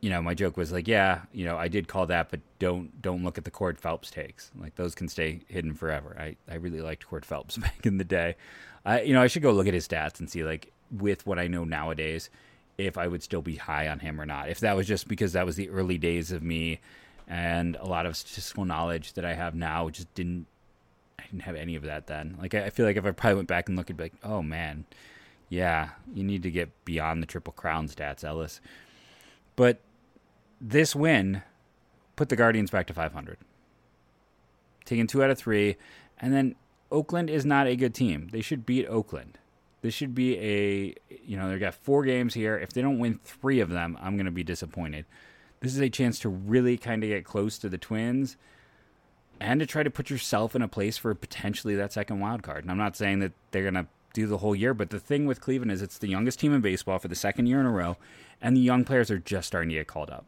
you 0.00 0.10
know, 0.10 0.20
my 0.20 0.34
joke 0.34 0.56
was 0.56 0.72
like, 0.72 0.88
yeah, 0.88 1.22
you 1.32 1.44
know, 1.44 1.56
I 1.56 1.68
did 1.68 1.86
call 1.86 2.06
that, 2.06 2.30
but 2.30 2.40
don't 2.58 3.00
don't 3.00 3.22
look 3.22 3.38
at 3.38 3.44
the 3.44 3.50
Cord 3.50 3.78
Phelps 3.78 4.10
takes. 4.10 4.50
Like 4.58 4.74
those 4.74 4.94
can 4.94 5.08
stay 5.08 5.40
hidden 5.48 5.74
forever. 5.74 6.16
I, 6.18 6.36
I 6.50 6.56
really 6.56 6.80
liked 6.80 7.06
Cord 7.06 7.24
Phelps 7.24 7.56
back 7.58 7.86
in 7.86 7.98
the 7.98 8.04
day. 8.04 8.36
I 8.84 9.02
you 9.02 9.14
know, 9.14 9.22
I 9.22 9.28
should 9.28 9.42
go 9.42 9.52
look 9.52 9.68
at 9.68 9.74
his 9.74 9.86
stats 9.86 10.18
and 10.18 10.28
see 10.28 10.42
like 10.42 10.72
with 10.90 11.24
what 11.26 11.38
I 11.38 11.46
know 11.46 11.64
nowadays 11.64 12.30
if 12.78 12.98
I 12.98 13.06
would 13.06 13.22
still 13.22 13.42
be 13.42 13.56
high 13.56 13.88
on 13.88 14.00
him 14.00 14.20
or 14.20 14.26
not. 14.26 14.48
If 14.48 14.60
that 14.60 14.76
was 14.76 14.86
just 14.86 15.06
because 15.06 15.34
that 15.34 15.46
was 15.46 15.56
the 15.56 15.70
early 15.70 15.98
days 15.98 16.32
of 16.32 16.42
me 16.42 16.80
and 17.28 17.76
a 17.76 17.86
lot 17.86 18.06
of 18.06 18.16
statistical 18.16 18.64
knowledge 18.64 19.12
that 19.12 19.24
I 19.24 19.34
have 19.34 19.54
now 19.54 19.88
just 19.88 20.12
didn't 20.14 20.46
I 21.22 21.26
didn't 21.26 21.42
have 21.42 21.56
any 21.56 21.76
of 21.76 21.82
that 21.84 22.06
then. 22.06 22.36
Like 22.40 22.54
I, 22.54 22.70
feel 22.70 22.86
like 22.86 22.96
if 22.96 23.04
I 23.04 23.12
probably 23.12 23.36
went 23.36 23.48
back 23.48 23.68
and 23.68 23.76
looked, 23.76 23.90
I'd 23.90 23.96
be 23.96 24.04
like, 24.04 24.14
oh 24.24 24.42
man, 24.42 24.84
yeah, 25.48 25.90
you 26.14 26.24
need 26.24 26.42
to 26.42 26.50
get 26.50 26.84
beyond 26.84 27.22
the 27.22 27.26
triple 27.26 27.52
crown 27.52 27.88
stats, 27.88 28.24
Ellis. 28.24 28.60
But 29.54 29.80
this 30.60 30.96
win 30.96 31.42
put 32.16 32.28
the 32.28 32.36
Guardians 32.36 32.70
back 32.70 32.86
to 32.88 32.94
500, 32.94 33.38
taking 34.84 35.06
two 35.06 35.22
out 35.22 35.30
of 35.30 35.38
three, 35.38 35.76
and 36.18 36.32
then 36.32 36.56
Oakland 36.90 37.30
is 37.30 37.46
not 37.46 37.66
a 37.66 37.76
good 37.76 37.94
team. 37.94 38.28
They 38.32 38.42
should 38.42 38.66
beat 38.66 38.86
Oakland. 38.86 39.38
This 39.82 39.94
should 39.94 40.14
be 40.14 40.38
a, 40.38 40.94
you 41.24 41.36
know, 41.36 41.48
they've 41.48 41.58
got 41.60 41.74
four 41.74 42.04
games 42.04 42.34
here. 42.34 42.56
If 42.56 42.72
they 42.72 42.82
don't 42.82 42.98
win 42.98 43.18
three 43.24 43.60
of 43.60 43.68
them, 43.68 43.98
I'm 44.00 44.16
going 44.16 44.26
to 44.26 44.32
be 44.32 44.44
disappointed. 44.44 45.06
This 45.60 45.74
is 45.74 45.80
a 45.80 45.90
chance 45.90 46.18
to 46.20 46.28
really 46.28 46.76
kind 46.76 47.02
of 47.02 47.08
get 47.08 47.24
close 47.24 47.58
to 47.58 47.68
the 47.68 47.78
Twins 47.78 48.36
and 49.42 49.58
to 49.60 49.66
try 49.66 49.82
to 49.82 49.90
put 49.90 50.08
yourself 50.08 50.54
in 50.54 50.62
a 50.62 50.68
place 50.68 50.96
for 50.96 51.14
potentially 51.14 51.74
that 51.74 51.92
second 51.92 52.20
wild 52.20 52.42
card. 52.42 52.64
And 52.64 52.70
I'm 52.70 52.78
not 52.78 52.96
saying 52.96 53.18
that 53.18 53.32
they're 53.50 53.62
going 53.62 53.74
to 53.74 53.86
do 54.14 54.26
the 54.26 54.38
whole 54.38 54.54
year, 54.54 54.72
but 54.72 54.90
the 54.90 55.00
thing 55.00 55.26
with 55.26 55.40
Cleveland 55.40 55.72
is 55.72 55.82
it's 55.82 55.98
the 55.98 56.08
youngest 56.08 56.38
team 56.38 56.54
in 56.54 56.60
baseball 56.60 56.98
for 56.98 57.08
the 57.08 57.16
second 57.16 57.46
year 57.46 57.58
in 57.58 57.66
a 57.66 57.70
row, 57.70 57.96
and 58.40 58.56
the 58.56 58.60
young 58.60 58.84
players 58.84 59.10
are 59.10 59.18
just 59.18 59.48
starting 59.48 59.70
to 59.70 59.74
get 59.74 59.88
called 59.88 60.10
up. 60.10 60.24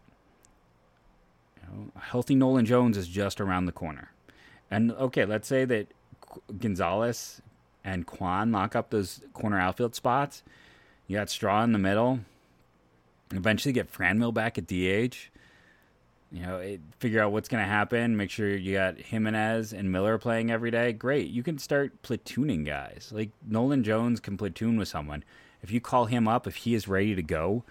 You 1.56 1.68
know, 1.68 1.90
healthy 2.00 2.34
Nolan 2.34 2.66
Jones 2.66 2.96
is 2.96 3.06
just 3.06 3.40
around 3.40 3.66
the 3.66 3.72
corner. 3.72 4.10
And 4.70 4.90
okay, 4.92 5.24
let's 5.24 5.46
say 5.46 5.64
that 5.64 5.86
Gonzalez 6.58 7.40
and 7.84 8.06
Kwan 8.06 8.50
lock 8.50 8.74
up 8.74 8.90
those 8.90 9.20
corner 9.32 9.60
outfield 9.60 9.94
spots. 9.94 10.42
You 11.06 11.18
got 11.18 11.30
Straw 11.30 11.62
in 11.62 11.72
the 11.72 11.78
middle. 11.78 12.20
Eventually 13.30 13.72
get 13.72 13.92
Franmil 13.92 14.34
back 14.34 14.58
at 14.58 14.66
DH. 14.66 15.30
You 16.34 16.44
know, 16.44 16.56
it, 16.56 16.80
figure 16.98 17.22
out 17.22 17.30
what's 17.30 17.48
going 17.48 17.62
to 17.62 17.68
happen. 17.68 18.16
Make 18.16 18.28
sure 18.28 18.56
you 18.56 18.74
got 18.74 18.98
Gimenez 18.98 19.72
and 19.72 19.92
Miller 19.92 20.18
playing 20.18 20.50
every 20.50 20.72
day. 20.72 20.92
Great. 20.92 21.30
You 21.30 21.44
can 21.44 21.58
start 21.58 22.02
platooning 22.02 22.66
guys. 22.66 23.10
Like 23.14 23.30
Nolan 23.46 23.84
Jones 23.84 24.18
can 24.18 24.36
platoon 24.36 24.76
with 24.76 24.88
someone. 24.88 25.22
If 25.62 25.70
you 25.70 25.80
call 25.80 26.06
him 26.06 26.26
up, 26.26 26.48
if 26.48 26.56
he 26.56 26.74
is 26.74 26.88
ready 26.88 27.14
to 27.14 27.22
go, 27.22 27.62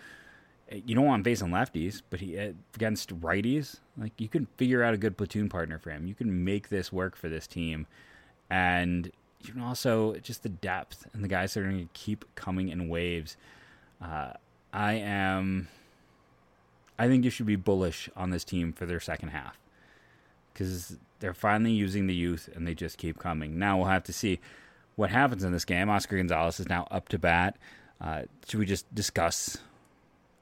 eh, 0.71 0.79
you 0.85 0.95
don't 0.95 1.03
want 1.03 1.19
him 1.19 1.23
facing 1.25 1.49
lefties, 1.49 2.01
but 2.09 2.21
he 2.21 2.37
eh, 2.37 2.53
against 2.73 3.09
righties, 3.19 3.81
like 3.97 4.13
you 4.17 4.29
can 4.29 4.45
figure 4.55 4.81
out 4.81 4.93
a 4.93 4.97
good 4.97 5.17
platoon 5.17 5.49
partner 5.49 5.77
for 5.77 5.89
him. 5.89 6.07
You 6.07 6.15
can 6.15 6.45
make 6.45 6.69
this 6.69 6.89
work 6.93 7.17
for 7.17 7.27
this 7.27 7.47
team, 7.47 7.85
and 8.49 9.11
you 9.41 9.51
can 9.51 9.61
also 9.61 10.15
just 10.15 10.41
the 10.41 10.49
depth 10.49 11.05
and 11.11 11.21
the 11.21 11.27
guys 11.27 11.53
that 11.53 11.59
are 11.59 11.69
going 11.69 11.85
to 11.85 11.93
keep 11.93 12.23
coming 12.35 12.69
in 12.69 12.87
waves. 12.87 13.35
Uh, 14.01 14.31
I 14.71 14.93
am. 14.93 15.67
I 16.97 17.07
think 17.07 17.23
you 17.23 17.29
should 17.29 17.45
be 17.45 17.55
bullish 17.55 18.09
on 18.15 18.29
this 18.29 18.43
team 18.43 18.73
for 18.73 18.85
their 18.85 18.99
second 18.99 19.29
half 19.29 19.59
because 20.53 20.97
they're 21.19 21.33
finally 21.33 21.71
using 21.71 22.07
the 22.07 22.13
youth 22.13 22.49
and 22.53 22.67
they 22.67 22.73
just 22.73 22.97
keep 22.97 23.19
coming. 23.19 23.57
Now 23.57 23.77
we'll 23.77 23.87
have 23.87 24.03
to 24.03 24.13
see 24.13 24.39
what 24.95 25.09
happens 25.09 25.43
in 25.43 25.51
this 25.51 25.65
game. 25.65 25.89
Oscar 25.89 26.17
Gonzalez 26.17 26.59
is 26.59 26.69
now 26.69 26.87
up 26.91 27.09
to 27.09 27.17
bat. 27.17 27.57
Uh, 27.99 28.23
should 28.47 28.59
we 28.59 28.65
just 28.65 28.93
discuss? 28.93 29.57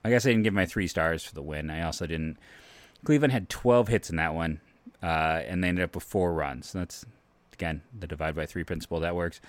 I 0.03 0.09
guess 0.09 0.25
I 0.25 0.29
didn't 0.29 0.43
give 0.43 0.53
my 0.53 0.65
three 0.65 0.87
stars 0.87 1.23
for 1.23 1.33
the 1.33 1.41
win. 1.41 1.69
I 1.69 1.83
also 1.83 2.05
didn't. 2.05 2.37
Cleveland 3.05 3.31
had 3.31 3.49
12 3.49 3.87
hits 3.87 4.09
in 4.09 4.17
that 4.17 4.33
one, 4.33 4.59
uh, 5.01 5.41
and 5.45 5.63
they 5.63 5.69
ended 5.69 5.83
up 5.83 5.95
with 5.95 6.03
four 6.03 6.33
runs. 6.33 6.73
That's 6.73 7.05
again 7.53 7.81
the 7.97 8.07
divide 8.07 8.35
by 8.35 8.45
three 8.45 8.63
principle 8.63 8.99
that 8.99 9.15
works. 9.15 9.39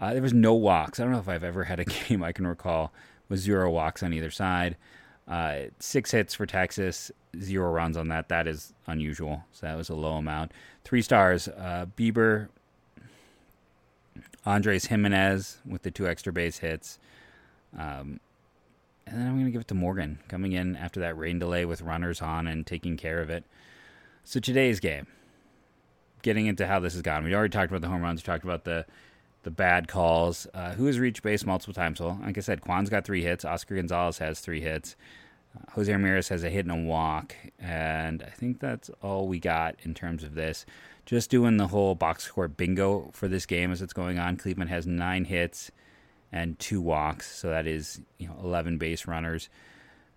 Uh, 0.00 0.12
there 0.12 0.22
was 0.22 0.32
no 0.32 0.54
walks. 0.54 0.98
I 0.98 1.04
don't 1.04 1.12
know 1.12 1.18
if 1.18 1.28
I've 1.28 1.44
ever 1.44 1.64
had 1.64 1.80
a 1.80 1.84
game 2.08 2.22
I 2.22 2.32
can 2.32 2.46
recall 2.46 2.92
with 3.28 3.40
zero 3.40 3.70
walks 3.70 4.02
on 4.02 4.12
either 4.12 4.30
side. 4.30 4.76
Uh, 5.30 5.70
six 5.78 6.10
hits 6.10 6.34
for 6.34 6.44
Texas, 6.44 7.12
zero 7.40 7.70
runs 7.70 7.96
on 7.96 8.08
that. 8.08 8.28
That 8.28 8.48
is 8.48 8.74
unusual. 8.88 9.44
So 9.52 9.66
that 9.66 9.76
was 9.76 9.88
a 9.88 9.94
low 9.94 10.14
amount. 10.14 10.50
Three 10.82 11.02
stars. 11.02 11.46
Uh, 11.46 11.86
Bieber, 11.96 12.48
Andres 14.44 14.86
Gimenez 14.86 15.58
with 15.64 15.82
the 15.82 15.92
two 15.92 16.08
extra 16.08 16.32
base 16.32 16.58
hits. 16.58 16.98
Um, 17.78 18.18
and 19.06 19.20
then 19.20 19.26
I'm 19.28 19.34
going 19.34 19.44
to 19.44 19.52
give 19.52 19.60
it 19.60 19.68
to 19.68 19.74
Morgan 19.74 20.18
coming 20.26 20.52
in 20.52 20.74
after 20.76 20.98
that 21.00 21.16
rain 21.16 21.38
delay 21.38 21.64
with 21.64 21.80
runners 21.82 22.20
on 22.20 22.48
and 22.48 22.66
taking 22.66 22.96
care 22.96 23.20
of 23.20 23.30
it. 23.30 23.44
So 24.24 24.40
today's 24.40 24.80
game, 24.80 25.06
getting 26.22 26.46
into 26.46 26.66
how 26.66 26.80
this 26.80 26.94
has 26.94 27.02
gone. 27.02 27.22
We 27.22 27.34
already 27.34 27.52
talked 27.52 27.70
about 27.70 27.82
the 27.82 27.88
home 27.88 28.02
runs. 28.02 28.20
We 28.20 28.24
talked 28.26 28.44
about 28.44 28.64
the 28.64 28.84
the 29.42 29.50
bad 29.50 29.88
calls. 29.88 30.46
Uh, 30.52 30.72
who 30.72 30.86
has 30.86 30.98
reached 30.98 31.22
base 31.22 31.44
multiple 31.44 31.74
times? 31.74 32.00
Well, 32.00 32.18
like 32.22 32.36
I 32.36 32.40
said, 32.40 32.60
Kwan's 32.60 32.90
got 32.90 33.04
three 33.04 33.22
hits. 33.22 33.44
Oscar 33.44 33.76
Gonzalez 33.76 34.18
has 34.18 34.40
three 34.40 34.60
hits. 34.60 34.96
Uh, 35.56 35.70
Jose 35.72 35.90
Ramirez 35.90 36.28
has 36.28 36.44
a 36.44 36.50
hit 36.50 36.66
and 36.66 36.86
a 36.86 36.88
walk. 36.88 37.34
And 37.58 38.22
I 38.22 38.30
think 38.30 38.60
that's 38.60 38.90
all 39.02 39.28
we 39.28 39.38
got 39.38 39.76
in 39.82 39.94
terms 39.94 40.24
of 40.24 40.34
this. 40.34 40.66
Just 41.06 41.30
doing 41.30 41.56
the 41.56 41.68
whole 41.68 41.94
box 41.94 42.24
score 42.24 42.48
bingo 42.48 43.10
for 43.12 43.28
this 43.28 43.46
game 43.46 43.72
as 43.72 43.82
it's 43.82 43.92
going 43.92 44.18
on. 44.18 44.36
Cleveland 44.36 44.70
has 44.70 44.86
nine 44.86 45.24
hits 45.24 45.70
and 46.30 46.58
two 46.58 46.80
walks. 46.80 47.34
So 47.34 47.48
that 47.50 47.66
is, 47.66 48.00
you 48.18 48.28
know, 48.28 48.36
11 48.42 48.78
base 48.78 49.06
runners. 49.06 49.48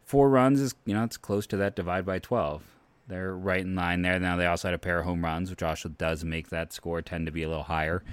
Four 0.04 0.30
runs 0.30 0.60
is, 0.60 0.76
you 0.86 0.94
know, 0.94 1.04
it's 1.04 1.18
close 1.18 1.48
to 1.48 1.58
that 1.58 1.76
divide 1.76 2.06
by 2.06 2.20
12. 2.20 2.62
They're 3.08 3.36
right 3.36 3.62
in 3.62 3.76
line 3.76 4.02
there. 4.02 4.20
Now 4.20 4.38
they 4.38 4.46
also 4.46 4.68
had 4.68 4.76
a 4.76 4.80
pair 4.80 5.00
of 5.00 5.06
home 5.06 5.24
runs, 5.24 5.50
which 5.50 5.64
also 5.64 5.90
does 5.90 6.24
make 6.24 6.50
that 6.50 6.74
score 6.74 7.02
tend 7.02 7.26
to 7.26 7.32
be 7.32 7.44
a 7.44 7.50
little 7.50 7.64
higher. 7.64 8.04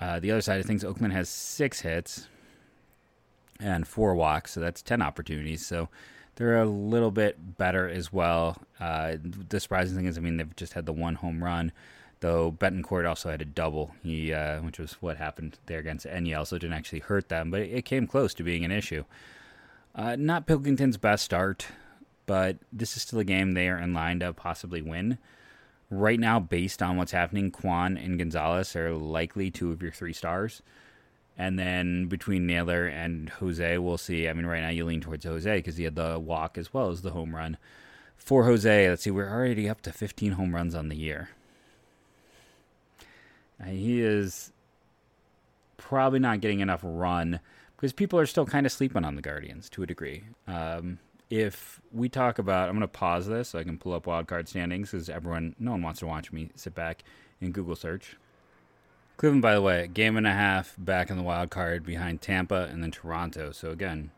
Uh, 0.00 0.18
the 0.18 0.30
other 0.30 0.40
side 0.40 0.60
of 0.60 0.66
things, 0.66 0.84
Oakland 0.84 1.12
has 1.12 1.28
six 1.28 1.80
hits 1.80 2.26
and 3.60 3.86
four 3.86 4.14
walks, 4.14 4.52
so 4.52 4.60
that's 4.60 4.82
10 4.82 5.02
opportunities. 5.02 5.66
So 5.66 5.88
they're 6.36 6.60
a 6.60 6.66
little 6.66 7.10
bit 7.10 7.58
better 7.58 7.88
as 7.88 8.12
well. 8.12 8.56
Uh, 8.80 9.16
the 9.20 9.60
surprising 9.60 9.96
thing 9.96 10.06
is, 10.06 10.16
I 10.16 10.22
mean, 10.22 10.38
they've 10.38 10.56
just 10.56 10.72
had 10.72 10.86
the 10.86 10.92
one 10.92 11.16
home 11.16 11.44
run, 11.44 11.72
though 12.20 12.50
Bethancourt 12.50 13.06
also 13.06 13.30
had 13.30 13.42
a 13.42 13.44
double, 13.44 13.94
he, 14.02 14.32
uh, 14.32 14.62
which 14.62 14.78
was 14.78 14.94
what 14.94 15.18
happened 15.18 15.58
there 15.66 15.78
against 15.78 16.06
Enyel, 16.06 16.46
so 16.46 16.56
it 16.56 16.60
didn't 16.60 16.74
actually 16.74 17.00
hurt 17.00 17.28
them, 17.28 17.50
but 17.50 17.60
it 17.60 17.84
came 17.84 18.06
close 18.06 18.32
to 18.34 18.42
being 18.42 18.64
an 18.64 18.72
issue. 18.72 19.04
Uh, 19.94 20.16
not 20.16 20.46
Pilkington's 20.46 20.96
best 20.96 21.24
start, 21.24 21.66
but 22.24 22.56
this 22.72 22.96
is 22.96 23.02
still 23.02 23.18
a 23.18 23.24
game 23.24 23.52
they 23.52 23.68
are 23.68 23.78
in 23.78 23.92
line 23.92 24.20
to 24.20 24.32
possibly 24.32 24.80
win 24.80 25.18
right 25.90 26.18
now, 26.18 26.38
based 26.40 26.82
on 26.82 26.96
what's 26.96 27.12
happening, 27.12 27.50
Kwan 27.50 27.96
and 27.96 28.18
Gonzalez 28.18 28.74
are 28.76 28.94
likely 28.94 29.50
two 29.50 29.72
of 29.72 29.82
your 29.82 29.92
three 29.92 30.12
stars. 30.12 30.62
And 31.36 31.58
then 31.58 32.06
between 32.06 32.46
Naylor 32.46 32.86
and 32.86 33.28
Jose, 33.28 33.78
we'll 33.78 33.98
see. 33.98 34.28
I 34.28 34.32
mean, 34.32 34.46
right 34.46 34.60
now 34.60 34.68
you 34.68 34.84
lean 34.84 35.00
towards 35.00 35.24
Jose 35.24 35.56
because 35.56 35.76
he 35.76 35.84
had 35.84 35.96
the 35.96 36.18
walk 36.18 36.58
as 36.58 36.72
well 36.72 36.90
as 36.90 37.02
the 37.02 37.10
home 37.10 37.34
run. 37.34 37.56
For 38.16 38.44
Jose, 38.44 38.88
let's 38.88 39.02
see, 39.02 39.10
we're 39.10 39.30
already 39.30 39.68
up 39.68 39.80
to 39.82 39.92
15 39.92 40.32
home 40.32 40.54
runs 40.54 40.74
on 40.74 40.88
the 40.88 40.96
year. 40.96 41.30
And 43.58 43.78
he 43.78 44.00
is 44.02 44.52
probably 45.78 46.18
not 46.18 46.40
getting 46.40 46.60
enough 46.60 46.80
run 46.82 47.40
because 47.76 47.94
people 47.94 48.18
are 48.18 48.26
still 48.26 48.44
kind 48.44 48.66
of 48.66 48.72
sleeping 48.72 49.04
on 49.04 49.16
the 49.16 49.22
Guardians 49.22 49.70
to 49.70 49.82
a 49.82 49.86
degree. 49.86 50.24
Um, 50.46 50.98
if 51.30 51.80
we 51.92 52.08
talk 52.08 52.38
about, 52.38 52.68
I'm 52.68 52.74
going 52.74 52.80
to 52.82 52.88
pause 52.88 53.26
this 53.26 53.50
so 53.50 53.58
I 53.58 53.64
can 53.64 53.78
pull 53.78 53.94
up 53.94 54.04
wildcard 54.04 54.48
standings 54.48 54.90
because 54.90 55.08
everyone, 55.08 55.54
no 55.58 55.70
one 55.70 55.82
wants 55.82 56.00
to 56.00 56.06
watch 56.06 56.32
me 56.32 56.50
sit 56.56 56.74
back 56.74 57.04
in 57.40 57.52
Google 57.52 57.76
search. 57.76 58.16
Cleveland, 59.16 59.42
by 59.42 59.54
the 59.54 59.62
way, 59.62 59.86
game 59.86 60.16
and 60.16 60.26
a 60.26 60.32
half 60.32 60.74
back 60.76 61.08
in 61.08 61.16
the 61.16 61.22
wild 61.22 61.50
card 61.50 61.84
behind 61.84 62.20
Tampa 62.20 62.68
and 62.70 62.82
then 62.82 62.90
Toronto. 62.90 63.52
So 63.52 63.70
again, 63.70 64.10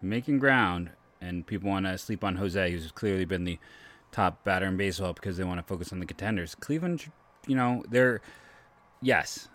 making 0.00 0.38
ground, 0.38 0.90
and 1.20 1.46
people 1.46 1.68
want 1.68 1.86
to 1.86 1.98
sleep 1.98 2.24
on 2.24 2.36
Jose, 2.36 2.70
who's 2.70 2.90
clearly 2.92 3.24
been 3.24 3.44
the 3.44 3.58
top 4.12 4.44
batter 4.44 4.66
in 4.66 4.76
baseball 4.76 5.12
because 5.12 5.36
they 5.36 5.44
want 5.44 5.58
to 5.58 5.66
focus 5.66 5.92
on 5.92 6.00
the 6.00 6.06
contenders. 6.06 6.54
Cleveland, 6.54 7.10
you 7.46 7.56
know, 7.56 7.84
they're 7.90 8.20
yes, 9.02 9.48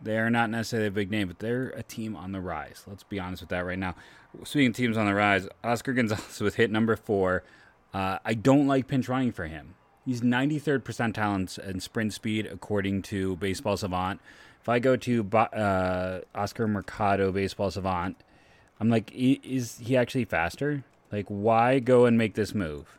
they 0.00 0.18
are 0.18 0.30
not 0.30 0.50
necessarily 0.50 0.88
a 0.88 0.92
big 0.92 1.10
name, 1.10 1.28
but 1.28 1.38
they're 1.38 1.68
a 1.70 1.82
team 1.82 2.16
on 2.16 2.32
the 2.32 2.40
rise. 2.40 2.84
Let's 2.86 3.02
be 3.02 3.18
honest 3.18 3.42
with 3.42 3.50
that 3.50 3.64
right 3.64 3.78
now. 3.78 3.94
Speaking 4.44 4.68
of 4.68 4.76
teams 4.76 4.96
on 4.96 5.06
the 5.06 5.14
rise, 5.14 5.48
Oscar 5.62 5.92
Gonzalez 5.92 6.40
with 6.40 6.56
hit 6.56 6.70
number 6.70 6.96
four. 6.96 7.44
Uh, 7.92 8.18
I 8.24 8.34
don't 8.34 8.66
like 8.66 8.88
pinch 8.88 9.08
running 9.08 9.32
for 9.32 9.46
him. 9.46 9.76
He's 10.04 10.20
93rd 10.20 10.80
percentile 10.80 11.34
in, 11.36 11.70
in, 11.70 11.80
sprint 11.80 12.12
speed 12.12 12.46
according 12.46 13.02
to 13.02 13.36
Baseball 13.36 13.76
Savant. 13.76 14.20
If 14.60 14.68
I 14.68 14.78
go 14.78 14.96
to 14.96 15.28
uh, 15.32 16.20
Oscar 16.34 16.66
Mercado 16.66 17.32
Baseball 17.32 17.70
Savant, 17.70 18.16
I'm 18.80 18.90
like, 18.90 19.10
is 19.14 19.78
he 19.78 19.96
actually 19.96 20.24
faster? 20.24 20.84
Like, 21.12 21.26
why 21.28 21.78
go 21.78 22.06
and 22.06 22.18
make 22.18 22.34
this 22.34 22.54
move? 22.54 22.98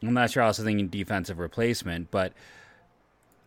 Unless 0.00 0.34
you're 0.34 0.44
also 0.44 0.62
thinking 0.62 0.88
defensive 0.88 1.38
replacement, 1.38 2.10
but 2.10 2.32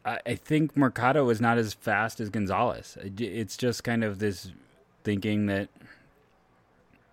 I, 0.07 0.35
think 0.35 0.77
Mercado 0.77 1.29
is 1.29 1.41
not 1.41 1.57
as 1.57 1.73
fast 1.73 2.19
as 2.19 2.29
Gonzalez. 2.29 2.97
It's 3.17 3.57
just 3.57 3.83
kind 3.83 4.03
of 4.03 4.19
this 4.19 4.51
thinking 5.03 5.47
that, 5.47 5.69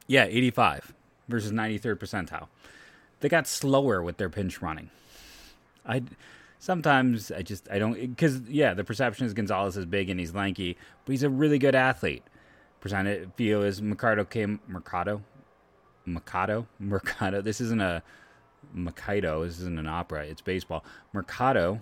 yeah, 0.07 0.25
85 0.25 0.95
versus 1.29 1.51
93rd 1.51 1.97
percentile. 1.97 2.49
They 3.21 3.29
got 3.29 3.49
slower 3.49 4.03
with 4.03 4.19
their 4.19 4.31
pinch 4.31 4.63
running. 4.63 4.91
I 5.87 6.03
sometimes 6.59 7.31
I 7.31 7.43
just 7.43 7.71
I 7.71 7.79
don't 7.79 7.95
because 7.95 8.41
yeah, 8.49 8.75
the 8.75 8.85
perception 8.85 9.27
is 9.27 9.35
Gonzalez 9.35 9.77
is 9.77 9.87
big 9.87 10.09
and 10.09 10.21
he's 10.21 10.35
lanky, 10.35 10.77
but 11.05 11.13
he's 11.13 11.23
a 11.23 11.31
really 11.31 11.59
good 11.59 11.75
athlete. 11.75 12.23
Percent 12.81 13.35
feel 13.37 13.63
is 13.63 13.81
Mercado 13.81 14.25
came 14.25 14.61
Mercado, 14.69 15.23
Mercado, 16.05 16.67
Mercado. 16.79 17.41
This 17.41 17.61
isn't 17.61 17.81
a 17.81 18.03
Mercado. 18.73 19.45
This 19.45 19.59
isn't 19.61 19.79
an 19.79 19.87
opera. 19.87 20.27
It's 20.27 20.43
baseball. 20.43 20.85
Mercado 21.13 21.81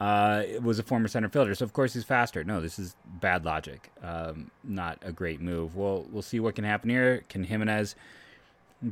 uh, 0.00 0.42
was 0.60 0.78
a 0.78 0.82
former 0.82 1.08
center 1.08 1.28
fielder, 1.28 1.54
so 1.54 1.64
of 1.64 1.72
course 1.72 1.94
he's 1.94 2.04
faster. 2.04 2.44
No, 2.44 2.60
this 2.60 2.78
is 2.78 2.96
bad 3.06 3.44
logic. 3.44 3.90
Um, 4.02 4.50
not 4.62 4.98
a 5.02 5.12
great 5.12 5.40
move. 5.40 5.76
We'll 5.76 6.06
we'll 6.10 6.22
see 6.22 6.40
what 6.40 6.54
can 6.56 6.64
happen 6.64 6.90
here. 6.90 7.24
Can 7.28 7.44
Gimenez 7.44 7.94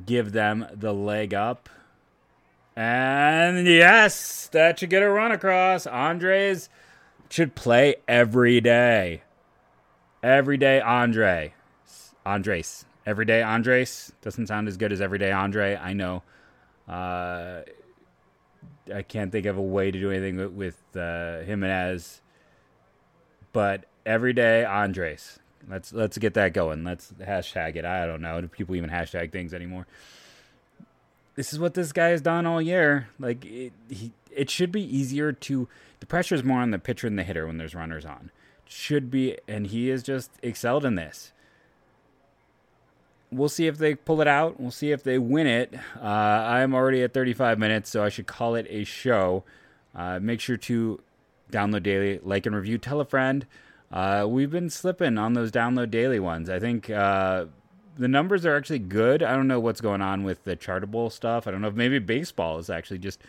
give 0.07 0.33
them 0.33 0.67
the 0.73 0.93
leg 0.93 1.35
up? 1.35 1.69
And 2.75 3.67
yes, 3.67 4.49
that 4.53 4.79
should 4.79 4.91
get 4.91 5.03
a 5.03 5.11
run 5.11 5.33
across. 5.33 5.87
Andres 5.87 6.69
should 7.29 7.55
play 7.55 7.97
every 8.09 8.61
day. 8.61 9.23
Everyday 10.23 10.81
Andre. 10.81 11.53
Andres. 12.25 12.85
Everyday 13.05 13.43
Andres. 13.43 14.13
Doesn't 14.23 14.47
sound 14.47 14.69
as 14.69 14.77
good 14.77 14.93
as 14.93 15.01
Everyday 15.01 15.33
Andre. 15.33 15.77
I 15.77 15.93
know. 15.93 16.23
Uh, 16.89 17.63
I 18.93 19.03
can't 19.03 19.31
think 19.31 19.47
of 19.47 19.57
a 19.57 19.63
way 19.63 19.91
to 19.91 19.99
do 19.99 20.11
anything 20.11 20.37
with, 20.37 20.53
with 20.53 20.97
uh, 20.97 21.43
Gimenez. 21.43 22.21
But 23.53 23.85
Everyday 24.05 24.65
Andres. 24.65 25.39
Let's 25.69 25.93
let's 25.93 26.19
get 26.19 26.35
that 26.35 26.55
going. 26.55 26.85
Let's 26.85 27.13
hashtag 27.13 27.77
it. 27.77 27.85
I 27.85 28.07
don't 28.07 28.21
know. 28.21 28.41
Do 28.41 28.49
people 28.49 28.75
even 28.75 28.91
hashtag 28.91 29.31
things 29.31 29.55
anymore? 29.55 29.87
This 31.35 31.53
is 31.53 31.59
what 31.59 31.75
this 31.75 31.93
guy 31.93 32.09
has 32.09 32.21
done 32.21 32.47
all 32.47 32.61
year. 32.61 33.09
Like 33.19 33.45
it, 33.45 33.73
he, 33.89 34.13
it 34.31 34.51
should 34.51 34.73
be 34.73 34.83
easier 34.83 35.33
to. 35.33 35.69
The 36.01 36.07
pressure 36.07 36.35
is 36.35 36.43
more 36.43 36.61
on 36.61 36.73
the 36.73 36.79
pitcher 36.79 37.07
and 37.07 37.19
the 37.19 37.23
hitter 37.23 37.47
when 37.47 37.59
there's 37.59 37.75
runners 37.75 38.05
on. 38.05 38.31
Should 38.65 39.11
be, 39.11 39.39
and 39.47 39.69
he 39.69 39.89
has 39.89 40.03
just 40.03 40.31
excelled 40.43 40.85
in 40.85 40.97
this. 40.97 41.33
We'll 43.33 43.49
see 43.49 43.67
if 43.67 43.79
they 43.79 43.95
pull 43.95 44.21
it 44.21 44.29
out. 44.29 44.61
We'll 44.61 44.71
see 44.71 44.93
if 44.93 45.03
they 45.03 45.19
win 45.19 45.47
it. 45.47 45.75
Uh, 46.01 46.07
I'm 46.07 46.75
already 46.75 47.03
at 47.03 47.15
35 47.15 47.59
minutes, 47.59 47.91
so 47.91 48.05
I 48.05 48.11
should 48.11 48.27
call 48.27 48.55
it 48.55 48.67
a 48.69 48.85
show. 48.85 49.45
Uh, 49.95 50.19
make 50.21 50.41
sure 50.41 50.57
to 50.57 51.01
download 51.51 51.83
daily, 51.83 52.21
like 52.23 52.47
and 52.47 52.55
review, 52.55 52.79
tell 52.79 53.01
a 53.01 53.05
friend. 53.05 53.47
Uh, 53.91 54.27
we've 54.29 54.51
been 54.51 54.71
slipping 54.71 55.19
on 55.19 55.35
those 55.35 55.51
download 55.51 55.91
daily 55.91 56.21
ones. 56.21 56.49
I 56.49 56.59
think 56.59 56.89
uh, 56.89 57.47
the 57.97 58.09
numbers 58.09 58.47
are 58.47 58.57
actually 58.57 58.79
good. 58.79 59.23
I 59.23 59.35
don't 59.35 59.49
know 59.49 59.61
what's 59.61 59.81
going 59.81 60.01
on 60.01 60.25
with 60.25 60.45
the 60.45 60.57
chartable 60.57 61.13
stuff. 61.13 61.47
I 61.47 61.51
don't 61.51 61.61
know 61.61 61.69
if 61.69 61.75
maybe 61.75 61.99
baseball 61.99 62.59
is 62.59 62.71
actually 62.71 62.99
just 62.99 63.21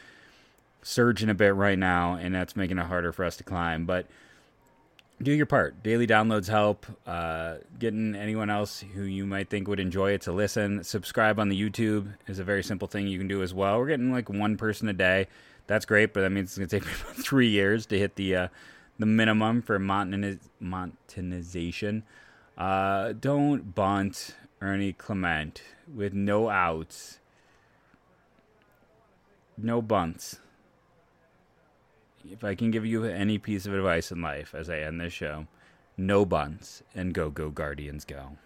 surging 0.82 1.30
a 1.30 1.34
bit 1.34 1.56
right 1.56 1.78
now, 1.78 2.14
and 2.16 2.34
that's 2.34 2.56
making 2.56 2.78
it 2.78 2.86
harder 2.86 3.12
for 3.12 3.26
us 3.26 3.38
to 3.38 3.44
climb. 3.44 3.86
But 3.86 4.08
do 5.24 5.32
your 5.32 5.46
part. 5.46 5.82
Daily 5.84 6.06
downloads 6.06 6.48
help. 6.48 6.86
Uh, 7.08 7.56
getting 7.80 8.16
anyone 8.16 8.50
else 8.50 8.84
who 8.94 9.04
you 9.04 9.26
might 9.26 9.50
think 9.50 9.68
would 9.68 9.80
enjoy 9.80 10.12
it 10.12 10.22
to 10.22 10.32
listen. 10.32 10.84
Subscribe 10.84 11.40
on 11.40 11.50
the 11.50 11.60
YouTube 11.60 12.14
is 12.28 12.40
a 12.40 12.44
very 12.44 12.64
simple 12.64 12.88
thing 12.88 13.08
you 13.08 13.18
can 13.18 13.28
do 13.28 13.42
as 13.42 13.54
well. 13.54 13.80
We're 13.80 13.88
getting 13.88 14.12
like 14.12 14.30
one 14.30 14.58
person 14.58 14.88
a 14.90 14.94
day. 14.94 15.28
That's 15.68 15.86
great, 15.86 16.14
but 16.14 16.22
that 16.22 16.30
means 16.30 16.50
it's 16.50 16.58
going 16.58 16.68
to 16.70 16.80
take 16.80 16.86
me 16.88 16.94
about 17.02 17.16
three 17.16 17.48
years 17.48 17.86
to 17.88 17.98
hit 17.98 18.16
the 18.16 18.36
uh, 18.36 18.48
the 19.00 19.06
minimum 19.06 19.62
for 19.62 19.80
montaniz- 19.80 20.50
monetization. 20.60 22.04
Uh, 22.58 23.14
don't 23.14 23.74
bunt 23.74 24.36
Ernie 24.62 24.94
Clement 24.94 25.64
with 25.94 26.14
no 26.14 26.50
outs, 26.50 27.20
no 29.58 29.82
bunts. 29.82 30.40
If 32.30 32.44
I 32.44 32.56
can 32.56 32.72
give 32.72 32.86
you 32.86 33.04
any 33.06 33.38
piece 33.38 33.66
of 33.66 33.74
advice 33.74 34.12
in 34.12 34.22
life 34.22 34.56
as 34.56 34.70
I 34.70 34.80
end 34.80 35.02
this 35.02 35.14
show, 35.14 35.48
no 35.98 36.26
bunts 36.26 36.82
and 36.96 37.14
go, 37.14 37.30
go, 37.30 37.50
Guardians, 37.50 38.06
go. 38.06 38.38